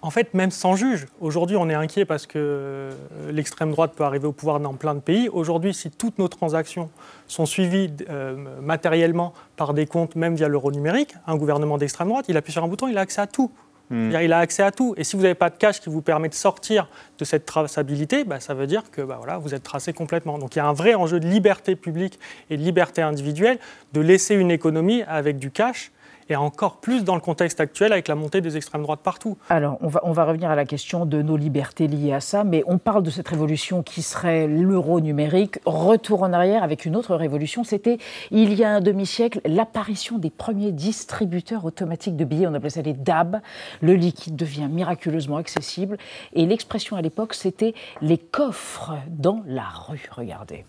En 0.00 0.10
fait, 0.10 0.32
même 0.32 0.52
sans 0.52 0.76
juge, 0.76 1.08
aujourd'hui, 1.20 1.56
on 1.56 1.68
est 1.68 1.74
inquiet 1.74 2.04
parce 2.04 2.26
que 2.26 2.38
euh, 2.38 2.92
l'extrême 3.32 3.72
droite 3.72 3.94
peut 3.96 4.04
arriver 4.04 4.28
au 4.28 4.32
pouvoir 4.32 4.60
dans 4.60 4.74
plein 4.74 4.94
de 4.94 5.00
pays. 5.00 5.28
Aujourd'hui, 5.28 5.74
si 5.74 5.90
toutes 5.90 6.18
nos 6.18 6.28
transactions 6.28 6.88
sont 7.26 7.46
suivies 7.46 7.92
euh, 8.08 8.36
matériellement 8.62 9.34
par 9.56 9.74
des 9.74 9.86
comptes, 9.86 10.14
même 10.14 10.36
via 10.36 10.46
l'euro 10.46 10.70
numérique, 10.70 11.14
un 11.26 11.36
gouvernement 11.36 11.78
d'extrême 11.78 12.08
droite, 12.08 12.26
il 12.28 12.36
appuie 12.36 12.52
sur 12.52 12.62
un 12.62 12.68
bouton, 12.68 12.86
il 12.86 12.96
a 12.96 13.00
accès 13.00 13.20
à 13.20 13.26
tout. 13.26 13.50
C'est-à-dire, 13.90 14.22
Il 14.22 14.32
a 14.32 14.38
accès 14.38 14.62
à 14.62 14.70
tout. 14.70 14.94
Et 14.96 15.04
si 15.04 15.16
vous 15.16 15.22
n'avez 15.22 15.34
pas 15.34 15.50
de 15.50 15.56
cash 15.56 15.80
qui 15.80 15.88
vous 15.88 16.02
permet 16.02 16.28
de 16.28 16.34
sortir 16.34 16.88
de 17.18 17.24
cette 17.24 17.46
traçabilité, 17.46 18.24
bah, 18.24 18.40
ça 18.40 18.54
veut 18.54 18.66
dire 18.66 18.90
que 18.90 19.02
bah, 19.02 19.20
vous 19.40 19.54
êtes 19.54 19.62
tracé 19.62 19.92
complètement. 19.92 20.38
Donc 20.38 20.56
il 20.56 20.58
y 20.58 20.62
a 20.62 20.66
un 20.66 20.72
vrai 20.72 20.94
enjeu 20.94 21.20
de 21.20 21.26
liberté 21.26 21.76
publique 21.76 22.18
et 22.50 22.56
de 22.56 22.62
liberté 22.62 23.02
individuelle 23.02 23.58
de 23.92 24.00
laisser 24.00 24.34
une 24.34 24.50
économie 24.50 25.02
avec 25.02 25.38
du 25.38 25.50
cash 25.50 25.90
et 26.28 26.36
encore 26.36 26.76
plus 26.76 27.04
dans 27.04 27.14
le 27.14 27.20
contexte 27.20 27.60
actuel 27.60 27.92
avec 27.92 28.08
la 28.08 28.14
montée 28.14 28.40
des 28.40 28.56
extrêmes 28.56 28.82
droites 28.82 29.00
partout. 29.00 29.36
Alors, 29.48 29.78
on 29.80 29.88
va, 29.88 30.00
on 30.04 30.12
va 30.12 30.24
revenir 30.24 30.50
à 30.50 30.56
la 30.56 30.64
question 30.64 31.06
de 31.06 31.22
nos 31.22 31.36
libertés 31.36 31.88
liées 31.88 32.12
à 32.12 32.20
ça, 32.20 32.44
mais 32.44 32.62
on 32.66 32.78
parle 32.78 33.02
de 33.02 33.10
cette 33.10 33.28
révolution 33.28 33.82
qui 33.82 34.02
serait 34.02 34.46
l'euro 34.46 35.00
numérique. 35.00 35.58
Retour 35.64 36.22
en 36.22 36.32
arrière 36.32 36.62
avec 36.62 36.84
une 36.84 36.96
autre 36.96 37.14
révolution, 37.14 37.64
c'était 37.64 37.98
il 38.30 38.54
y 38.54 38.64
a 38.64 38.70
un 38.70 38.80
demi-siècle 38.80 39.40
l'apparition 39.44 40.18
des 40.18 40.30
premiers 40.30 40.72
distributeurs 40.72 41.64
automatiques 41.64 42.16
de 42.16 42.24
billets, 42.24 42.46
on 42.46 42.54
appelait 42.54 42.70
ça 42.70 42.82
les 42.82 42.92
DAB. 42.92 43.40
Le 43.80 43.94
liquide 43.94 44.36
devient 44.36 44.68
miraculeusement 44.70 45.36
accessible 45.36 45.98
et 46.32 46.46
l'expression 46.46 46.96
à 46.96 47.02
l'époque, 47.02 47.34
c'était 47.34 47.74
les 48.00 48.18
coffres 48.18 48.94
dans 49.08 49.42
la 49.46 49.64
rue. 49.88 50.08
Regardez. 50.10 50.64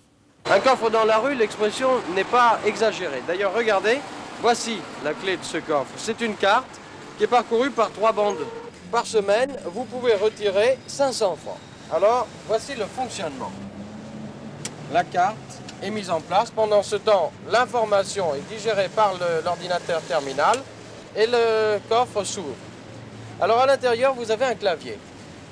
Un 0.50 0.60
coffre 0.60 0.90
dans 0.90 1.06
la 1.06 1.18
rue, 1.18 1.36
l'expression 1.36 1.90
n'est 2.16 2.24
pas 2.24 2.60
exagérée. 2.66 3.22
D'ailleurs, 3.28 3.54
regardez, 3.54 4.00
voici 4.42 4.78
la 5.04 5.14
clé 5.14 5.38
de 5.38 5.44
ce 5.44 5.58
coffre. 5.58 5.92
C'est 5.98 6.22
une 6.22 6.36
carte 6.36 6.80
qui 7.18 7.24
est 7.26 7.28
parcourue 7.28 7.72
par 7.72 7.92
trois 7.92 8.12
bandes. 8.12 8.46
Par 8.92 9.06
semaine, 9.06 9.56
vous 9.66 9.84
pouvez 9.84 10.16
retirer 10.16 10.78
500 10.88 11.38
francs. 11.44 11.58
Alors, 11.94 12.28
voici 12.48 12.76
le 12.76 12.86
fonctionnement. 12.86 13.52
La 14.92 15.04
carte 15.04 15.36
est 15.84 15.90
mise 15.90 16.10
en 16.10 16.22
place. 16.22 16.50
Pendant 16.50 16.82
ce 16.82 16.96
temps, 16.96 17.32
l'information 17.50 18.34
est 18.36 18.54
digérée 18.54 18.90
par 18.90 19.14
l'ordinateur 19.44 20.02
terminal 20.02 20.58
et 21.16 21.28
le 21.28 21.80
coffre 21.88 22.24
s'ouvre. 22.24 22.56
Alors 23.42 23.60
à 23.60 23.66
l'intérieur, 23.66 24.14
vous 24.14 24.32
avez 24.32 24.46
un 24.46 24.56
clavier. 24.56 24.98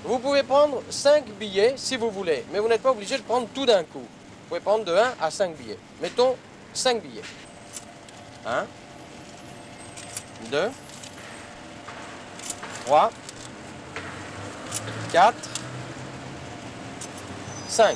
Vous 0.04 0.20
pouvez 0.20 0.44
prendre 0.44 0.82
5 0.90 1.26
billets 1.40 1.74
si 1.76 1.98
vous 1.98 2.10
voulez, 2.10 2.46
mais 2.52 2.60
vous 2.60 2.68
n'êtes 2.68 2.82
pas 2.82 2.92
obligé 2.92 3.18
de 3.18 3.24
prendre 3.24 3.48
tout 3.54 3.66
d'un 3.66 3.84
coup. 3.84 4.00
Vous 4.00 4.48
pouvez 4.50 4.60
prendre 4.60 4.86
de 4.86 4.94
1 4.94 5.14
à 5.22 5.32
5 5.32 5.56
billets. 5.56 5.78
Mettons 6.02 6.36
5 6.74 7.02
billets. 7.02 7.24
1, 8.48 8.66
2, 10.52 10.58
3, 12.86 13.12
4, 15.12 15.36
5. 17.68 17.96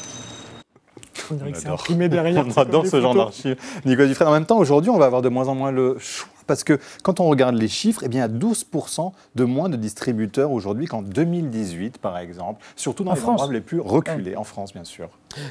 On 1.31 1.35
dirait 1.35 1.51
que 1.53 1.57
c'est 1.57 1.69
imprimé 1.69 2.09
derrière. 2.09 2.45
On 2.55 2.59
adore 2.59 2.85
ce 2.85 2.99
genre 2.99 3.15
d'archives. 3.15 3.55
Nicolas 3.85 4.07
Dufresne, 4.07 4.27
en 4.27 4.31
même 4.33 4.45
temps, 4.45 4.57
aujourd'hui, 4.57 4.89
on 4.89 4.97
va 4.97 5.05
avoir 5.05 5.21
de 5.21 5.29
moins 5.29 5.47
en 5.47 5.55
moins 5.55 5.71
le 5.71 5.97
choix. 5.99 6.27
Parce 6.47 6.65
que 6.65 6.79
quand 7.03 7.21
on 7.21 7.29
regarde 7.29 7.55
les 7.55 7.69
chiffres, 7.69 8.01
eh 8.03 8.09
bien, 8.09 8.27
il 8.27 8.31
y 8.33 8.35
a 8.35 8.39
12% 8.49 9.13
de 9.35 9.43
moins 9.45 9.69
de 9.69 9.77
distributeurs 9.77 10.51
aujourd'hui 10.51 10.87
qu'en 10.87 11.01
2018, 11.01 11.97
par 11.99 12.17
exemple. 12.17 12.61
Surtout 12.75 13.05
dans 13.05 13.11
En 13.11 13.13
les 13.13 13.21
France. 13.21 13.39
endroits 13.41 13.53
les 13.53 13.61
plus 13.61 13.79
reculés, 13.79 14.35
en 14.35 14.43
France, 14.43 14.73
bien 14.73 14.83
sûr. 14.83 15.07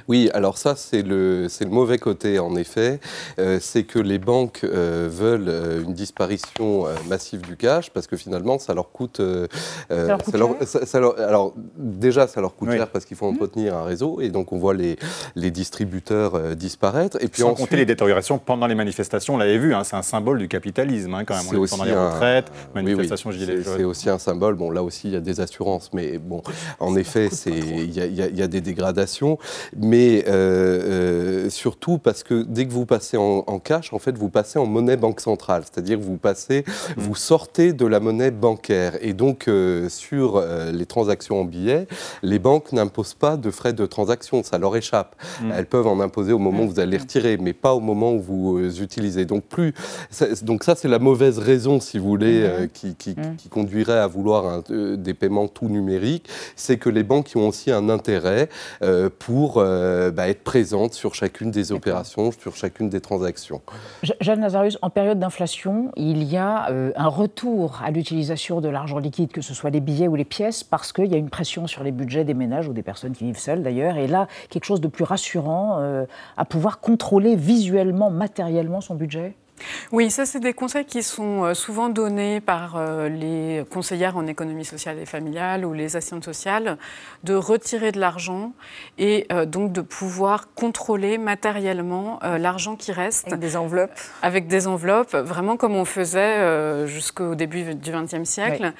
Oui, 0.08 0.30
alors 0.34 0.58
ça, 0.58 0.74
c'est 0.76 1.02
le, 1.02 1.46
mauvais 1.68 1.98
côté, 1.98 2.38
en 2.38 2.56
effet. 2.56 3.00
Euh, 3.38 3.58
c'est 3.60 3.84
que 3.84 3.98
les 3.98 4.18
banques 4.18 4.60
euh, 4.64 5.08
veulent 5.10 5.48
euh, 5.48 5.82
une 5.84 5.94
disparition 5.94 6.86
euh, 6.86 6.90
massive 7.08 7.40
du 7.42 7.56
cash 7.56 7.90
parce 7.90 8.06
que 8.06 8.16
finalement, 8.16 8.58
ça 8.58 8.74
leur 8.74 8.90
coûte. 8.92 9.20
euh, 9.20 9.46
leur 9.90 10.18
coûte 10.18 10.64
ça- 10.66 10.86
ça 10.86 11.00
leur- 11.00 11.18
alors, 11.20 11.54
déjà, 11.76 12.26
ça 12.26 12.40
leur 12.40 12.54
coûte 12.54 12.68
Oui. 12.70 12.76
cher 12.76 12.88
parce 12.88 13.04
qu'il 13.04 13.16
faut 13.16 13.26
entretenir 13.26 13.76
un 13.76 13.84
réseau 13.84 14.20
et 14.20 14.28
donc 14.28 14.52
on 14.52 14.58
voit 14.58 14.74
les, 14.74 14.96
les 15.36 15.50
distributeurs 15.50 16.34
euh, 16.34 16.54
disparaître. 16.54 17.16
Et 17.20 17.28
puis 17.28 17.42
Sans 17.42 17.50
ensuite, 17.50 17.66
compter 17.66 17.76
les 17.76 17.86
détériorations 17.86 18.38
pendant 18.38 18.66
les 18.66 18.74
manifestations, 18.74 19.34
on 19.34 19.38
l'avait 19.38 19.58
vu, 19.58 19.74
hein, 19.74 19.84
c'est 19.84 19.96
un 19.96 20.02
symbole 20.02 20.38
du 20.38 20.48
capitalisme, 20.48 21.14
hein, 21.14 21.24
quand 21.24 21.34
même. 21.36 21.44
On 21.52 21.58
aussi 21.58 21.72
pendant 21.72 21.84
les 21.84 21.92
un- 21.92 22.10
retraites, 22.10 22.46
Oui, 22.50 22.56
oui. 22.76 22.82
manifestations 22.82 23.30
gilets 23.30 23.56
C'est- 23.58 23.62
jaunes. 23.62 23.74
C'est 23.78 23.84
aussi 23.84 24.10
un 24.10 24.18
symbole. 24.18 24.54
Bon, 24.54 24.70
là 24.70 24.82
aussi, 24.82 25.08
il 25.08 25.12
y 25.14 25.16
a 25.16 25.20
des 25.20 25.40
assurances, 25.40 25.90
mais 25.92 26.18
bon, 26.18 26.42
en 26.78 26.96
effet, 26.96 27.28
y, 27.46 27.50
y 27.50 28.00
il 28.30 28.38
y 28.38 28.42
a 28.42 28.46
des 28.48 28.60
dégradations, 28.60 29.38
mais 29.76 30.24
euh, 30.28 31.44
euh, 31.46 31.50
surtout 31.50 31.98
parce 31.98 32.22
que 32.22 32.42
dès 32.42 32.66
que 32.66 32.72
vous 32.72 32.86
passez 32.86 33.16
en, 33.16 33.44
en 33.46 33.58
cash, 33.58 33.92
en 33.92 33.98
fait, 33.98 34.16
vous 34.16 34.28
passez 34.28 34.58
en 34.58 34.66
monnaie 34.66 34.96
banque 34.96 35.20
centrale, 35.20 35.62
c'est-à-dire 35.70 35.98
que 35.98 36.02
vous 36.04 36.16
passez, 36.16 36.64
vous 36.96 37.14
sortez 37.14 37.72
de 37.72 37.86
la 37.86 38.00
monnaie 38.00 38.30
bancaire, 38.30 38.94
et 39.00 39.12
donc 39.12 39.48
euh, 39.48 39.88
sur 39.88 40.36
euh, 40.36 40.70
les 40.72 40.86
transactions 40.86 41.40
en 41.40 41.44
billets, 41.44 41.86
les 42.22 42.38
banques 42.38 42.72
n'imposent 42.72 43.14
pas 43.14 43.36
de 43.36 43.50
frais 43.50 43.72
de 43.72 43.86
transaction, 43.86 44.42
ça 44.42 44.58
leur 44.58 44.76
échappe. 44.76 45.14
Mm. 45.42 45.52
Elles 45.56 45.66
peuvent 45.66 45.86
en 45.86 46.00
imposer 46.00 46.32
au 46.32 46.38
moment 46.38 46.64
où 46.64 46.68
vous 46.70 46.80
allez 46.80 46.90
les 46.92 46.98
retirer, 46.98 47.36
mais 47.36 47.52
pas 47.52 47.74
au 47.74 47.80
moment 47.80 48.12
où 48.12 48.20
vous 48.20 48.58
euh, 48.58 48.70
utilisez. 48.82 49.24
Donc 49.24 49.44
plus, 49.44 49.74
ça- 50.10 50.26
donc 50.42 50.64
ça 50.64 50.74
c'est 50.74 50.88
la 50.88 50.98
mauvaise 50.98 51.38
raison, 51.38 51.80
si 51.80 51.98
vous 51.98 52.08
voulez, 52.08 52.42
euh, 52.42 52.66
qui, 52.72 52.94
qui- 52.96 53.14
qui 53.38 53.48
conduirait 53.48 53.98
à 53.98 54.06
vouloir 54.06 54.46
un- 54.46 54.62
euh, 54.70 54.96
des 54.96 55.14
paiements 55.14 55.48
tout 55.48 55.68
numériques, 55.68 56.28
c'est 56.56 56.78
que 56.78 56.88
les 56.88 57.02
banques 57.02 57.30
ont 57.36 57.48
aussi 57.48 57.70
un 57.70 57.88
intérêt 57.88 58.48
euh, 58.82 59.08
pour 59.18 59.59
euh, 59.60 60.10
bah, 60.10 60.28
être 60.28 60.42
présentes 60.42 60.94
sur 60.94 61.14
chacune 61.14 61.50
des 61.50 61.72
opérations, 61.72 62.32
sur 62.32 62.56
chacune 62.56 62.88
des 62.88 63.00
transactions. 63.00 63.60
Je- 64.02 64.12
Jeanne 64.20 64.40
Lazarus, 64.40 64.78
en 64.82 64.90
période 64.90 65.18
d'inflation, 65.18 65.92
il 65.96 66.22
y 66.24 66.36
a 66.36 66.70
euh, 66.70 66.92
un 66.96 67.08
retour 67.08 67.80
à 67.84 67.90
l'utilisation 67.90 68.60
de 68.60 68.68
l'argent 68.68 68.98
liquide, 68.98 69.30
que 69.32 69.40
ce 69.42 69.54
soit 69.54 69.70
les 69.70 69.80
billets 69.80 70.08
ou 70.08 70.16
les 70.16 70.24
pièces, 70.24 70.64
parce 70.64 70.92
qu'il 70.92 71.06
y 71.06 71.14
a 71.14 71.18
une 71.18 71.30
pression 71.30 71.66
sur 71.66 71.82
les 71.84 71.92
budgets 71.92 72.24
des 72.24 72.34
ménages 72.34 72.68
ou 72.68 72.72
des 72.72 72.82
personnes 72.82 73.12
qui 73.12 73.24
vivent 73.24 73.38
seules 73.38 73.62
d'ailleurs. 73.62 73.96
Et 73.96 74.06
là, 74.06 74.26
quelque 74.48 74.64
chose 74.64 74.80
de 74.80 74.88
plus 74.88 75.04
rassurant 75.04 75.76
euh, 75.80 76.04
à 76.36 76.44
pouvoir 76.44 76.80
contrôler 76.80 77.36
visuellement, 77.36 78.10
matériellement 78.10 78.80
son 78.80 78.94
budget? 78.94 79.34
Oui, 79.92 80.10
ça, 80.10 80.26
c'est 80.26 80.40
des 80.40 80.52
conseils 80.52 80.84
qui 80.84 81.02
sont 81.02 81.44
euh, 81.44 81.54
souvent 81.54 81.88
donnés 81.88 82.40
par 82.40 82.76
euh, 82.76 83.08
les 83.08 83.64
conseillères 83.70 84.16
en 84.16 84.26
économie 84.26 84.64
sociale 84.64 84.98
et 84.98 85.06
familiale 85.06 85.64
ou 85.64 85.72
les 85.72 85.96
assistantes 85.96 86.24
sociales, 86.24 86.78
de 87.24 87.34
retirer 87.34 87.92
de 87.92 88.00
l'argent 88.00 88.52
et 88.98 89.26
euh, 89.32 89.46
donc 89.46 89.72
de 89.72 89.80
pouvoir 89.80 90.52
contrôler 90.54 91.18
matériellement 91.18 92.18
l'argent 92.22 92.76
qui 92.76 92.92
reste. 92.92 93.28
Avec 93.28 93.40
des 93.40 93.56
enveloppes. 93.56 93.98
Avec 94.22 94.46
des 94.46 94.66
enveloppes, 94.66 95.14
vraiment 95.14 95.56
comme 95.56 95.74
on 95.74 95.84
faisait 95.84 96.86
jusqu'au 96.86 97.34
début 97.34 97.74
du 97.74 97.92
XXe 97.92 98.28
siècle, 98.28 98.72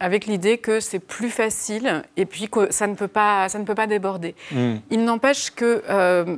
avec 0.00 0.26
l'idée 0.26 0.58
que 0.58 0.80
c'est 0.80 0.98
plus 0.98 1.30
facile 1.30 2.02
et 2.16 2.26
puis 2.26 2.48
que 2.48 2.72
ça 2.72 2.86
ne 2.86 2.94
peut 2.94 3.08
pas, 3.08 3.48
ça 3.48 3.58
ne 3.58 3.64
peut 3.64 3.74
pas 3.74 3.86
déborder. 3.86 4.34
Mm. 4.52 4.74
Il 4.90 5.04
n'empêche 5.04 5.50
que 5.50 5.82
euh, 5.88 6.36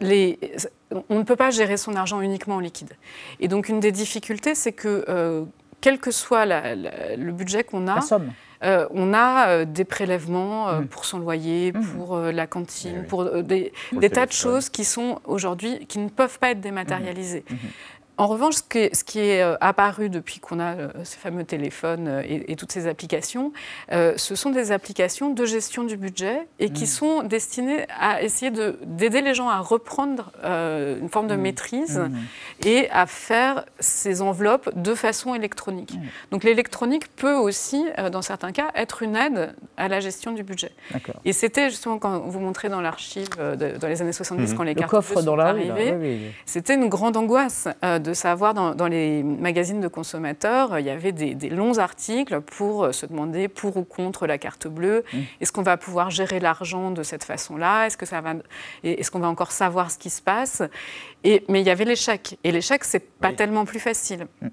les, 0.00 0.38
on 1.08 1.18
ne 1.18 1.22
peut 1.24 1.36
pas 1.36 1.50
gérer 1.50 1.76
son 1.76 1.94
argent 1.96 2.20
uniquement 2.20 2.56
en 2.56 2.60
liquide. 2.60 2.92
Et 3.40 3.48
donc 3.48 3.68
une 3.68 3.80
des 3.80 3.92
difficultés, 3.92 4.54
c'est 4.54 4.72
que 4.72 5.04
euh, 5.08 5.44
quel 5.80 5.98
que 5.98 6.10
soit 6.10 6.46
la- 6.46 6.74
la- 6.74 7.16
le 7.16 7.32
budget 7.32 7.64
qu'on 7.64 7.88
a, 7.88 8.00
euh, 8.62 8.86
on 8.92 9.12
a 9.12 9.48
euh, 9.48 9.64
des 9.66 9.84
prélèvements 9.84 10.68
euh, 10.68 10.80
Mm. 10.80 10.86
pour 10.86 11.04
son 11.04 11.18
loyer, 11.18 11.72
pour 11.72 12.16
euh, 12.16 12.32
la 12.32 12.46
cantine, 12.46 12.92
Eh 12.96 13.00
oui. 13.00 13.06
pour 13.06 13.22
euh, 13.22 13.42
des, 13.42 13.72
Pour 13.90 14.00
tas 14.08 14.24
de 14.26 14.32
choses 14.32 14.70
qui 14.70 14.84
sont 14.84 15.20
aujourd'hui, 15.26 15.84
qui 15.86 15.98
ne 15.98 16.08
peuvent 16.08 16.38
pas 16.38 16.50
être 16.52 16.60
dématérialisées. 16.60 17.44
Mhm. 17.50 17.58
En 18.16 18.28
revanche, 18.28 18.54
ce 18.54 18.62
qui 18.62 18.78
est, 18.78 18.94
ce 18.94 19.02
qui 19.02 19.18
est, 19.18 19.42
euh, 19.42 19.56
apparu 19.60 20.08
depuis 20.08 20.38
qu'on 20.38 20.60
a 20.60 20.74
euh, 20.76 20.88
ces 21.02 21.18
fameux 21.18 21.42
téléphones 21.44 22.06
euh, 22.06 22.22
et, 22.24 22.52
et 22.52 22.56
toutes 22.56 22.70
ces 22.70 22.86
applications, 22.86 23.52
euh, 23.90 24.14
ce 24.16 24.36
sont 24.36 24.50
des 24.50 24.70
applications 24.70 25.30
de 25.30 25.44
gestion 25.44 25.82
du 25.82 25.96
budget 25.96 26.46
et 26.60 26.70
qui 26.70 26.86
sont 26.86 27.22
destinées 27.24 27.86
à 27.98 28.22
essayer 28.22 28.52
de- 28.52 28.78
d'aider 28.84 29.20
les 29.20 29.34
gens 29.34 29.48
à 29.48 29.58
reprendre 29.58 30.30
euh, 30.44 30.98
une 31.00 31.08
forme 31.08 31.26
de 31.26 31.34
maîtrise 31.34 32.00
et 32.64 32.88
à 32.90 33.06
faire 33.06 33.64
ces 33.80 34.22
enveloppes 34.22 34.70
de 34.80 34.94
façon 34.94 35.34
électronique. 35.34 35.94
Donc 36.30 36.44
l'électronique 36.44 37.08
peut 37.16 37.34
aussi, 37.34 37.84
dans 38.12 38.22
certains 38.22 38.52
cas, 38.52 38.68
être 38.76 39.02
une 39.02 39.16
aide 39.16 39.54
à 39.76 39.88
la 39.88 39.98
gestion 40.00 40.30
du 40.32 40.44
budget. 40.44 40.70
Et 41.24 41.32
c'était 41.32 41.68
justement 41.70 41.98
quand 41.98 42.20
vous 42.20 42.38
montrez 42.40 42.68
dans 42.68 42.80
l'archive 42.80 43.28
dans 43.38 43.88
les 43.88 44.02
années 44.02 44.12
70, 44.12 44.52
Mhm. 44.52 44.56
quand 44.56 44.62
les 44.62 44.74
Le 44.74 44.78
cartes 44.78 44.90
coffre 44.90 45.14
bleues 45.14 45.20
sont 45.22 45.36
dans 45.36 45.38
arrivées, 45.42 45.72
oui, 45.92 45.98
oui, 46.00 46.18
oui. 46.26 46.32
c'était 46.46 46.74
une 46.74 46.88
grande 46.88 47.16
angoisse 47.16 47.66
de 48.04 48.14
savoir 48.14 48.54
dans, 48.54 48.74
dans 48.74 48.86
les 48.86 49.24
magazines 49.24 49.80
de 49.80 49.88
consommateurs, 49.88 50.74
euh, 50.74 50.80
il 50.80 50.86
y 50.86 50.90
avait 50.90 51.10
des, 51.10 51.34
des 51.34 51.48
longs 51.48 51.78
articles 51.78 52.40
pour 52.40 52.84
euh, 52.84 52.92
se 52.92 53.06
demander 53.06 53.48
pour 53.48 53.76
ou 53.76 53.82
contre 53.82 54.28
la 54.28 54.38
carte 54.38 54.68
bleue. 54.68 55.02
Mmh. 55.12 55.18
Est-ce 55.40 55.50
qu'on 55.50 55.62
va 55.62 55.76
pouvoir 55.76 56.10
gérer 56.10 56.38
l'argent 56.38 56.92
de 56.92 57.02
cette 57.02 57.24
façon-là? 57.24 57.86
Est-ce 57.86 57.96
que 57.96 58.06
ça 58.06 58.20
va 58.20 58.34
Est-ce 58.84 59.10
qu'on 59.10 59.18
va 59.18 59.28
encore 59.28 59.50
savoir 59.50 59.90
ce 59.90 59.98
qui 59.98 60.10
se 60.10 60.22
passe? 60.22 60.62
Et, 61.24 61.44
Mais 61.48 61.60
il 61.60 61.66
y 61.66 61.70
avait 61.70 61.84
l'échec. 61.84 62.38
Et 62.44 62.52
l'échec, 62.52 62.84
c'est 62.84 63.04
pas 63.18 63.32
tellement 63.32 63.64
plus 63.64 63.80
facile. 63.80 64.28
Mmh. 64.40 64.48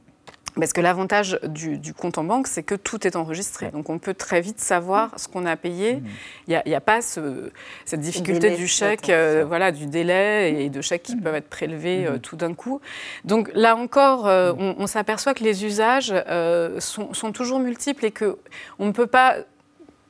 Parce 0.56 0.74
que 0.74 0.82
l'avantage 0.82 1.40
du, 1.48 1.78
du 1.78 1.94
compte 1.94 2.18
en 2.18 2.26
banque, 2.26 2.48
c'est 2.48 2.64
que 2.64 2.76
tout 2.76 3.08
est 3.08 3.16
enregistré. 3.16 3.72
Donc 3.72 3.90
on 3.90 4.00
peut 4.00 4.14
très 4.14 4.42
vite 4.42 4.60
savoir 4.60 5.12
ce 5.18 5.28
qu'on 5.30 5.46
a 5.46 5.56
payé. 5.56 5.96
Mmh. 5.96 6.04
Il 6.50 6.62
n'y 6.68 6.76
a, 6.76 6.82
pas 6.82 7.02
ce- 7.02 7.52
cette 7.86 8.02
difficulté 8.02 8.40
délai 8.42 8.56
du 8.58 8.68
chèque, 8.68 9.10
euh, 9.10 9.46
voilà, 9.48 9.72
du 9.72 9.86
délai 9.86 10.64
et 10.64 10.70
de 10.70 10.82
chèques 10.82 11.04
Mmh. 11.08 11.16
qui 11.16 11.16
peuvent 11.22 11.36
être 11.36 11.50
prélevés 11.50 12.06
euh, 12.06 12.18
tout 12.18 12.36
d'un 12.36 12.54
coup. 12.54 12.82
Donc 13.24 13.50
là 13.54 13.76
encore, 13.78 14.28
euh, 14.28 14.52
on, 14.60 14.76
on 14.78 14.88
s'aperçoit 14.88 15.34
que 15.34 15.44
les 15.44 15.64
usages 15.66 16.14
euh, 16.14 16.80
sont, 16.82 17.14
sont 17.14 17.32
toujours 17.32 17.60
multiples 17.60 18.06
et 18.06 18.12
que 18.12 18.38
on 18.78 18.88
ne 18.88 18.92
peut 18.92 19.08
pas 19.08 19.38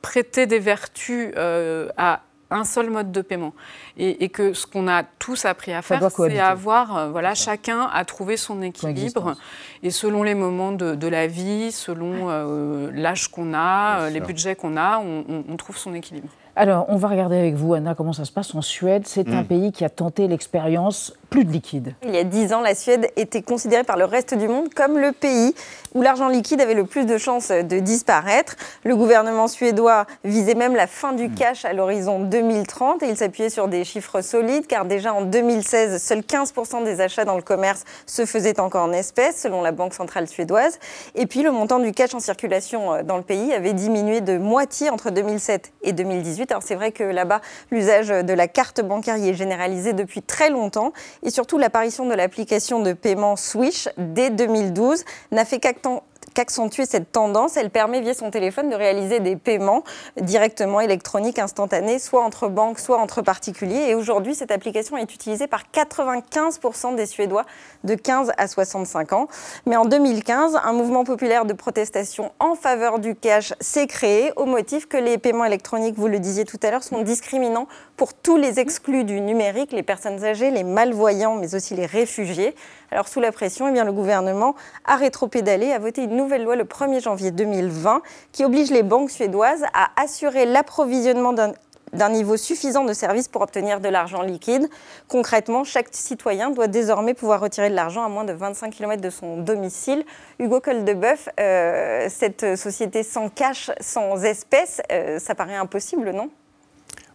prêter 0.02 0.46
des 0.46 0.58
vertus 0.58 1.32
euh, 1.36 1.88
à 1.96 2.22
un 2.52 2.64
seul 2.64 2.90
mode 2.90 3.10
de 3.12 3.20
paiement. 3.22 3.52
Et, 3.96 4.24
et 4.24 4.28
que 4.28 4.52
ce 4.52 4.66
qu'on 4.66 4.86
a 4.88 5.02
tous 5.02 5.44
appris 5.44 5.72
à 5.72 5.82
faire, 5.82 6.00
c'est 6.10 6.38
avoir, 6.38 6.96
euh, 6.96 7.10
voilà, 7.10 7.34
chacun 7.34 7.88
à 7.92 8.04
trouver 8.04 8.36
son 8.36 8.62
équilibre. 8.62 9.34
Et 9.82 9.90
selon 9.90 10.22
les 10.22 10.34
moments 10.34 10.72
de, 10.72 10.94
de 10.94 11.08
la 11.08 11.26
vie, 11.26 11.72
selon 11.72 12.28
euh, 12.30 12.90
l'âge 12.94 13.28
qu'on 13.28 13.54
a, 13.54 13.96
Bien 13.96 14.04
euh, 14.06 14.10
les 14.10 14.18
sûr. 14.18 14.26
budgets 14.26 14.54
qu'on 14.56 14.76
a, 14.76 14.98
on, 14.98 15.24
on- 15.28 15.44
on 15.48 15.56
trouve 15.56 15.76
son 15.76 15.94
équilibre. 15.94 16.28
Alors, 16.54 16.84
on 16.88 16.96
va 16.96 17.08
regarder 17.08 17.36
avec 17.38 17.54
vous, 17.54 17.72
Anna, 17.72 17.94
comment 17.94 18.12
ça 18.12 18.26
se 18.26 18.32
passe 18.32 18.54
en 18.54 18.60
Suède. 18.60 19.04
C'est 19.06 19.28
un 19.30 19.40
Mm. 19.42 19.46
pays 19.46 19.72
qui 19.72 19.84
a 19.86 19.88
tenté 19.88 20.28
l'expérience 20.28 21.14
plus 21.30 21.46
de 21.46 21.50
liquide. 21.50 21.94
Il 22.04 22.14
y 22.14 22.18
a 22.18 22.24
dix 22.24 22.52
ans, 22.52 22.60
la 22.60 22.74
Suède 22.74 23.08
était 23.16 23.40
considérée 23.40 23.84
par 23.84 23.96
le 23.96 24.04
reste 24.04 24.34
du 24.34 24.48
monde 24.48 24.68
comme 24.74 24.98
le 24.98 25.12
pays 25.12 25.54
où 25.94 26.02
l'argent 26.02 26.28
liquide 26.28 26.60
avait 26.60 26.74
le 26.74 26.84
plus 26.84 27.06
de 27.06 27.16
chances 27.16 27.48
de 27.48 27.78
disparaître. 27.78 28.56
Le 28.84 28.94
gouvernement 28.96 29.48
suédois 29.48 30.04
visait 30.24 30.54
même 30.54 30.76
la 30.76 30.86
fin 30.86 31.14
du 31.14 31.30
cash 31.30 31.64
à 31.64 31.72
l'horizon 31.72 32.18
2030 32.20 33.02
et 33.02 33.08
il 33.08 33.16
s'appuyait 33.16 33.48
sur 33.48 33.68
des 33.68 33.84
chiffres 33.84 34.20
solides 34.20 34.66
car 34.66 34.84
déjà 34.84 35.14
en 35.14 35.22
2016, 35.22 36.02
seuls 36.02 36.20
15% 36.20 36.84
des 36.84 37.00
achats 37.00 37.24
dans 37.24 37.36
le 37.36 37.42
commerce 37.42 37.84
se 38.04 38.26
faisaient 38.26 38.60
encore 38.60 38.84
en 38.84 38.92
espèces 38.92 39.40
selon 39.40 39.62
la 39.62 39.72
Banque 39.72 39.94
centrale 39.94 40.28
suédoise. 40.28 40.78
Et 41.14 41.26
puis 41.26 41.42
le 41.42 41.50
montant 41.50 41.78
du 41.78 41.92
cash 41.92 42.14
en 42.14 42.20
circulation 42.20 42.92
euh, 42.92 43.02
dans 43.02 43.16
le 43.16 43.22
pays 43.22 43.54
avait 43.54 43.72
diminué 43.72 44.20
de 44.20 44.36
moitié 44.36 44.90
entre 44.90 45.08
2007 45.10 45.72
et 45.82 45.92
2018. 45.94 46.41
C'est 46.60 46.74
vrai 46.74 46.92
que 46.92 47.04
là-bas, 47.04 47.40
l'usage 47.70 48.08
de 48.08 48.32
la 48.32 48.48
carte 48.48 48.80
bancaire 48.80 49.16
y 49.16 49.28
est 49.28 49.34
généralisé 49.34 49.92
depuis 49.92 50.22
très 50.22 50.50
longtemps. 50.50 50.92
Et 51.22 51.30
surtout 51.30 51.58
l'apparition 51.58 52.06
de 52.06 52.14
l'application 52.14 52.80
de 52.80 52.92
paiement 52.92 53.36
Swish 53.36 53.88
dès 53.98 54.30
2012 54.30 55.04
n'a 55.30 55.44
fait 55.44 55.58
qu'acten- 55.58 56.00
qu'accentuer 56.34 56.86
cette 56.86 57.12
tendance. 57.12 57.56
Elle 57.56 57.70
permet 57.70 58.00
via 58.00 58.14
son 58.14 58.30
téléphone 58.30 58.70
de 58.70 58.74
réaliser 58.74 59.20
des 59.20 59.36
paiements 59.36 59.84
directement 60.20 60.80
électroniques 60.80 61.38
instantanés, 61.38 61.98
soit 61.98 62.22
entre 62.22 62.48
banques, 62.48 62.78
soit 62.78 62.98
entre 62.98 63.22
particuliers. 63.22 63.88
Et 63.88 63.94
aujourd'hui, 63.94 64.34
cette 64.34 64.50
application 64.50 64.96
est 64.96 65.12
utilisée 65.14 65.46
par 65.46 65.64
95% 65.72 66.94
des 66.94 67.06
Suédois 67.06 67.44
de 67.84 67.94
15 67.94 68.32
à 68.36 68.48
65 68.48 69.12
ans. 69.12 69.28
Mais 69.66 69.76
en 69.76 69.84
2015, 69.84 70.58
un 70.62 70.72
mouvement 70.72 71.04
populaire 71.04 71.44
de 71.44 71.52
protestation 71.52 72.32
en 72.38 72.54
faveur 72.54 72.98
du 72.98 73.14
cash 73.14 73.54
s'est 73.60 73.86
créé 73.86 74.32
au 74.36 74.44
motif 74.44 74.86
que 74.86 74.96
les 74.96 75.18
paiements 75.18 75.44
électroniques, 75.44 75.96
vous 75.96 76.08
le 76.08 76.18
disiez 76.18 76.44
tout 76.44 76.58
à 76.62 76.70
l'heure, 76.70 76.82
sont 76.82 77.02
discriminants 77.02 77.68
pour 77.96 78.14
tous 78.14 78.36
les 78.36 78.58
exclus 78.58 79.04
du 79.04 79.20
numérique, 79.20 79.72
les 79.72 79.82
personnes 79.82 80.24
âgées, 80.24 80.50
les 80.50 80.64
malvoyants, 80.64 81.36
mais 81.36 81.54
aussi 81.54 81.74
les 81.74 81.86
réfugiés. 81.86 82.54
Alors 82.92 83.08
sous 83.08 83.20
la 83.20 83.32
pression, 83.32 83.74
eh 83.74 83.84
le 83.84 83.92
gouvernement 83.92 84.54
a 84.84 84.96
rétropédalé, 84.96 85.72
a 85.72 85.78
voté 85.78 86.04
une 86.04 86.14
nouvelle 86.14 86.44
loi 86.44 86.56
le 86.56 86.64
1er 86.64 87.02
janvier 87.02 87.30
2020 87.30 88.02
qui 88.32 88.44
oblige 88.44 88.70
les 88.70 88.82
banques 88.82 89.10
suédoises 89.10 89.64
à 89.72 89.88
assurer 89.96 90.44
l'approvisionnement 90.44 91.32
d'un 91.32 91.52
d'un 91.94 92.08
niveau 92.08 92.38
suffisant 92.38 92.84
de 92.84 92.94
services 92.94 93.28
pour 93.28 93.42
obtenir 93.42 93.78
de 93.78 93.88
l'argent 93.90 94.22
liquide. 94.22 94.66
Concrètement, 95.08 95.62
chaque 95.62 95.88
citoyen 95.90 96.48
doit 96.48 96.66
désormais 96.66 97.12
pouvoir 97.12 97.38
retirer 97.38 97.68
de 97.68 97.74
l'argent 97.74 98.02
à 98.02 98.08
moins 98.08 98.24
de 98.24 98.32
25 98.32 98.70
km 98.70 99.02
de 99.02 99.10
son 99.10 99.36
domicile. 99.36 100.02
Hugo 100.38 100.60
Coldebeuf, 100.60 101.28
euh, 101.38 102.06
cette 102.08 102.56
société 102.56 103.02
sans 103.02 103.28
cash, 103.28 103.70
sans 103.80 104.24
espèces, 104.24 104.80
euh, 104.90 105.18
ça 105.18 105.34
paraît 105.34 105.56
impossible, 105.56 106.12
non? 106.12 106.30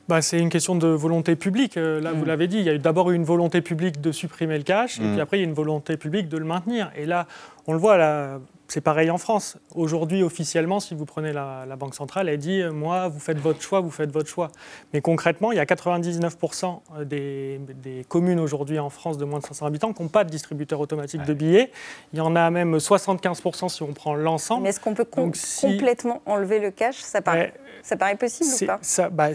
Bah, 0.07 0.21
c'est 0.21 0.39
une 0.39 0.49
question 0.49 0.75
de 0.75 0.87
volonté 0.87 1.35
publique. 1.35 1.75
Euh, 1.75 1.99
Là, 1.99 2.13
vous 2.13 2.23
Mm. 2.23 2.27
l'avez 2.27 2.47
dit, 2.47 2.57
il 2.59 2.63
y 2.63 2.69
a 2.69 2.73
eu 2.73 2.79
d'abord 2.79 3.11
une 3.11 3.25
volonté 3.25 3.61
publique 3.61 3.99
de 3.99 4.11
supprimer 4.13 4.57
le 4.57 4.63
cash, 4.63 4.99
et 4.99 5.03
Mm. 5.03 5.11
puis 5.11 5.21
après, 5.21 5.37
il 5.37 5.41
y 5.41 5.43
a 5.43 5.47
une 5.47 5.53
volonté 5.53 5.97
publique 5.97 6.29
de 6.29 6.37
le 6.37 6.45
maintenir. 6.45 6.91
Et 6.95 7.05
là, 7.05 7.27
on 7.65 7.73
le 7.73 7.79
voit, 7.79 7.97
là, 7.97 8.39
c'est 8.67 8.81
pareil 8.81 9.09
en 9.11 9.17
France. 9.17 9.57
Aujourd'hui, 9.75 10.23
officiellement, 10.23 10.79
si 10.79 10.93
vous 10.93 11.05
prenez 11.05 11.31
la, 11.31 11.65
la 11.67 11.75
Banque 11.77 11.95
centrale, 11.95 12.27
elle 12.29 12.37
dit 12.37 12.61
euh, 12.61 12.71
Moi, 12.71 13.07
vous 13.07 13.19
faites 13.19 13.37
votre 13.39 13.61
choix, 13.61 13.79
vous 13.79 13.91
faites 13.91 14.11
votre 14.11 14.27
choix. 14.29 14.49
Mais 14.93 15.01
concrètement, 15.01 15.51
il 15.51 15.55
y 15.55 15.59
a 15.59 15.65
99% 15.65 16.79
des, 17.05 17.59
des 17.81 18.05
communes 18.07 18.39
aujourd'hui 18.39 18.79
en 18.79 18.89
France 18.89 19.17
de 19.17 19.25
moins 19.25 19.39
de 19.39 19.45
500 19.45 19.65
habitants 19.65 19.93
qui 19.93 20.01
n'ont 20.03 20.09
pas 20.09 20.23
de 20.23 20.29
distributeur 20.29 20.79
automatique 20.79 21.23
de 21.23 21.33
billets. 21.33 21.71
Il 22.13 22.17
y 22.19 22.21
en 22.21 22.35
a 22.35 22.49
même 22.49 22.75
75% 22.77 23.69
si 23.69 23.83
on 23.83 23.93
prend 23.93 24.15
l'ensemble. 24.15 24.63
Mais 24.63 24.69
est-ce 24.69 24.79
qu'on 24.79 24.93
peut 24.93 25.05
com- 25.05 25.25
Donc, 25.25 25.35
si- 25.37 25.61
complètement 25.77 26.21
enlever 26.25 26.59
le 26.59 26.71
cash? 26.71 26.97
Ça 26.97 27.21
paraît, 27.21 27.53
ça 27.83 27.95
paraît 27.95 28.15
possible 28.17 28.49
ou 28.63 28.65
pas? 28.65 29.09
bah, 29.09 29.29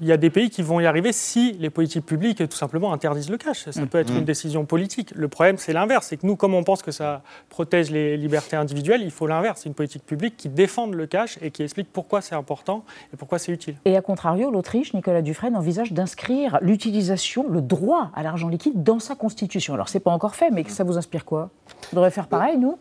Il 0.00 0.06
y 0.06 0.12
a 0.12 0.16
des 0.16 0.30
pays 0.30 0.50
qui 0.50 0.62
vont 0.62 0.80
y 0.80 0.86
arriver 0.86 1.12
si 1.12 1.52
les 1.52 1.70
politiques 1.70 2.04
publiques 2.06 2.46
tout 2.48 2.56
simplement 2.56 2.92
interdisent 2.92 3.30
le 3.30 3.38
cash. 3.38 3.70
Ça 3.70 3.86
peut 3.86 3.98
être 3.98 4.12
Mm. 4.12 4.18
une 4.18 4.24
décision 4.24 4.64
politique. 4.66 5.12
Le 5.14 5.28
problème, 5.28 5.56
c'est 5.56 5.72
l'inverse. 5.72 6.08
C'est 6.08 6.18
que 6.18 6.26
nous, 6.26 6.36
comme 6.36 6.54
on 6.54 6.64
pense 6.64 6.82
que 6.82 6.90
ça 6.90 7.22
protège 7.48 7.90
les 7.90 8.16
libertés 8.18 8.56
individuelles, 8.56 8.73
il 9.02 9.10
faut 9.10 9.26
l'inverse. 9.26 9.60
C'est 9.62 9.68
une 9.68 9.74
politique 9.74 10.04
publique 10.04 10.36
qui 10.36 10.48
défende 10.48 10.94
le 10.94 11.06
cash 11.06 11.38
et 11.42 11.50
qui 11.50 11.62
explique 11.62 11.92
pourquoi 11.92 12.20
c'est 12.20 12.34
important 12.34 12.84
et 13.12 13.16
pourquoi 13.16 13.38
c'est 13.38 13.52
utile. 13.52 13.76
Et 13.84 13.96
à 13.96 14.02
contrario, 14.02 14.50
l'Autriche, 14.50 14.94
Nicolas 14.94 15.22
Dufresne, 15.22 15.56
envisage 15.56 15.92
d'inscrire 15.92 16.58
l'utilisation, 16.60 17.48
le 17.48 17.60
droit 17.60 18.10
à 18.14 18.22
l'argent 18.22 18.48
liquide 18.48 18.82
dans 18.82 18.98
sa 18.98 19.14
constitution. 19.14 19.74
Alors, 19.74 19.88
c'est 19.88 20.00
pas 20.00 20.10
encore 20.10 20.34
fait, 20.34 20.50
mais 20.50 20.64
ça 20.68 20.84
vous 20.84 20.98
inspire 20.98 21.24
quoi? 21.24 21.50
On 21.92 21.96
devrait 21.96 22.10
faire 22.10 22.26
pareil, 22.26 22.58
nous? 22.58 22.78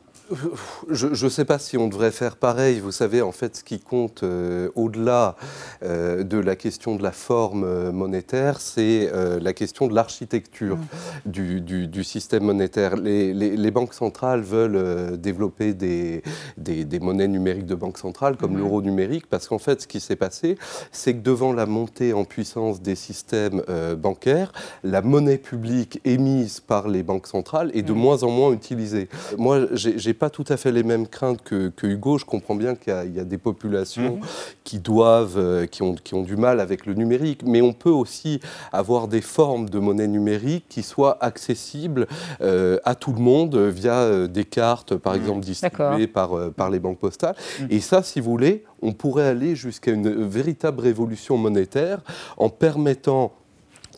Je 0.89 1.26
ne 1.26 1.30
sais 1.30 1.45
pas 1.45 1.59
si 1.59 1.78
on 1.78 1.88
devrait 1.88 2.11
faire 2.11 2.38
pareil. 2.38 2.80
Vous 2.80 2.91
savez, 2.91 3.21
en 3.21 3.32
fait, 3.32 3.57
ce 3.57 3.63
qui 3.63 3.80
compte 3.80 4.24
euh, 4.24 4.69
au-delà 4.76 5.36
euh, 5.84 6.24
de 6.24 6.38
la 6.38 6.55
question 6.55 6.95
de 6.95 7.03
la 7.03 7.11
forme 7.11 7.63
euh, 7.65 7.91
monétaire, 7.91 8.59
c'est 8.61 9.11
la 9.41 9.53
question 9.53 9.88
de 9.88 9.93
l'architecture 9.95 10.78
du, 11.26 11.61
du- 11.61 11.88
du 11.88 12.03
système 12.03 12.43
monétaire. 12.43 12.95
Les, 12.95 13.34
les- 13.34 13.55
les 13.57 13.71
banques 13.71 13.93
centrales 13.93 14.41
veulent 14.41 15.17
développer 15.17 15.74
des, 15.74 16.24
des- 16.57 16.86
des 16.86 16.99
monnaies 16.99 17.28
numériques 17.28 17.65
de 17.65 17.76
banque 17.76 17.97
centrale, 17.97 18.38
comme 18.38 18.51
Mhm. 18.53 18.57
l'euro 18.59 18.82
numérique, 18.82 19.28
parce 19.30 19.47
qu'en 19.47 19.59
fait, 19.59 19.82
ce 19.82 19.88
qui 19.88 19.99
s'est 19.99 20.15
passé, 20.15 20.57
c'est 20.91 21.13
que 21.13 21.21
devant 21.21 21.53
la 21.53 21.65
montée 21.65 22.13
en 22.13 22.24
puissance 22.26 22.82
des 22.82 22.95
systèmes 22.95 23.61
bancaires, 23.97 24.51
la 24.84 25.01
monnaie 25.01 25.38
publique 25.38 25.99
émise 26.05 26.59
par 26.59 26.88
les 26.88 27.03
banques 27.03 27.28
centrales 27.28 27.71
est 27.74 27.82
de 27.84 27.93
moins 27.93 28.24
en 28.24 28.30
moins 28.30 28.51
utilisée. 28.51 29.09
Moi, 29.38 29.67
j'ai 29.74 30.12
j'ai 30.14 30.20
pas 30.20 30.30
tout 30.30 30.45
à 30.49 30.57
fait 30.57 30.72
les 30.72 30.84
mêmes 30.84 31.07
craintes 31.07 31.41
que, 31.43 31.70
que 31.70 31.88
Hugo. 31.88 32.20
Je 32.20 32.26
comprends 32.26 32.53
bien 32.53 32.76
qu'il 32.76 32.93
y 32.93 32.95
a- 32.95 33.03
il 33.03 33.16
y, 33.16 33.20
a 33.20 33.24
des 33.24 33.39
populations 33.39 34.20
qui 34.64 34.78
doivent, 34.78 35.38
euh, 35.39 35.66
qui 35.66 35.82
ont, 35.82 35.95
qui 35.95 36.14
ont 36.14 36.22
du 36.22 36.36
mal 36.38 36.59
avec 36.59 36.86
le 36.86 36.93
numérique, 36.93 37.41
mais 37.43 37.61
on 37.64 37.74
peut 37.74 37.89
aussi 37.89 38.39
avoir 38.72 39.07
des 39.07 39.22
formes 39.22 39.70
de 39.72 39.80
monnaie 39.80 40.07
numérique 40.07 40.66
qui 40.70 40.84
soient 40.84 41.18
accessibles 41.22 42.05
euh, 42.41 42.78
à 42.86 42.93
tout 42.93 43.11
le 43.11 43.20
monde 43.20 43.55
via 43.55 43.95
euh, 44.01 44.28
des 44.28 44.45
cartes, 44.45 44.95
par 44.95 45.16
exemple, 45.16 45.39
distribuées 45.39 46.05
par, 46.07 46.51
par 46.51 46.70
les 46.70 46.80
banques 46.80 46.99
postales. 46.99 47.36
Et 47.72 47.80
ça, 47.80 48.03
si 48.03 48.20
vous 48.20 48.30
voulez, 48.30 48.64
on 48.84 48.91
pourrait 48.93 49.28
aller 49.28 49.55
jusqu'à 49.55 49.91
une 49.91 50.28
véritable 50.28 50.80
révolution 50.82 51.38
monétaire 51.38 52.01
en 52.38 52.49
permettant 52.49 53.32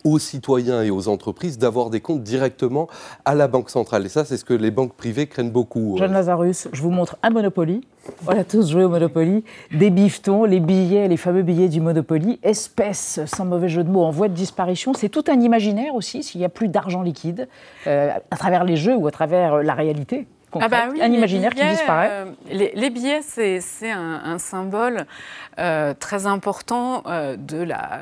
aux 0.06 0.20
citoyens 0.20 0.84
et 0.84 0.92
aux 0.92 1.10
entreprises 1.10 1.58
d'avoir 1.58 1.90
des 1.90 2.00
comptes 2.00 2.24
directement 2.24 2.88
à 3.26 3.36
la 3.36 3.48
Banque 3.48 3.70
centrale. 3.70 4.06
Et 4.06 4.10
ça, 4.10 4.24
c'est 4.24 4.38
ce 4.38 4.46
que 4.46 4.54
les 4.54 4.72
banques 4.72 4.94
privées 4.94 5.28
craignent 5.28 5.52
beaucoup. 5.52 5.98
Jeanne 5.98 6.14
Lazarus, 6.14 6.70
je 6.72 6.82
vous 6.82 6.92
montre 6.92 7.18
un 7.24 7.32
Monopoly. 7.32 7.82
On 8.28 8.32
a 8.32 8.44
tous 8.44 8.70
joué 8.70 8.84
au 8.84 8.90
Monopoly. 8.90 9.44
Des 9.72 9.90
bifetons, 9.90 10.46
les 10.46 10.60
billets, 10.60 11.08
les 11.08 11.18
fameux 11.18 11.42
billets 11.42 11.70
du 11.70 11.82
Monopoly, 11.82 12.40
espèces, 12.44 13.20
sans 13.26 13.46
mauvais 13.46 13.68
jeu 13.68 13.84
de 13.84 13.90
mots, 13.90 14.04
en 14.04 14.12
voie 14.12 14.28
de 14.28 14.36
disparition. 14.36 14.94
C'est 14.94 15.10
tout 15.10 15.24
un 15.28 15.42
imaginaire 15.42 15.96
aussi, 15.96 16.22
s'il 16.22 16.40
n'y 16.40 16.46
a 16.46 16.50
plus 16.50 16.68
d'argent 16.68 17.02
liquide, 17.02 17.48
euh, 17.88 18.12
à 18.30 18.38
travers 18.38 18.64
les 18.64 18.78
jeux 18.78 18.96
ou 18.96 19.08
à 19.08 19.12
travers 19.12 19.64
la 19.64 19.74
réalité. 19.74 20.28
Ah 20.62 20.68
bah 20.70 20.86
oui, 20.92 21.02
un 21.02 21.08
les 21.08 21.18
imaginaire 21.18 21.52
qui 21.52 21.62
billets, 21.62 21.72
disparaît. 21.72 22.10
euh, 22.12 22.26
les, 22.50 22.72
les 22.76 22.90
billets, 22.90 23.22
c'est 23.22 23.92
un, 23.92 24.22
un 24.26 24.38
symbole 24.38 25.06
euh, 25.60 25.94
très 26.00 26.26
important 26.28 27.04
euh, 27.08 27.36
de 27.38 27.62
la, 27.62 28.02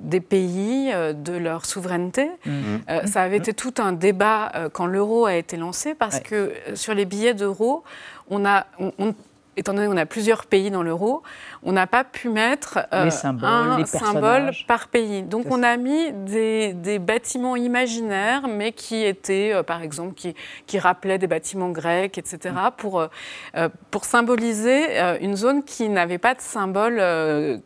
des 0.00 0.20
pays, 0.20 0.90
euh, 0.92 1.12
de 1.12 1.32
leur 1.36 1.64
souveraineté. 1.66 2.30
Mhm. 2.46 2.80
Euh, 2.90 3.06
ça 3.06 3.22
avait 3.22 3.36
été 3.38 3.52
tout 3.54 3.74
un 3.78 3.92
débat 3.92 4.50
euh, 4.54 4.68
quand 4.72 4.86
l'euro 4.86 5.26
a 5.26 5.34
été 5.34 5.56
lancé, 5.56 5.94
parce 5.94 6.20
que 6.20 6.34
euh, 6.34 6.74
sur 6.74 6.94
les 6.94 7.04
billets 7.04 7.34
d'euro, 7.34 7.82
on 8.30 8.44
a, 8.44 8.66
on- 8.78 8.92
on- 8.98 9.14
étant 9.56 9.74
donné 9.74 9.88
qu'on 9.88 9.96
a 9.96 10.06
plusieurs 10.06 10.46
pays 10.46 10.70
dans 10.70 10.84
l'euro, 10.84 11.22
on 11.62 11.72
n'a 11.72 11.86
pas 11.86 12.04
pu 12.04 12.28
mettre 12.28 12.78
euh, 12.92 13.04
Les 13.04 13.10
symboles, 13.10 13.48
un 13.48 13.78
les 13.78 13.86
symbole 13.86 14.50
par 14.66 14.88
pays. 14.88 15.22
Donc 15.22 15.46
on 15.50 15.62
a 15.62 15.76
mis 15.76 16.12
des, 16.12 16.72
des 16.72 16.98
bâtiments 16.98 17.56
imaginaires, 17.56 18.46
mais 18.48 18.72
qui 18.72 19.04
étaient, 19.04 19.52
euh, 19.52 19.62
par 19.62 19.82
exemple, 19.82 20.14
qui, 20.14 20.34
qui 20.66 20.78
rappelaient 20.78 21.18
des 21.18 21.26
bâtiments 21.26 21.70
grecs, 21.70 22.16
etc., 22.18 22.54
pour, 22.76 23.00
euh, 23.00 23.68
pour 23.90 24.04
symboliser 24.04 24.98
une 25.20 25.36
zone 25.36 25.62
qui 25.64 25.88
n'avait 25.88 26.18
pas 26.18 26.34
de 26.34 26.40
symbole 26.40 27.02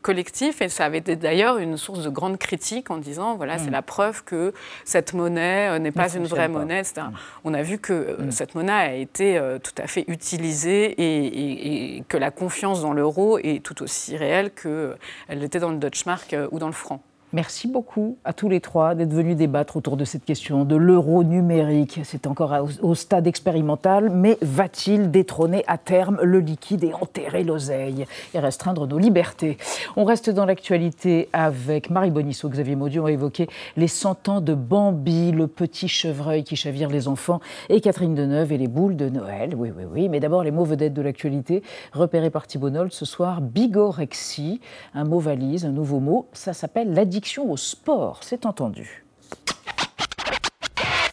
collectif. 0.03 0.62
Et 0.62 0.68
ça 0.68 0.84
avait 0.84 0.99
été 0.99 1.16
d'ailleurs 1.16 1.59
une 1.59 1.76
source 1.76 2.03
de 2.05 2.09
grande 2.11 2.38
critique 2.38 2.90
en 2.90 2.97
disant, 2.99 3.36
voilà, 3.36 3.59
c'est 3.59 3.68
Mm. 3.70 3.72
la 3.72 3.82
preuve 3.82 4.24
que 4.24 4.53
cette 4.84 5.12
monnaie 5.14 5.78
n'est 5.78 5.90
Ne 5.90 5.90
pas 5.90 6.12
une 6.14 6.24
vraie 6.26 6.49
pas. 6.49 6.59
monnaie, 6.59 6.80
etc. 6.80 7.03
On 7.45 7.55
a 7.55 7.62
vu 7.62 7.78
que 7.78 8.16
cette 8.30 8.55
monnaie 8.55 8.72
a 8.72 8.95
été 8.95 9.40
tout 9.62 9.72
à 9.82 9.86
fait 9.86 10.05
utilisée 10.09 10.84
et, 10.93 11.26
et- 11.26 11.97
et 11.99 12.05
que 12.09 12.16
la 12.16 12.30
confiance 12.30 12.82
dans 12.82 12.93
l'euro 12.93 13.38
est 13.38 13.62
tout 13.62 13.81
aussi 13.82 14.16
réelle 14.16 14.50
qu'elle 14.52 14.96
l'était 15.28 15.60
dans 15.60 15.70
le 15.70 15.78
Deutschmark 15.78 16.32
euh, 16.32 16.48
ou 16.50 16.58
dans 16.58 16.66
le 16.66 16.72
franc. 16.72 17.02
Merci 17.34 17.66
beaucoup 17.66 18.18
à 18.24 18.34
tous 18.34 18.50
les 18.50 18.60
trois 18.60 18.94
d'être 18.94 19.14
venus 19.14 19.36
débattre 19.36 19.78
autour 19.78 19.96
de 19.96 20.04
cette 20.04 20.26
question 20.26 20.66
de 20.66 20.76
l'euro 20.76 21.24
numérique. 21.24 22.00
C'est 22.04 22.26
encore 22.26 22.54
au 22.82 22.94
stade 22.94 23.26
expérimental, 23.26 24.10
mais 24.10 24.36
va-t-il 24.42 25.10
détrôner 25.10 25.64
à 25.66 25.78
terme 25.78 26.20
le 26.22 26.40
liquide 26.40 26.84
et 26.84 26.92
enterrer 26.92 27.42
l'oseille 27.42 28.04
et 28.34 28.38
restreindre 28.38 28.86
nos 28.86 28.98
libertés? 28.98 29.56
On 29.96 30.04
reste 30.04 30.28
dans 30.28 30.44
l'actualité 30.44 31.30
avec 31.32 31.88
Marie 31.88 32.10
Bonisso, 32.10 32.50
Xavier 32.50 32.76
Maudion 32.76 33.06
a 33.06 33.12
évoqué 33.12 33.48
les 33.78 33.88
100 33.88 34.28
ans 34.28 34.40
de 34.42 34.52
Bambi, 34.52 35.32
le 35.32 35.46
petit 35.46 35.88
chevreuil 35.88 36.44
qui 36.44 36.56
chavire 36.56 36.90
les 36.90 37.08
enfants, 37.08 37.40
et 37.70 37.80
Catherine 37.80 38.14
Deneuve 38.14 38.52
et 38.52 38.58
les 38.58 38.68
boules 38.68 38.96
de 38.96 39.08
Noël. 39.08 39.54
Oui, 39.56 39.72
oui, 39.74 39.84
oui. 39.90 40.10
Mais 40.10 40.20
d'abord, 40.20 40.44
les 40.44 40.50
mots 40.50 40.64
vedettes 40.64 40.92
de 40.92 41.00
l'actualité, 41.00 41.62
repérés 41.94 42.28
par 42.28 42.46
Thibonol 42.46 42.92
ce 42.92 43.06
soir, 43.06 43.40
bigorexie, 43.40 44.60
un 44.92 45.04
mot 45.04 45.18
valise, 45.18 45.64
un 45.64 45.72
nouveau 45.72 45.98
mot. 45.98 46.28
Ça 46.34 46.52
s'appelle 46.52 46.92
l'addiction 46.92 47.21
au 47.38 47.56
sport, 47.56 48.20
c'est 48.22 48.46
entendu. 48.46 49.04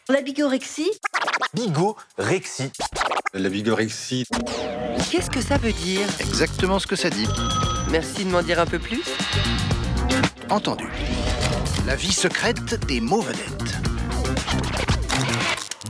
La 0.08 0.22
bigorexie 0.22 0.90
Bigorexie. 1.54 2.72
La 3.34 3.50
bigorexie. 3.50 4.26
Qu'est-ce 5.12 5.30
que 5.30 5.42
ça 5.42 5.58
veut 5.58 5.72
dire? 5.72 6.08
Exactement 6.20 6.80
ce 6.80 6.88
que 6.88 6.96
ça 6.96 7.10
dit. 7.10 7.28
Merci 7.92 8.26
de 8.26 8.32
m'en 8.32 8.42
dire 8.42 8.60
un 8.60 8.66
peu 8.66 8.80
plus. 8.80 9.04
Entendu. 10.50 10.90
La 11.86 11.96
vie 11.96 12.14
secrète 12.14 12.86
des 12.88 13.02
mots 13.02 13.22
vedettes. 13.22 13.78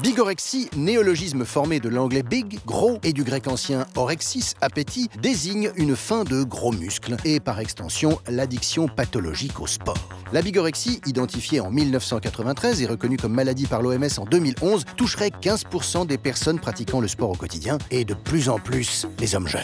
Bigorexie, 0.02 0.70
néologisme 0.78 1.44
formé 1.44 1.82
de 1.82 1.90
l'anglais 1.90 2.24
big, 2.24 2.60
gros, 2.66 3.00
et 3.04 3.12
du 3.12 3.26
grec 3.26 3.48
ancien 3.50 3.86
orexis, 3.98 4.54
appétit, 4.62 5.10
désigne 5.22 5.72
une 5.76 5.94
faim 5.94 6.24
de 6.24 6.44
gros 6.44 6.72
muscles 6.72 7.18
et 7.26 7.42
par 7.42 7.60
extension 7.60 8.18
l'addiction 8.30 8.88
pathologique 8.88 9.60
au 9.60 9.68
sport. 9.68 10.10
La 10.32 10.42
bigorexie, 10.42 11.02
identifiée 11.06 11.60
en 11.60 11.70
1993 11.70 12.82
et 12.82 12.86
reconnue 12.86 13.18
comme 13.18 13.34
maladie 13.34 13.68
par 13.68 13.82
l'OMS 13.82 14.20
en 14.20 14.24
2011, 14.24 14.86
toucherait 14.96 15.32
15% 15.42 16.08
des 16.08 16.18
personnes 16.18 16.60
pratiquant 16.60 17.02
le 17.02 17.10
sport 17.10 17.32
au 17.32 17.36
quotidien 17.36 17.78
et 17.92 18.06
de 18.06 18.14
plus 18.14 18.48
en 18.48 18.58
plus 18.58 19.06
les 19.20 19.36
hommes 19.36 19.50
jeunes. 19.50 19.64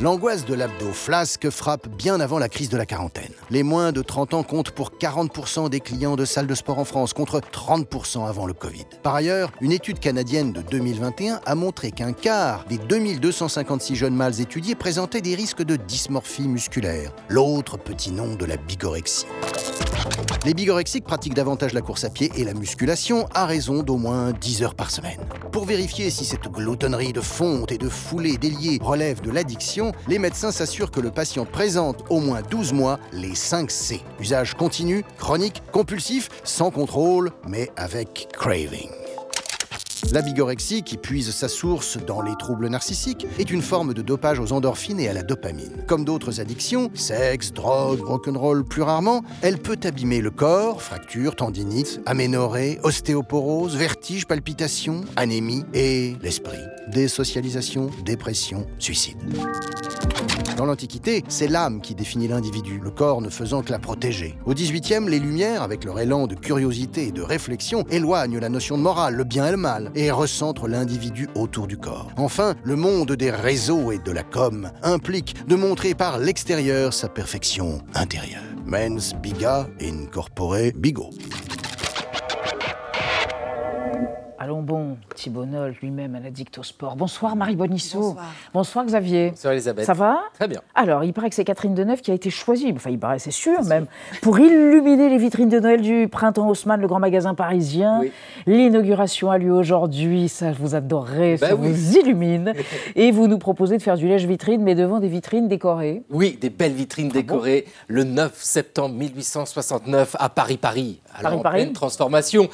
L'angoisse 0.00 0.44
de 0.44 0.54
l'abdo 0.54 0.92
flasque 0.92 1.50
frappe 1.50 1.88
bien 1.88 2.20
avant 2.20 2.38
la 2.38 2.48
crise 2.48 2.68
de 2.68 2.76
la 2.76 2.86
quarantaine. 2.86 3.32
Les 3.50 3.64
moins 3.64 3.90
de 3.90 4.00
30 4.00 4.32
ans 4.32 4.42
comptent 4.44 4.70
pour 4.70 4.92
40% 4.92 5.68
des 5.70 5.80
clients 5.80 6.14
de 6.14 6.24
salles 6.24 6.46
de 6.46 6.54
sport 6.54 6.78
en 6.78 6.84
France, 6.84 7.12
contre 7.12 7.40
30% 7.40 8.24
avant 8.24 8.46
le 8.46 8.52
Covid. 8.52 8.84
Par 9.02 9.16
ailleurs, 9.16 9.50
une 9.60 9.72
étude 9.72 9.98
canadienne 9.98 10.52
de 10.52 10.62
2021 10.62 11.40
a 11.44 11.54
montré 11.56 11.90
qu'un 11.90 12.12
quart 12.12 12.64
des 12.68 12.78
2256 12.78 13.96
jeunes 13.96 14.14
mâles 14.14 14.40
étudiés 14.40 14.76
présentaient 14.76 15.20
des 15.20 15.34
risques 15.34 15.64
de 15.64 15.74
dysmorphie 15.74 16.46
musculaire, 16.46 17.12
l'autre 17.28 17.76
petit 17.76 18.12
nom 18.12 18.36
de 18.36 18.44
la 18.44 18.56
bigorexie. 18.56 19.26
Les 20.44 20.54
bigorexiques 20.54 21.04
pratiquent 21.04 21.34
davantage 21.34 21.72
la 21.72 21.80
course 21.80 22.04
à 22.04 22.10
pied 22.10 22.30
et 22.36 22.44
la 22.44 22.54
musculation 22.54 23.26
à 23.34 23.44
raison 23.44 23.82
d'au 23.82 23.96
moins 23.96 24.32
10 24.32 24.62
heures 24.62 24.74
par 24.76 24.90
semaine. 24.90 25.18
Pour 25.50 25.64
vérifier 25.64 26.10
si 26.10 26.24
cette 26.24 26.48
gloutonnerie 26.48 27.12
de 27.12 27.20
fonte 27.20 27.72
et 27.72 27.78
de 27.78 27.88
foulée 27.88 28.38
déliée 28.38 28.78
relève 28.80 29.20
de 29.20 29.32
l'addiction, 29.32 29.92
les 30.06 30.18
médecins 30.18 30.52
s'assurent 30.52 30.92
que 30.92 31.00
le 31.00 31.10
patient 31.10 31.44
présente 31.44 32.04
au 32.08 32.20
moins 32.20 32.42
12 32.42 32.72
mois 32.72 33.00
les 33.12 33.34
5 33.34 33.70
C. 33.70 34.00
Usage 34.20 34.54
continu, 34.54 35.04
chronique, 35.18 35.62
compulsif, 35.72 36.28
sans 36.44 36.70
contrôle, 36.70 37.32
mais 37.48 37.70
avec 37.76 38.28
craving. 38.32 39.07
La 40.10 40.22
bigorexie, 40.22 40.82
qui 40.82 40.96
puise 40.96 41.30
sa 41.30 41.48
source 41.48 41.98
dans 41.98 42.22
les 42.22 42.34
troubles 42.38 42.68
narcissiques, 42.68 43.26
est 43.38 43.50
une 43.50 43.60
forme 43.60 43.92
de 43.92 44.00
dopage 44.00 44.40
aux 44.40 44.52
endorphines 44.52 44.98
et 45.00 45.08
à 45.08 45.12
la 45.12 45.22
dopamine. 45.22 45.84
Comme 45.86 46.04
d'autres 46.04 46.40
addictions, 46.40 46.90
sexe, 46.94 47.52
drogue, 47.52 48.00
rock'n'roll 48.00 48.64
plus 48.64 48.82
rarement, 48.82 49.22
elle 49.42 49.58
peut 49.58 49.78
abîmer 49.84 50.22
le 50.22 50.30
corps, 50.30 50.82
fractures, 50.82 51.36
tendinites, 51.36 52.00
aménorrhée, 52.06 52.78
ostéoporose, 52.82 53.76
vertige, 53.76 54.26
palpitations, 54.26 55.02
anémie 55.16 55.64
et 55.74 56.16
l'esprit, 56.22 56.58
désocialisation, 56.90 57.90
dépression, 58.04 58.66
suicide. 58.78 59.18
Dans 60.58 60.66
l'Antiquité, 60.66 61.22
c'est 61.28 61.46
l'âme 61.46 61.80
qui 61.80 61.94
définit 61.94 62.26
l'individu, 62.26 62.80
le 62.82 62.90
corps 62.90 63.20
ne 63.20 63.28
faisant 63.28 63.62
que 63.62 63.70
la 63.70 63.78
protéger. 63.78 64.36
Au 64.44 64.54
XVIIIe, 64.54 65.08
les 65.08 65.20
Lumières, 65.20 65.62
avec 65.62 65.84
leur 65.84 66.00
élan 66.00 66.26
de 66.26 66.34
curiosité 66.34 67.06
et 67.06 67.12
de 67.12 67.22
réflexion, 67.22 67.84
éloignent 67.90 68.40
la 68.40 68.48
notion 68.48 68.76
de 68.76 68.82
morale, 68.82 69.14
le 69.14 69.22
bien 69.22 69.46
et 69.46 69.52
le 69.52 69.56
mal, 69.56 69.92
et 69.94 70.10
recentrent 70.10 70.66
l'individu 70.66 71.28
autour 71.36 71.68
du 71.68 71.76
corps. 71.76 72.10
Enfin, 72.16 72.56
le 72.64 72.74
monde 72.74 73.12
des 73.12 73.30
réseaux 73.30 73.92
et 73.92 73.98
de 73.98 74.10
la 74.10 74.24
com 74.24 74.72
implique 74.82 75.46
de 75.46 75.54
montrer 75.54 75.94
par 75.94 76.18
l'extérieur 76.18 76.92
sa 76.92 77.08
perfection 77.08 77.80
intérieure. 77.94 78.42
Mens 78.66 79.14
biga 79.14 79.68
in 79.80 80.06
corpore 80.10 80.72
bigo. 80.74 81.10
Allons 84.40 84.62
bon, 84.62 84.96
Thibonol 85.16 85.74
lui-même 85.82 86.14
un 86.14 86.24
addict 86.24 86.58
au 86.58 86.62
sport. 86.62 86.94
Bonsoir 86.94 87.34
Marie 87.34 87.56
Bonisso. 87.56 87.98
Bonsoir. 87.98 88.24
Bonsoir 88.54 88.84
Xavier. 88.86 89.30
Bonsoir 89.30 89.52
Elisabeth. 89.52 89.84
Ça 89.84 89.94
va? 89.94 90.20
Très 90.34 90.46
bien. 90.46 90.60
Alors, 90.76 91.02
il 91.02 91.12
paraît 91.12 91.28
que 91.28 91.34
c'est 91.34 91.44
Catherine 91.44 91.74
Deneuve 91.74 92.02
qui 92.02 92.12
a 92.12 92.14
été 92.14 92.30
choisie, 92.30 92.72
enfin 92.72 92.90
il 92.90 93.00
paraît, 93.00 93.18
c'est 93.18 93.32
sûr 93.32 93.64
même, 93.64 93.86
pour 94.22 94.38
illuminer 94.38 95.08
les 95.08 95.18
vitrines 95.18 95.48
de 95.48 95.58
Noël 95.58 95.80
du 95.80 96.06
Printemps 96.06 96.48
Haussmann, 96.48 96.80
le 96.80 96.86
grand 96.86 97.00
magasin 97.00 97.34
parisien. 97.34 98.02
L'inauguration 98.46 99.28
a 99.32 99.38
lieu 99.38 99.52
aujourd'hui, 99.52 100.28
ça 100.28 100.52
vous 100.52 100.76
adorez, 100.76 101.36
Bah 101.40 101.48
ça 101.48 101.56
oui. 101.56 101.72
vous 101.72 101.96
illumine. 101.96 102.54
Et 102.94 103.10
vous 103.10 103.26
nous 103.26 103.38
proposez 103.38 103.76
de 103.76 103.82
faire 103.82 103.96
du 103.96 104.06
lèche-vitrine, 104.06 104.62
mais 104.62 104.76
devant 104.76 105.00
des 105.00 105.08
vitrines 105.08 105.48
décorées. 105.48 106.04
Oui, 106.10 106.38
des 106.40 106.50
belles 106.50 106.74
vitrines 106.74 107.08
Ah 107.10 107.14
décorées 107.14 107.64
le 107.88 108.04
9 108.04 108.32
septembre 108.40 108.94
1869 108.94 110.14
à 110.18 110.28
Paris-Paris. 110.28 111.00
Alors 111.12 111.32
en 111.32 111.38
Paris-Paris 111.38 111.62
pleine 111.64 111.72
transformation. 111.72 112.48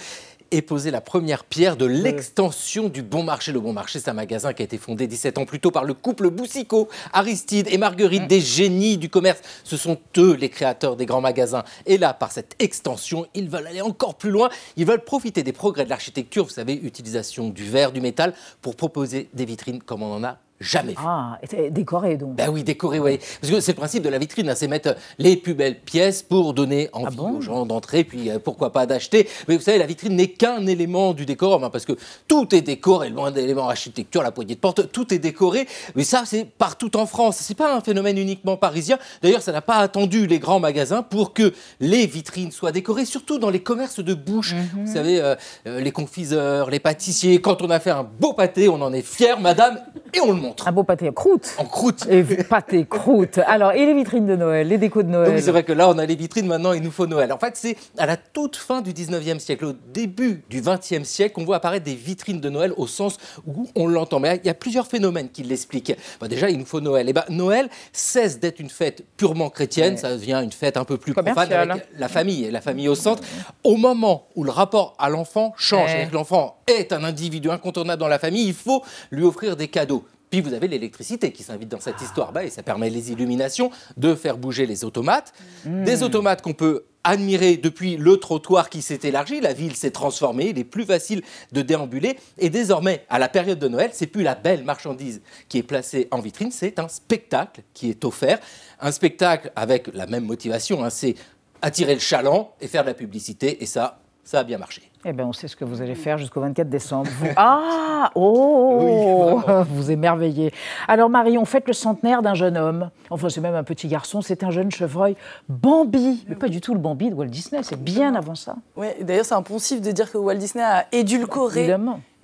Et 0.51 0.63
poser 0.63 0.91
la 0.91 1.01
première 1.01 1.45
pierre 1.45 1.77
de 1.77 1.85
l'extension 1.85 2.89
du 2.89 3.03
Bon 3.03 3.23
Marché. 3.23 3.51
Le 3.51 3.61
Bon 3.61 3.73
Marché, 3.73 3.99
c'est 3.99 4.11
un 4.11 4.15
magasin 4.15 4.53
qui 4.53 4.63
a 4.63 4.65
été 4.65 4.79
fondé 4.79 5.07
17 5.07 5.39
ans 5.39 5.47
plus 5.47 5.59
tôt 5.59 5.71
par 5.71 5.85
le 5.85 5.95
couple 5.95 6.31
Boussicot, 6.31 6.89
Aristide 7.13 7.67
et 7.71 7.79
Marguerite, 7.79 8.29
des 8.29 8.41
génies 8.41 8.97
du 8.97 9.09
commerce. 9.09 9.41
Ce 9.65 9.77
sont 9.77 9.99
eux 10.19 10.35
les 10.35 10.49
créateurs 10.49 10.97
des 10.97 11.07
grands 11.07 11.21
magasins. 11.21 11.65
Et 11.87 11.99
là, 11.99 12.15
par 12.15 12.31
cette 12.31 12.55
extension, 12.59 13.27
ils 13.35 13.49
veulent 13.49 13.67
aller 13.67 13.81
encore 13.81 14.15
plus 14.15 14.31
loin. 14.31 14.49
Ils 14.77 14.87
veulent 14.87 15.05
profiter 15.05 15.43
des 15.43 15.53
progrès 15.53 15.85
de 15.85 15.91
l'architecture, 15.91 16.45
vous 16.45 16.51
savez, 16.51 16.75
utilisation 16.75 17.49
du 17.49 17.65
verre, 17.65 17.91
du 17.91 18.01
métal, 18.01 18.35
pour 18.63 18.77
proposer 18.77 19.29
des 19.35 19.45
vitrines 19.45 19.83
comme 19.83 20.03
on 20.03 20.15
en 20.15 20.25
a 20.25 20.39
jamais 20.61 20.93
vu. 20.93 20.99
Ah, 20.99 21.39
et 21.53 21.71
décorées 21.71 22.17
donc. 22.17 22.37
Ben 22.37 22.49
oui, 22.49 22.65
décoré, 22.65 22.99
oui. 22.99 23.19
Parce 23.41 23.53
que 23.53 23.61
c'est 23.61 23.73
le 23.73 23.77
principe 23.77 24.03
de 24.03 24.09
la 24.09 24.19
vitrine, 24.19 24.49
hein, 24.49 24.55
c'est 24.55 24.69
mettre 24.69 24.97
les 25.19 25.37
plus 25.37 25.55
belles 25.55 25.79
pièces 25.79 26.23
pour 26.23 26.55
donner 26.55 26.89
Ah 26.93 26.99
envie 26.99 27.19
aux 27.19 27.41
gens 27.41 27.67
d'entrer, 27.67 28.05
puis 28.05 28.31
euh, 28.31 28.39
pourquoi 28.39 28.73
pas 28.73 28.87
d'acheter. 28.87 29.29
Mais 29.49 29.57
vous 29.57 29.63
savez, 29.63 29.79
la 29.79 29.87
vitrine 29.87 30.17
n'est 30.17 30.29
qu'un 30.29 30.67
élément 30.67 31.13
du 31.13 31.27
décor, 31.27 31.63
hein, 31.63 31.71
parce 31.71 31.85
que 31.85 31.93
tout 32.29 32.55
est 32.55 32.63
décoré, 32.63 33.11
loin 33.11 33.31
d'éléments 33.31 33.69
architecture, 33.69 34.23
la 34.23 34.33
poignée 34.33 34.55
de 34.55 34.61
porte, 34.61 34.91
tout 34.93 35.13
est 35.13 35.19
décoré. 35.19 35.67
Mais 35.95 36.05
ça, 36.05 36.23
c'est 36.25 36.45
partout 36.45 36.97
en 36.97 37.07
France. 37.07 37.37
C'est 37.41 37.57
pas 37.57 37.75
un 37.75 37.81
phénomène 37.81 38.19
uniquement 38.19 38.57
parisien. 38.57 38.99
D'ailleurs, 39.23 39.43
ça 39.43 39.53
n'a 39.53 39.63
pas 39.63 39.77
attendu 39.77 40.27
les 40.27 40.39
grands 40.39 40.61
magasins 40.61 41.03
pour 41.03 41.35
que 41.35 41.53
les 41.81 42.07
vitrines 42.07 42.53
soient 42.53 42.73
décorées, 42.73 43.05
surtout 43.05 43.39
dans 43.39 43.51
les 43.51 43.61
commerces 43.61 44.01
de 44.01 44.15
bouche. 44.15 44.55
Vous 44.85 44.93
savez, 44.93 45.21
euh, 45.21 45.35
euh, 45.67 45.81
les 45.81 45.93
confiseurs, 45.93 46.71
les 46.71 46.81
pâtissiers. 46.81 47.41
Quand 47.41 47.63
on 47.63 47.71
a 47.71 47.81
fait 47.81 47.91
un 47.91 48.05
beau 48.05 48.33
pâté, 48.33 48.69
on 48.69 48.81
en 48.81 48.93
est 48.93 49.03
fier, 49.03 49.41
madame, 49.41 49.79
et 50.13 50.21
on 50.21 50.33
le 50.33 50.41
montre. 50.45 50.69
Un 50.69 50.73
beau 50.73 50.83
pâté 50.85 51.11
croûte. 51.15 51.55
En 51.59 51.65
croûte. 51.65 52.07
Et 52.11 52.23
pâté 52.45 52.87
croûte. 52.87 53.39
Alors, 53.47 53.73
et 53.73 53.85
les 53.87 53.95
vitrines 53.95 54.27
de 54.27 54.37
Noël, 54.37 54.69
les 54.69 54.79
décos 54.79 55.03
de 55.03 55.09
Noël 55.09 55.33
Oui, 55.35 55.43
c'est 55.43 55.51
vrai 55.51 55.63
que 55.65 55.73
là, 55.73 55.89
on 55.89 55.99
a 55.99 56.07
les 56.07 56.17
vitrines, 56.17 56.47
maintenant, 56.47 56.73
il 56.73 56.83
nous 56.83 56.91
faut 56.91 57.07
Noël. 57.07 57.33
En 57.33 57.39
fait, 57.39 57.57
c'est 57.57 57.77
à 57.99 58.07
la 58.07 58.17
toute 58.17 58.57
fin 58.57 58.81
du 58.81 58.93
19e 58.93 59.39
siècle, 59.39 59.65
au 59.67 59.73
début 59.93 60.43
du 60.49 60.61
20e 60.63 61.05
siècle, 61.05 61.35
qu'on 61.35 61.45
voit 61.45 61.57
apparaître 61.57 61.85
des 61.85 61.95
vitrines 61.95 62.41
de 62.41 62.49
Noël 62.49 62.73
au 62.77 62.87
sens 62.87 63.19
où 63.47 63.69
on 63.75 63.87
l'entend. 63.87 64.21
Mais 64.21 64.41
il 64.43 64.47
y 64.47 64.51
a 64.51 64.55
plusieurs 64.55 64.87
phénomènes 64.87 65.29
qui 65.31 65.43
l'expliquent. 65.43 65.97
Bah, 66.21 66.29
déjà, 66.29 66.51
il 66.51 66.59
nous 66.59 66.67
faut 66.67 66.81
Noël. 66.81 67.09
Et 67.09 67.13
ben, 67.13 67.25
Noël 67.29 67.69
cesse 67.93 68.39
d'être 68.41 68.61
une 68.61 68.71
fête 68.71 69.05
purement 69.17 69.51
chrétienne, 69.51 69.95
Ouais. 69.95 69.99
ça 69.99 70.13
devient 70.13 70.41
une 70.43 70.53
fête 70.53 70.77
un 70.77 70.85
peu 70.85 70.97
plus 70.97 71.13
profane 71.13 71.53
avec 71.53 71.87
la 71.99 72.09
famille 72.09 72.45
et 72.45 72.51
la 72.51 72.61
famille 72.61 72.89
au 72.89 72.95
centre. 72.95 73.23
Au 73.63 73.77
moment 73.77 74.27
où 74.35 74.45
le 74.45 74.51
rapport 74.51 74.95
à 74.99 75.09
l'enfant 75.09 75.53
change, 75.57 75.91
Ouais. 75.93 76.09
l'enfant 76.13 76.57
est 76.67 76.93
un 76.93 77.05
individu 77.05 77.51
incontournable 77.51 78.01
dans 78.01 78.09
la 78.09 78.19
famille, 78.19 78.47
il 78.47 78.55
faut 78.55 78.83
lui 79.11 79.25
offrir 79.25 79.57
des 79.57 79.69
cadeaux. 79.69 80.05
Puis 80.35 80.41
vous 80.41 80.53
avez 80.53 80.67
l'électricité 80.67 81.31
qui 81.31 81.45
s'invite 81.45 81.69
dans 81.69 81.79
cette 81.79 82.03
histoire 82.03 82.33
bah, 82.33 82.43
et 82.43 82.51
ça 82.51 82.65
permet 82.65 82.91
les 82.91 83.13
illuminations 83.13 83.71
de 83.97 84.17
faire 84.17 84.37
bouger 84.37 84.67
les 84.67 84.85
automates. 84.85 85.33
Des 85.65 86.03
automates 86.03 86.43
qu'on 86.43 86.55
peut 86.55 86.87
admirer 87.05 87.57
depuis 87.57 87.97
le 87.97 88.17
trottoir 88.17 88.69
qui 88.69 88.83
s'est 88.83 88.99
élargi, 89.05 89.41
la 89.41 89.53
ville 89.53 89.77
s'est 89.77 89.93
transformée, 89.93 90.49
il 90.49 90.59
est 90.59 90.65
plus 90.65 90.87
facile 90.87 91.23
de 91.53 91.63
déambuler 91.63 92.19
et 92.39 92.51
désormais 92.51 93.05
à 93.09 93.21
la 93.21 93.29
période 93.29 93.61
de 93.61 93.69
Noël, 93.69 93.91
c'est 93.93 94.09
plus 94.09 94.25
la 94.25 94.35
belle 94.35 94.65
marchandise 94.65 95.23
qui 95.49 95.59
est 95.59 95.63
placée 95.63 96.09
en 96.11 96.19
vitrine, 96.19 96.51
c'est 96.51 96.81
un 96.81 96.89
spectacle 96.89 97.63
qui 97.73 97.89
est 97.89 98.05
offert, 98.05 98.41
un 98.81 98.91
spectacle 98.91 99.53
avec 99.55 99.87
la 99.95 100.09
même 100.09 100.25
motivation, 100.25 100.83
hein, 100.83 100.91
c'est 100.91 101.15
attirer 101.63 101.95
le 101.95 102.01
chaland 102.01 102.57
et 102.61 102.67
faire 102.67 102.83
de 102.83 102.89
la 102.89 102.95
publicité 102.95 103.63
et 103.63 103.67
ça 103.67 104.01
ça 104.25 104.41
a 104.41 104.45
bien 104.45 104.59
marché. 104.59 104.83
Eh 105.07 105.13
bien, 105.13 105.27
on 105.27 105.33
sait 105.35 105.49
ce 105.49 105.57
que 105.57 105.67
vous 105.67 105.83
allez 105.83 105.95
faire 105.95 106.17
jusqu'au 106.17 106.41
24 106.41 106.69
décembre. 106.69 107.11
Vous... 107.19 107.29
Ah 107.37 108.11
Oh 108.15 109.41
Vous 109.69 109.91
émerveillez. 109.91 110.53
Alors, 110.89 111.11
Marie, 111.11 111.37
on 111.37 111.45
fête 111.45 111.67
le 111.67 111.75
centenaire 111.75 112.23
d'un 112.23 112.35
jeune 112.35 112.57
homme. 112.57 112.91
Enfin, 113.11 113.29
c'est 113.29 113.43
même 113.43 113.55
un 113.55 113.65
petit 113.65 113.87
garçon. 113.87 114.23
C'est 114.23 114.43
un 114.45 114.51
jeune 114.51 114.71
chevreuil, 114.71 115.17
Bambi. 115.49 116.25
Mais 116.29 116.37
pas 116.37 116.49
du 116.49 116.61
tout 116.61 116.73
le 116.73 116.81
Bambi 116.81 117.11
de 117.11 117.15
Walt 117.15 117.27
Disney. 117.27 117.63
C'est 117.63 117.83
bien 117.83 118.15
avant 118.15 118.35
ça. 118.35 118.57
Oui, 118.77 118.89
d'ailleurs, 119.03 119.27
c'est 119.27 119.35
impensif 119.35 119.83
de 119.83 119.91
dire 119.91 120.11
que 120.11 120.17
Walt 120.17 120.37
Disney 120.37 120.65
a 120.65 120.87
édulcoré 120.93 121.71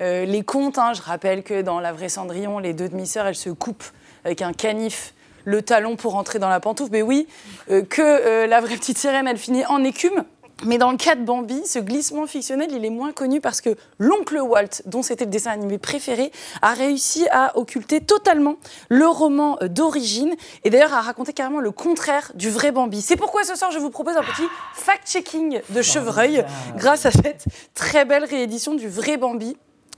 euh, 0.01 0.25
les 0.25 0.43
contes. 0.43 0.79
Hein. 0.79 0.93
Je 0.95 1.03
rappelle 1.03 1.43
que 1.43 1.61
dans 1.61 1.81
La 1.81 1.93
vraie 1.93 2.09
Cendrillon, 2.09 2.59
les 2.59 2.73
deux 2.73 2.89
demi-sœurs, 2.89 3.27
elles 3.27 3.35
se 3.35 3.51
coupent 3.51 3.85
avec 4.25 4.41
un 4.41 4.53
canif 4.53 5.15
le 5.45 5.63
talon 5.63 5.97
pour 5.97 6.17
entrer 6.17 6.39
dans 6.39 6.49
la 6.49 6.61
pantoufle. 6.61 6.93
Mais 6.93 7.03
oui, 7.03 7.27
euh, 7.71 7.83
que 7.83 8.01
euh, 8.03 8.47
la 8.47 8.61
vraie 8.61 8.77
petite 8.77 8.99
sirène, 8.99 9.27
elle 9.27 9.39
finit 9.39 9.67
en 9.67 9.85
écume. 9.85 10.25
Mais 10.65 10.77
dans 10.77 10.91
le 10.91 10.99
cas 10.99 11.15
de 11.15 11.25
Bambi, 11.25 11.63
ce 11.67 11.79
glissement 11.79 12.27
fictionnel, 12.27 12.71
il 12.71 12.85
est 12.85 12.91
moins 12.91 13.13
connu 13.13 13.41
parce 13.41 13.63
que 13.63 13.77
l'oncle 13.99 14.39
Walt, 14.39 14.83
dont 14.85 15.03
c'était 15.03 15.25
le 15.25 15.31
dessin 15.31 15.53
animé 15.53 15.79
préféré, 15.79 16.31
a 16.61 16.75
réussi 16.75 17.27
à 17.31 17.57
occulter 17.57 18.01
totalement 18.03 18.57
le 18.91 19.07
roman 19.07 19.59
d'origine 19.63 20.35
et 20.65 20.71
d'ailleurs 20.71 20.93
a 20.93 21.01
raconté 21.01 21.33
carrément 21.33 21.61
le 21.61 21.71
contraire 21.71 22.33
du 22.35 22.51
vrai 22.51 22.73
Bambi. 22.73 23.01
C'est 23.01 23.17
pourquoi 23.17 23.45
ce 23.45 23.57
soir, 23.57 23.71
je 23.71 23.79
vous 23.79 23.91
propose 23.91 24.17
un 24.17 24.23
petit 24.23 24.47
fact-checking 24.75 25.61
de 25.71 25.83
Chevreuil 25.83 26.45
grâce 26.77 27.07
à 27.07 27.11
cette 27.11 27.47
très 27.75 28.05
belle 28.05 28.25
réédition 28.25 28.75
du 28.75 28.89
vrai 28.89 29.17
Bambi 29.17 29.57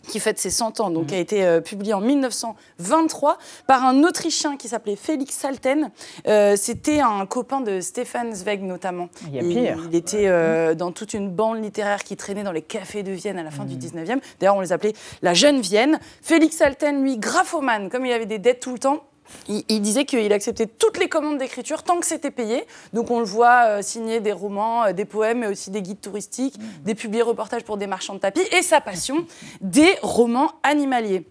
qui 0.08 0.20
fête 0.20 0.38
ses 0.38 0.50
100 0.50 0.80
ans, 0.80 0.90
donc 0.90 1.06
qui 1.06 1.14
a 1.14 1.18
été 1.18 1.44
euh, 1.44 1.60
publié 1.60 1.94
en 1.94 2.00
1923 2.00 3.38
par 3.66 3.84
un 3.84 4.02
Autrichien 4.04 4.56
qui 4.56 4.68
s'appelait 4.68 4.96
Félix 4.96 5.34
Salten. 5.34 5.90
Euh, 6.26 6.56
C'était 6.56 7.00
un 7.00 7.24
copain 7.26 7.60
de 7.60 7.80
Stefan 7.80 8.34
Zweig 8.34 8.62
notamment. 8.62 9.08
Il 9.28 9.34
y 9.34 9.38
a 9.38 9.42
pire. 9.42 9.88
Il, 9.88 9.96
était 9.96 10.28
euh, 10.28 10.74
dans 10.74 10.92
toute 10.92 11.14
une 11.14 11.30
bande 11.30 11.62
littéraire 11.62 12.04
qui 12.04 12.16
traînait 12.16 12.42
dans 12.42 12.52
les 12.52 12.62
cafés 12.62 13.02
de 13.02 13.12
Vienne 13.12 13.38
à 13.38 13.42
la 13.42 13.50
fin 13.50 13.64
du 13.64 13.76
19e. 13.76 14.20
D'ailleurs, 14.40 14.56
on 14.56 14.60
les 14.60 14.72
appelait 14.72 14.94
la 15.22 15.34
jeune 15.34 15.60
Vienne. 15.60 15.98
Félix 16.22 16.56
Salten, 16.56 17.02
lui, 17.02 17.18
graphomane, 17.18 17.88
comme 17.88 18.06
il 18.06 18.12
avait 18.12 18.26
des 18.26 18.38
dettes 18.38 18.60
tout 18.60 18.72
le 18.72 18.78
temps, 18.78 19.02
il, 19.48 19.80
disait 19.80 20.04
qu'il 20.04 20.32
acceptait 20.32 20.66
toutes 20.66 20.98
les 20.98 21.08
commandes 21.08 21.38
d'écriture 21.38 21.82
tant 21.82 21.98
que 21.98 22.06
c'était 22.06 22.30
payé. 22.30 22.64
Donc 22.92 23.10
on 23.10 23.18
le 23.18 23.24
voit 23.24 23.64
euh, 23.66 23.82
signer 23.82 24.20
des 24.20 24.32
romans, 24.32 24.84
euh, 24.84 24.92
des 24.92 25.04
poèmes, 25.04 25.40
mais 25.40 25.46
aussi 25.46 25.70
des 25.70 25.82
guides 25.82 26.00
touristiques, 26.00 26.58
mmh. 26.58 26.84
des 26.84 26.94
publiés 26.94 27.22
reportages 27.22 27.64
pour 27.64 27.76
des 27.76 27.86
marchands 27.86 28.14
de 28.14 28.20
tapis 28.20 28.42
et 28.56 28.62
sa 28.62 28.80
passion, 28.80 29.26
des 29.60 29.94
romans 30.02 30.52
animaliers. 30.62 31.26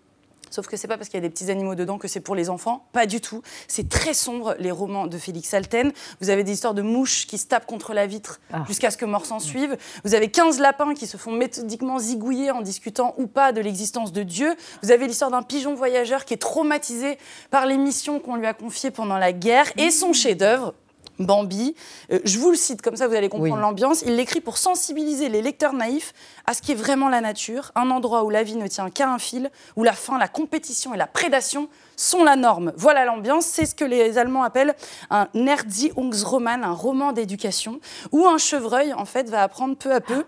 Sauf 0.52 0.68
que 0.68 0.78
c'est 0.78 0.88
pas 0.88 0.98
parce 0.98 1.10
qu'il 1.10 1.18
y 1.18 1.24
a 1.24 1.28
des 1.28 1.30
petits 1.30 1.50
animaux 1.50 1.76
dedans 1.76 1.98
que 1.98 2.08
c'est 2.08 2.20
pour 2.20 2.36
les 2.36 2.50
enfants. 2.50 2.86
Pas 2.92 3.06
du 3.06 3.22
tout. 3.22 3.42
C'est 3.68 3.90
très 3.90 4.14
sombre, 4.14 4.56
les 4.60 4.70
romans 4.70 5.08
de 5.08 5.18
Félix 5.18 5.54
Alten. 5.54 5.92
Vous 6.20 6.30
avez 6.30 6.44
des 6.44 6.52
histoires 6.52 6.74
de 6.74 6.82
mouches 6.82 7.26
qui 7.26 7.38
se 7.38 7.48
tapent 7.48 7.66
contre 7.66 7.94
la 7.94 8.06
vitre 8.06 8.40
ah. 8.52 8.64
jusqu'à 8.68 8.92
ce 8.92 8.98
que 8.98 9.06
mort 9.06 9.26
s'en 9.26 9.40
suive. 9.40 9.78
Vous 10.04 10.14
avez 10.14 10.30
15 10.30 10.60
lapins 10.60 10.94
qui 10.94 11.08
se 11.08 11.18
font 11.18 11.32
méthodiquement 11.32 11.98
zigouiller 11.98 12.52
en 12.52 12.62
discutant 12.62 13.16
ou 13.18 13.28
pas 13.28 13.54
de 13.54 13.62
l'existence 13.62 14.12
de 14.12 14.24
Dieu. 14.24 14.54
Vous 14.84 14.92
avez 14.92 15.08
l'histoire 15.08 15.32
d'un 15.32 15.42
pigeon 15.42 15.74
voyageur 15.74 16.26
qui 16.26 16.34
est 16.34 16.38
traumatisé 16.38 17.18
par 17.50 17.66
les 17.66 17.78
missions 17.78 18.20
qu'on 18.20 18.36
lui 18.36 18.46
a 18.46 18.54
confiées 18.54 18.92
pendant 18.92 19.18
la 19.18 19.32
guerre. 19.32 19.72
Et 19.78 19.90
son 19.90 20.12
chef-d'œuvre, 20.12 20.74
Bambi. 21.22 21.76
Euh, 22.12 22.20
je 22.24 22.40
vous 22.40 22.50
le 22.50 22.58
cite, 22.58 22.82
comme 22.82 22.96
ça 22.96 23.08
vous 23.08 23.16
allez 23.16 23.30
comprendre 23.30 23.62
l'ambiance. 23.62 24.02
Il 24.06 24.16
l'écrit 24.16 24.42
pour 24.42 24.58
sensibiliser 24.58 25.30
les 25.30 25.42
lecteurs 25.42 25.74
naïfs 25.74 26.14
à 26.46 26.54
ce 26.54 26.62
qui 26.62 26.72
est 26.72 26.76
vraiment 26.76 27.10
la 27.10 27.22
nature, 27.22 27.72
un 27.76 27.90
endroit 27.92 28.24
où 28.24 28.30
la 28.30 28.44
vie 28.44 28.56
ne 28.56 28.68
tient 28.68 28.90
qu'à 28.90 29.12
un 29.12 29.20
fil, 29.20 29.50
où 29.76 29.84
la 29.84 29.94
faim, 29.94 30.18
la 30.18 30.28
compétition 30.28 30.94
et 30.94 30.98
la 30.98 31.08
prédation 31.08 31.70
sont 31.96 32.24
la 32.24 32.36
norme. 32.36 32.74
Voilà 32.76 33.06
l'ambiance, 33.06 33.46
c'est 33.46 33.66
ce 33.66 33.76
que 33.76 33.86
les 33.86 34.18
Allemands 34.18 34.44
appellent 34.44 34.76
un 35.10 35.28
Erziehungsroman, 35.34 36.64
un 36.64 36.74
roman 36.74 37.12
d'éducation, 37.12 37.80
où 38.12 38.26
un 38.28 38.38
chevreuil 38.38 38.94
en 38.94 39.06
fait 39.06 39.30
va 39.30 39.44
apprendre 39.44 39.76
peu 39.76 39.94
à 39.94 40.02
peu 40.02 40.26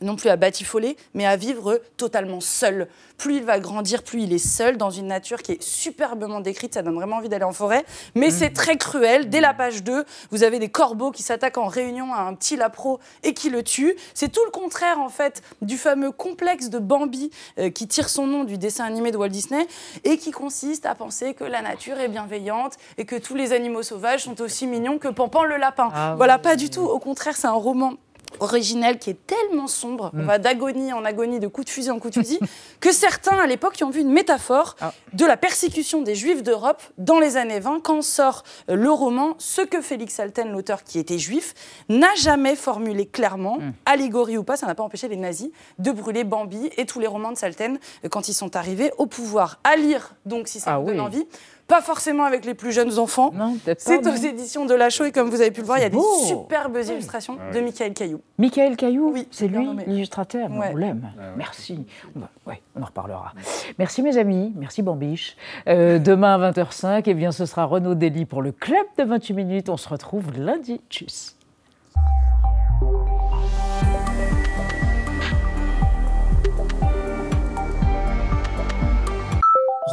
non 0.00 0.16
plus 0.16 0.28
à 0.28 0.36
batifoler, 0.36 0.96
mais 1.14 1.26
à 1.26 1.36
vivre 1.36 1.80
totalement 1.96 2.40
seul. 2.40 2.88
Plus 3.18 3.36
il 3.36 3.44
va 3.44 3.58
grandir, 3.58 4.02
plus 4.02 4.22
il 4.22 4.32
est 4.32 4.38
seul 4.38 4.76
dans 4.76 4.90
une 4.90 5.06
nature 5.06 5.42
qui 5.42 5.52
est 5.52 5.62
superbement 5.62 6.40
décrite. 6.40 6.74
Ça 6.74 6.82
donne 6.82 6.96
vraiment 6.96 7.16
envie 7.16 7.28
d'aller 7.28 7.44
en 7.44 7.52
forêt. 7.52 7.84
Mais 8.14 8.30
c'est 8.30 8.50
très 8.50 8.76
cruel. 8.76 9.30
Dès 9.30 9.40
la 9.40 9.54
page 9.54 9.82
2, 9.82 10.04
vous 10.30 10.42
avez 10.42 10.58
des 10.58 10.68
corbeaux 10.68 11.10
qui 11.10 11.22
s'attaquent 11.22 11.58
en 11.58 11.66
réunion 11.66 12.12
à 12.12 12.20
un 12.20 12.34
petit 12.34 12.56
lapro 12.56 13.00
et 13.22 13.32
qui 13.32 13.48
le 13.48 13.62
tuent. 13.62 13.94
C'est 14.12 14.30
tout 14.30 14.44
le 14.44 14.50
contraire, 14.50 15.00
en 15.00 15.08
fait, 15.08 15.42
du 15.62 15.78
fameux 15.78 16.12
complexe 16.12 16.68
de 16.68 16.78
Bambi 16.78 17.30
euh, 17.58 17.70
qui 17.70 17.88
tire 17.88 18.10
son 18.10 18.26
nom 18.26 18.44
du 18.44 18.58
dessin 18.58 18.84
animé 18.84 19.12
de 19.12 19.16
Walt 19.16 19.28
Disney 19.28 19.66
et 20.04 20.18
qui 20.18 20.30
consiste 20.30 20.84
à 20.84 20.94
penser 20.94 21.32
que 21.32 21.44
la 21.44 21.62
nature 21.62 21.98
est 21.98 22.08
bienveillante 22.08 22.74
et 22.98 23.06
que 23.06 23.16
tous 23.16 23.34
les 23.34 23.52
animaux 23.52 23.82
sauvages 23.82 24.24
sont 24.24 24.40
aussi 24.42 24.66
mignons 24.66 24.98
que 24.98 25.08
Pampan 25.08 25.44
le 25.44 25.56
lapin. 25.56 25.88
Ah 25.94 26.14
voilà, 26.16 26.38
pas 26.38 26.56
du 26.56 26.68
tout. 26.68 26.82
Au 26.82 26.98
contraire, 26.98 27.36
c'est 27.36 27.46
un 27.46 27.52
roman 27.52 27.94
originel 28.40 28.98
qui 28.98 29.10
est 29.10 29.26
tellement 29.26 29.66
sombre, 29.66 30.10
on 30.14 30.22
mm. 30.22 30.26
va 30.26 30.38
d'agonie 30.38 30.92
en 30.92 31.04
agonie, 31.04 31.40
de 31.40 31.48
coup 31.48 31.64
de 31.64 31.70
fusil 31.70 31.90
en 31.90 31.98
coup 31.98 32.10
de 32.10 32.14
fusil, 32.14 32.38
que 32.80 32.92
certains 32.92 33.38
à 33.38 33.46
l'époque 33.46 33.78
ont 33.82 33.90
vu 33.90 34.00
une 34.00 34.12
métaphore 34.12 34.76
ah. 34.80 34.92
de 35.12 35.24
la 35.24 35.36
persécution 35.36 36.02
des 36.02 36.14
Juifs 36.14 36.42
d'Europe 36.42 36.82
dans 36.98 37.18
les 37.18 37.36
années 37.36 37.60
20, 37.60 37.80
quand 37.82 38.02
sort 38.02 38.44
euh, 38.70 38.76
le 38.76 38.90
roman 38.90 39.34
Ce 39.38 39.62
que 39.62 39.80
Félix 39.80 40.20
Alten, 40.20 40.50
l'auteur 40.50 40.84
qui 40.84 40.98
était 40.98 41.18
juif, 41.18 41.54
n'a 41.88 42.14
jamais 42.16 42.56
formulé 42.56 43.06
clairement, 43.06 43.58
mm. 43.58 43.72
allégorie 43.86 44.38
ou 44.38 44.44
pas, 44.44 44.56
ça 44.56 44.66
n'a 44.66 44.74
pas 44.74 44.82
empêché 44.82 45.08
les 45.08 45.16
nazis 45.16 45.50
de 45.78 45.90
brûler 45.90 46.24
Bambi 46.24 46.70
et 46.76 46.86
tous 46.86 47.00
les 47.00 47.06
romans 47.06 47.32
de 47.32 47.36
Salten 47.36 47.78
euh, 48.04 48.08
quand 48.08 48.28
ils 48.28 48.34
sont 48.34 48.56
arrivés 48.56 48.90
au 48.98 49.06
pouvoir. 49.06 49.58
À 49.64 49.76
lire, 49.76 50.14
donc, 50.24 50.48
si 50.48 50.60
ça 50.60 50.74
ah 50.74 50.78
vous 50.78 50.86
donne 50.86 51.00
envie 51.00 51.26
pas 51.66 51.82
forcément 51.82 52.24
avec 52.24 52.44
les 52.44 52.54
plus 52.54 52.72
jeunes 52.72 52.98
enfants. 52.98 53.32
C'est 53.78 54.06
aux 54.06 54.14
éditions 54.14 54.66
de 54.66 54.74
La 54.74 54.90
Chaux 54.90 55.04
et 55.04 55.12
comme 55.12 55.28
vous 55.28 55.40
avez 55.40 55.50
pu 55.50 55.60
le 55.60 55.66
voir, 55.66 55.78
il 55.78 55.82
y 55.82 55.84
a 55.84 55.90
des 55.90 55.98
superbes 56.26 56.76
illustrations 56.76 57.38
de 57.52 57.60
Michael 57.60 57.92
Caillou. 57.94 58.20
Michael 58.38 58.76
Caillou, 58.76 59.10
oui, 59.12 59.28
c'est 59.30 59.48
lui 59.48 59.66
l'illustrateur. 59.86 60.48
On 60.50 60.76
l'aime. 60.76 61.10
Ah 61.18 61.22
Merci. 61.36 61.86
on 62.14 62.82
en 62.82 62.84
reparlera. 62.84 63.32
Merci 63.78 64.02
mes 64.02 64.16
amis. 64.16 64.52
Merci 64.56 64.82
Bambiche. 64.82 65.36
Euh, 65.68 65.98
demain 65.98 66.40
à 66.40 66.50
20h05, 66.52 67.02
eh 67.06 67.14
bien, 67.14 67.32
ce 67.32 67.46
sera 67.46 67.64
Renaud 67.64 67.94
Dely 67.94 68.24
pour 68.24 68.42
le 68.42 68.52
club 68.52 68.86
de 68.98 69.04
28 69.04 69.34
minutes. 69.34 69.68
On 69.68 69.76
se 69.76 69.88
retrouve 69.88 70.32
lundi. 70.36 70.80
Tchuss. 70.90 71.36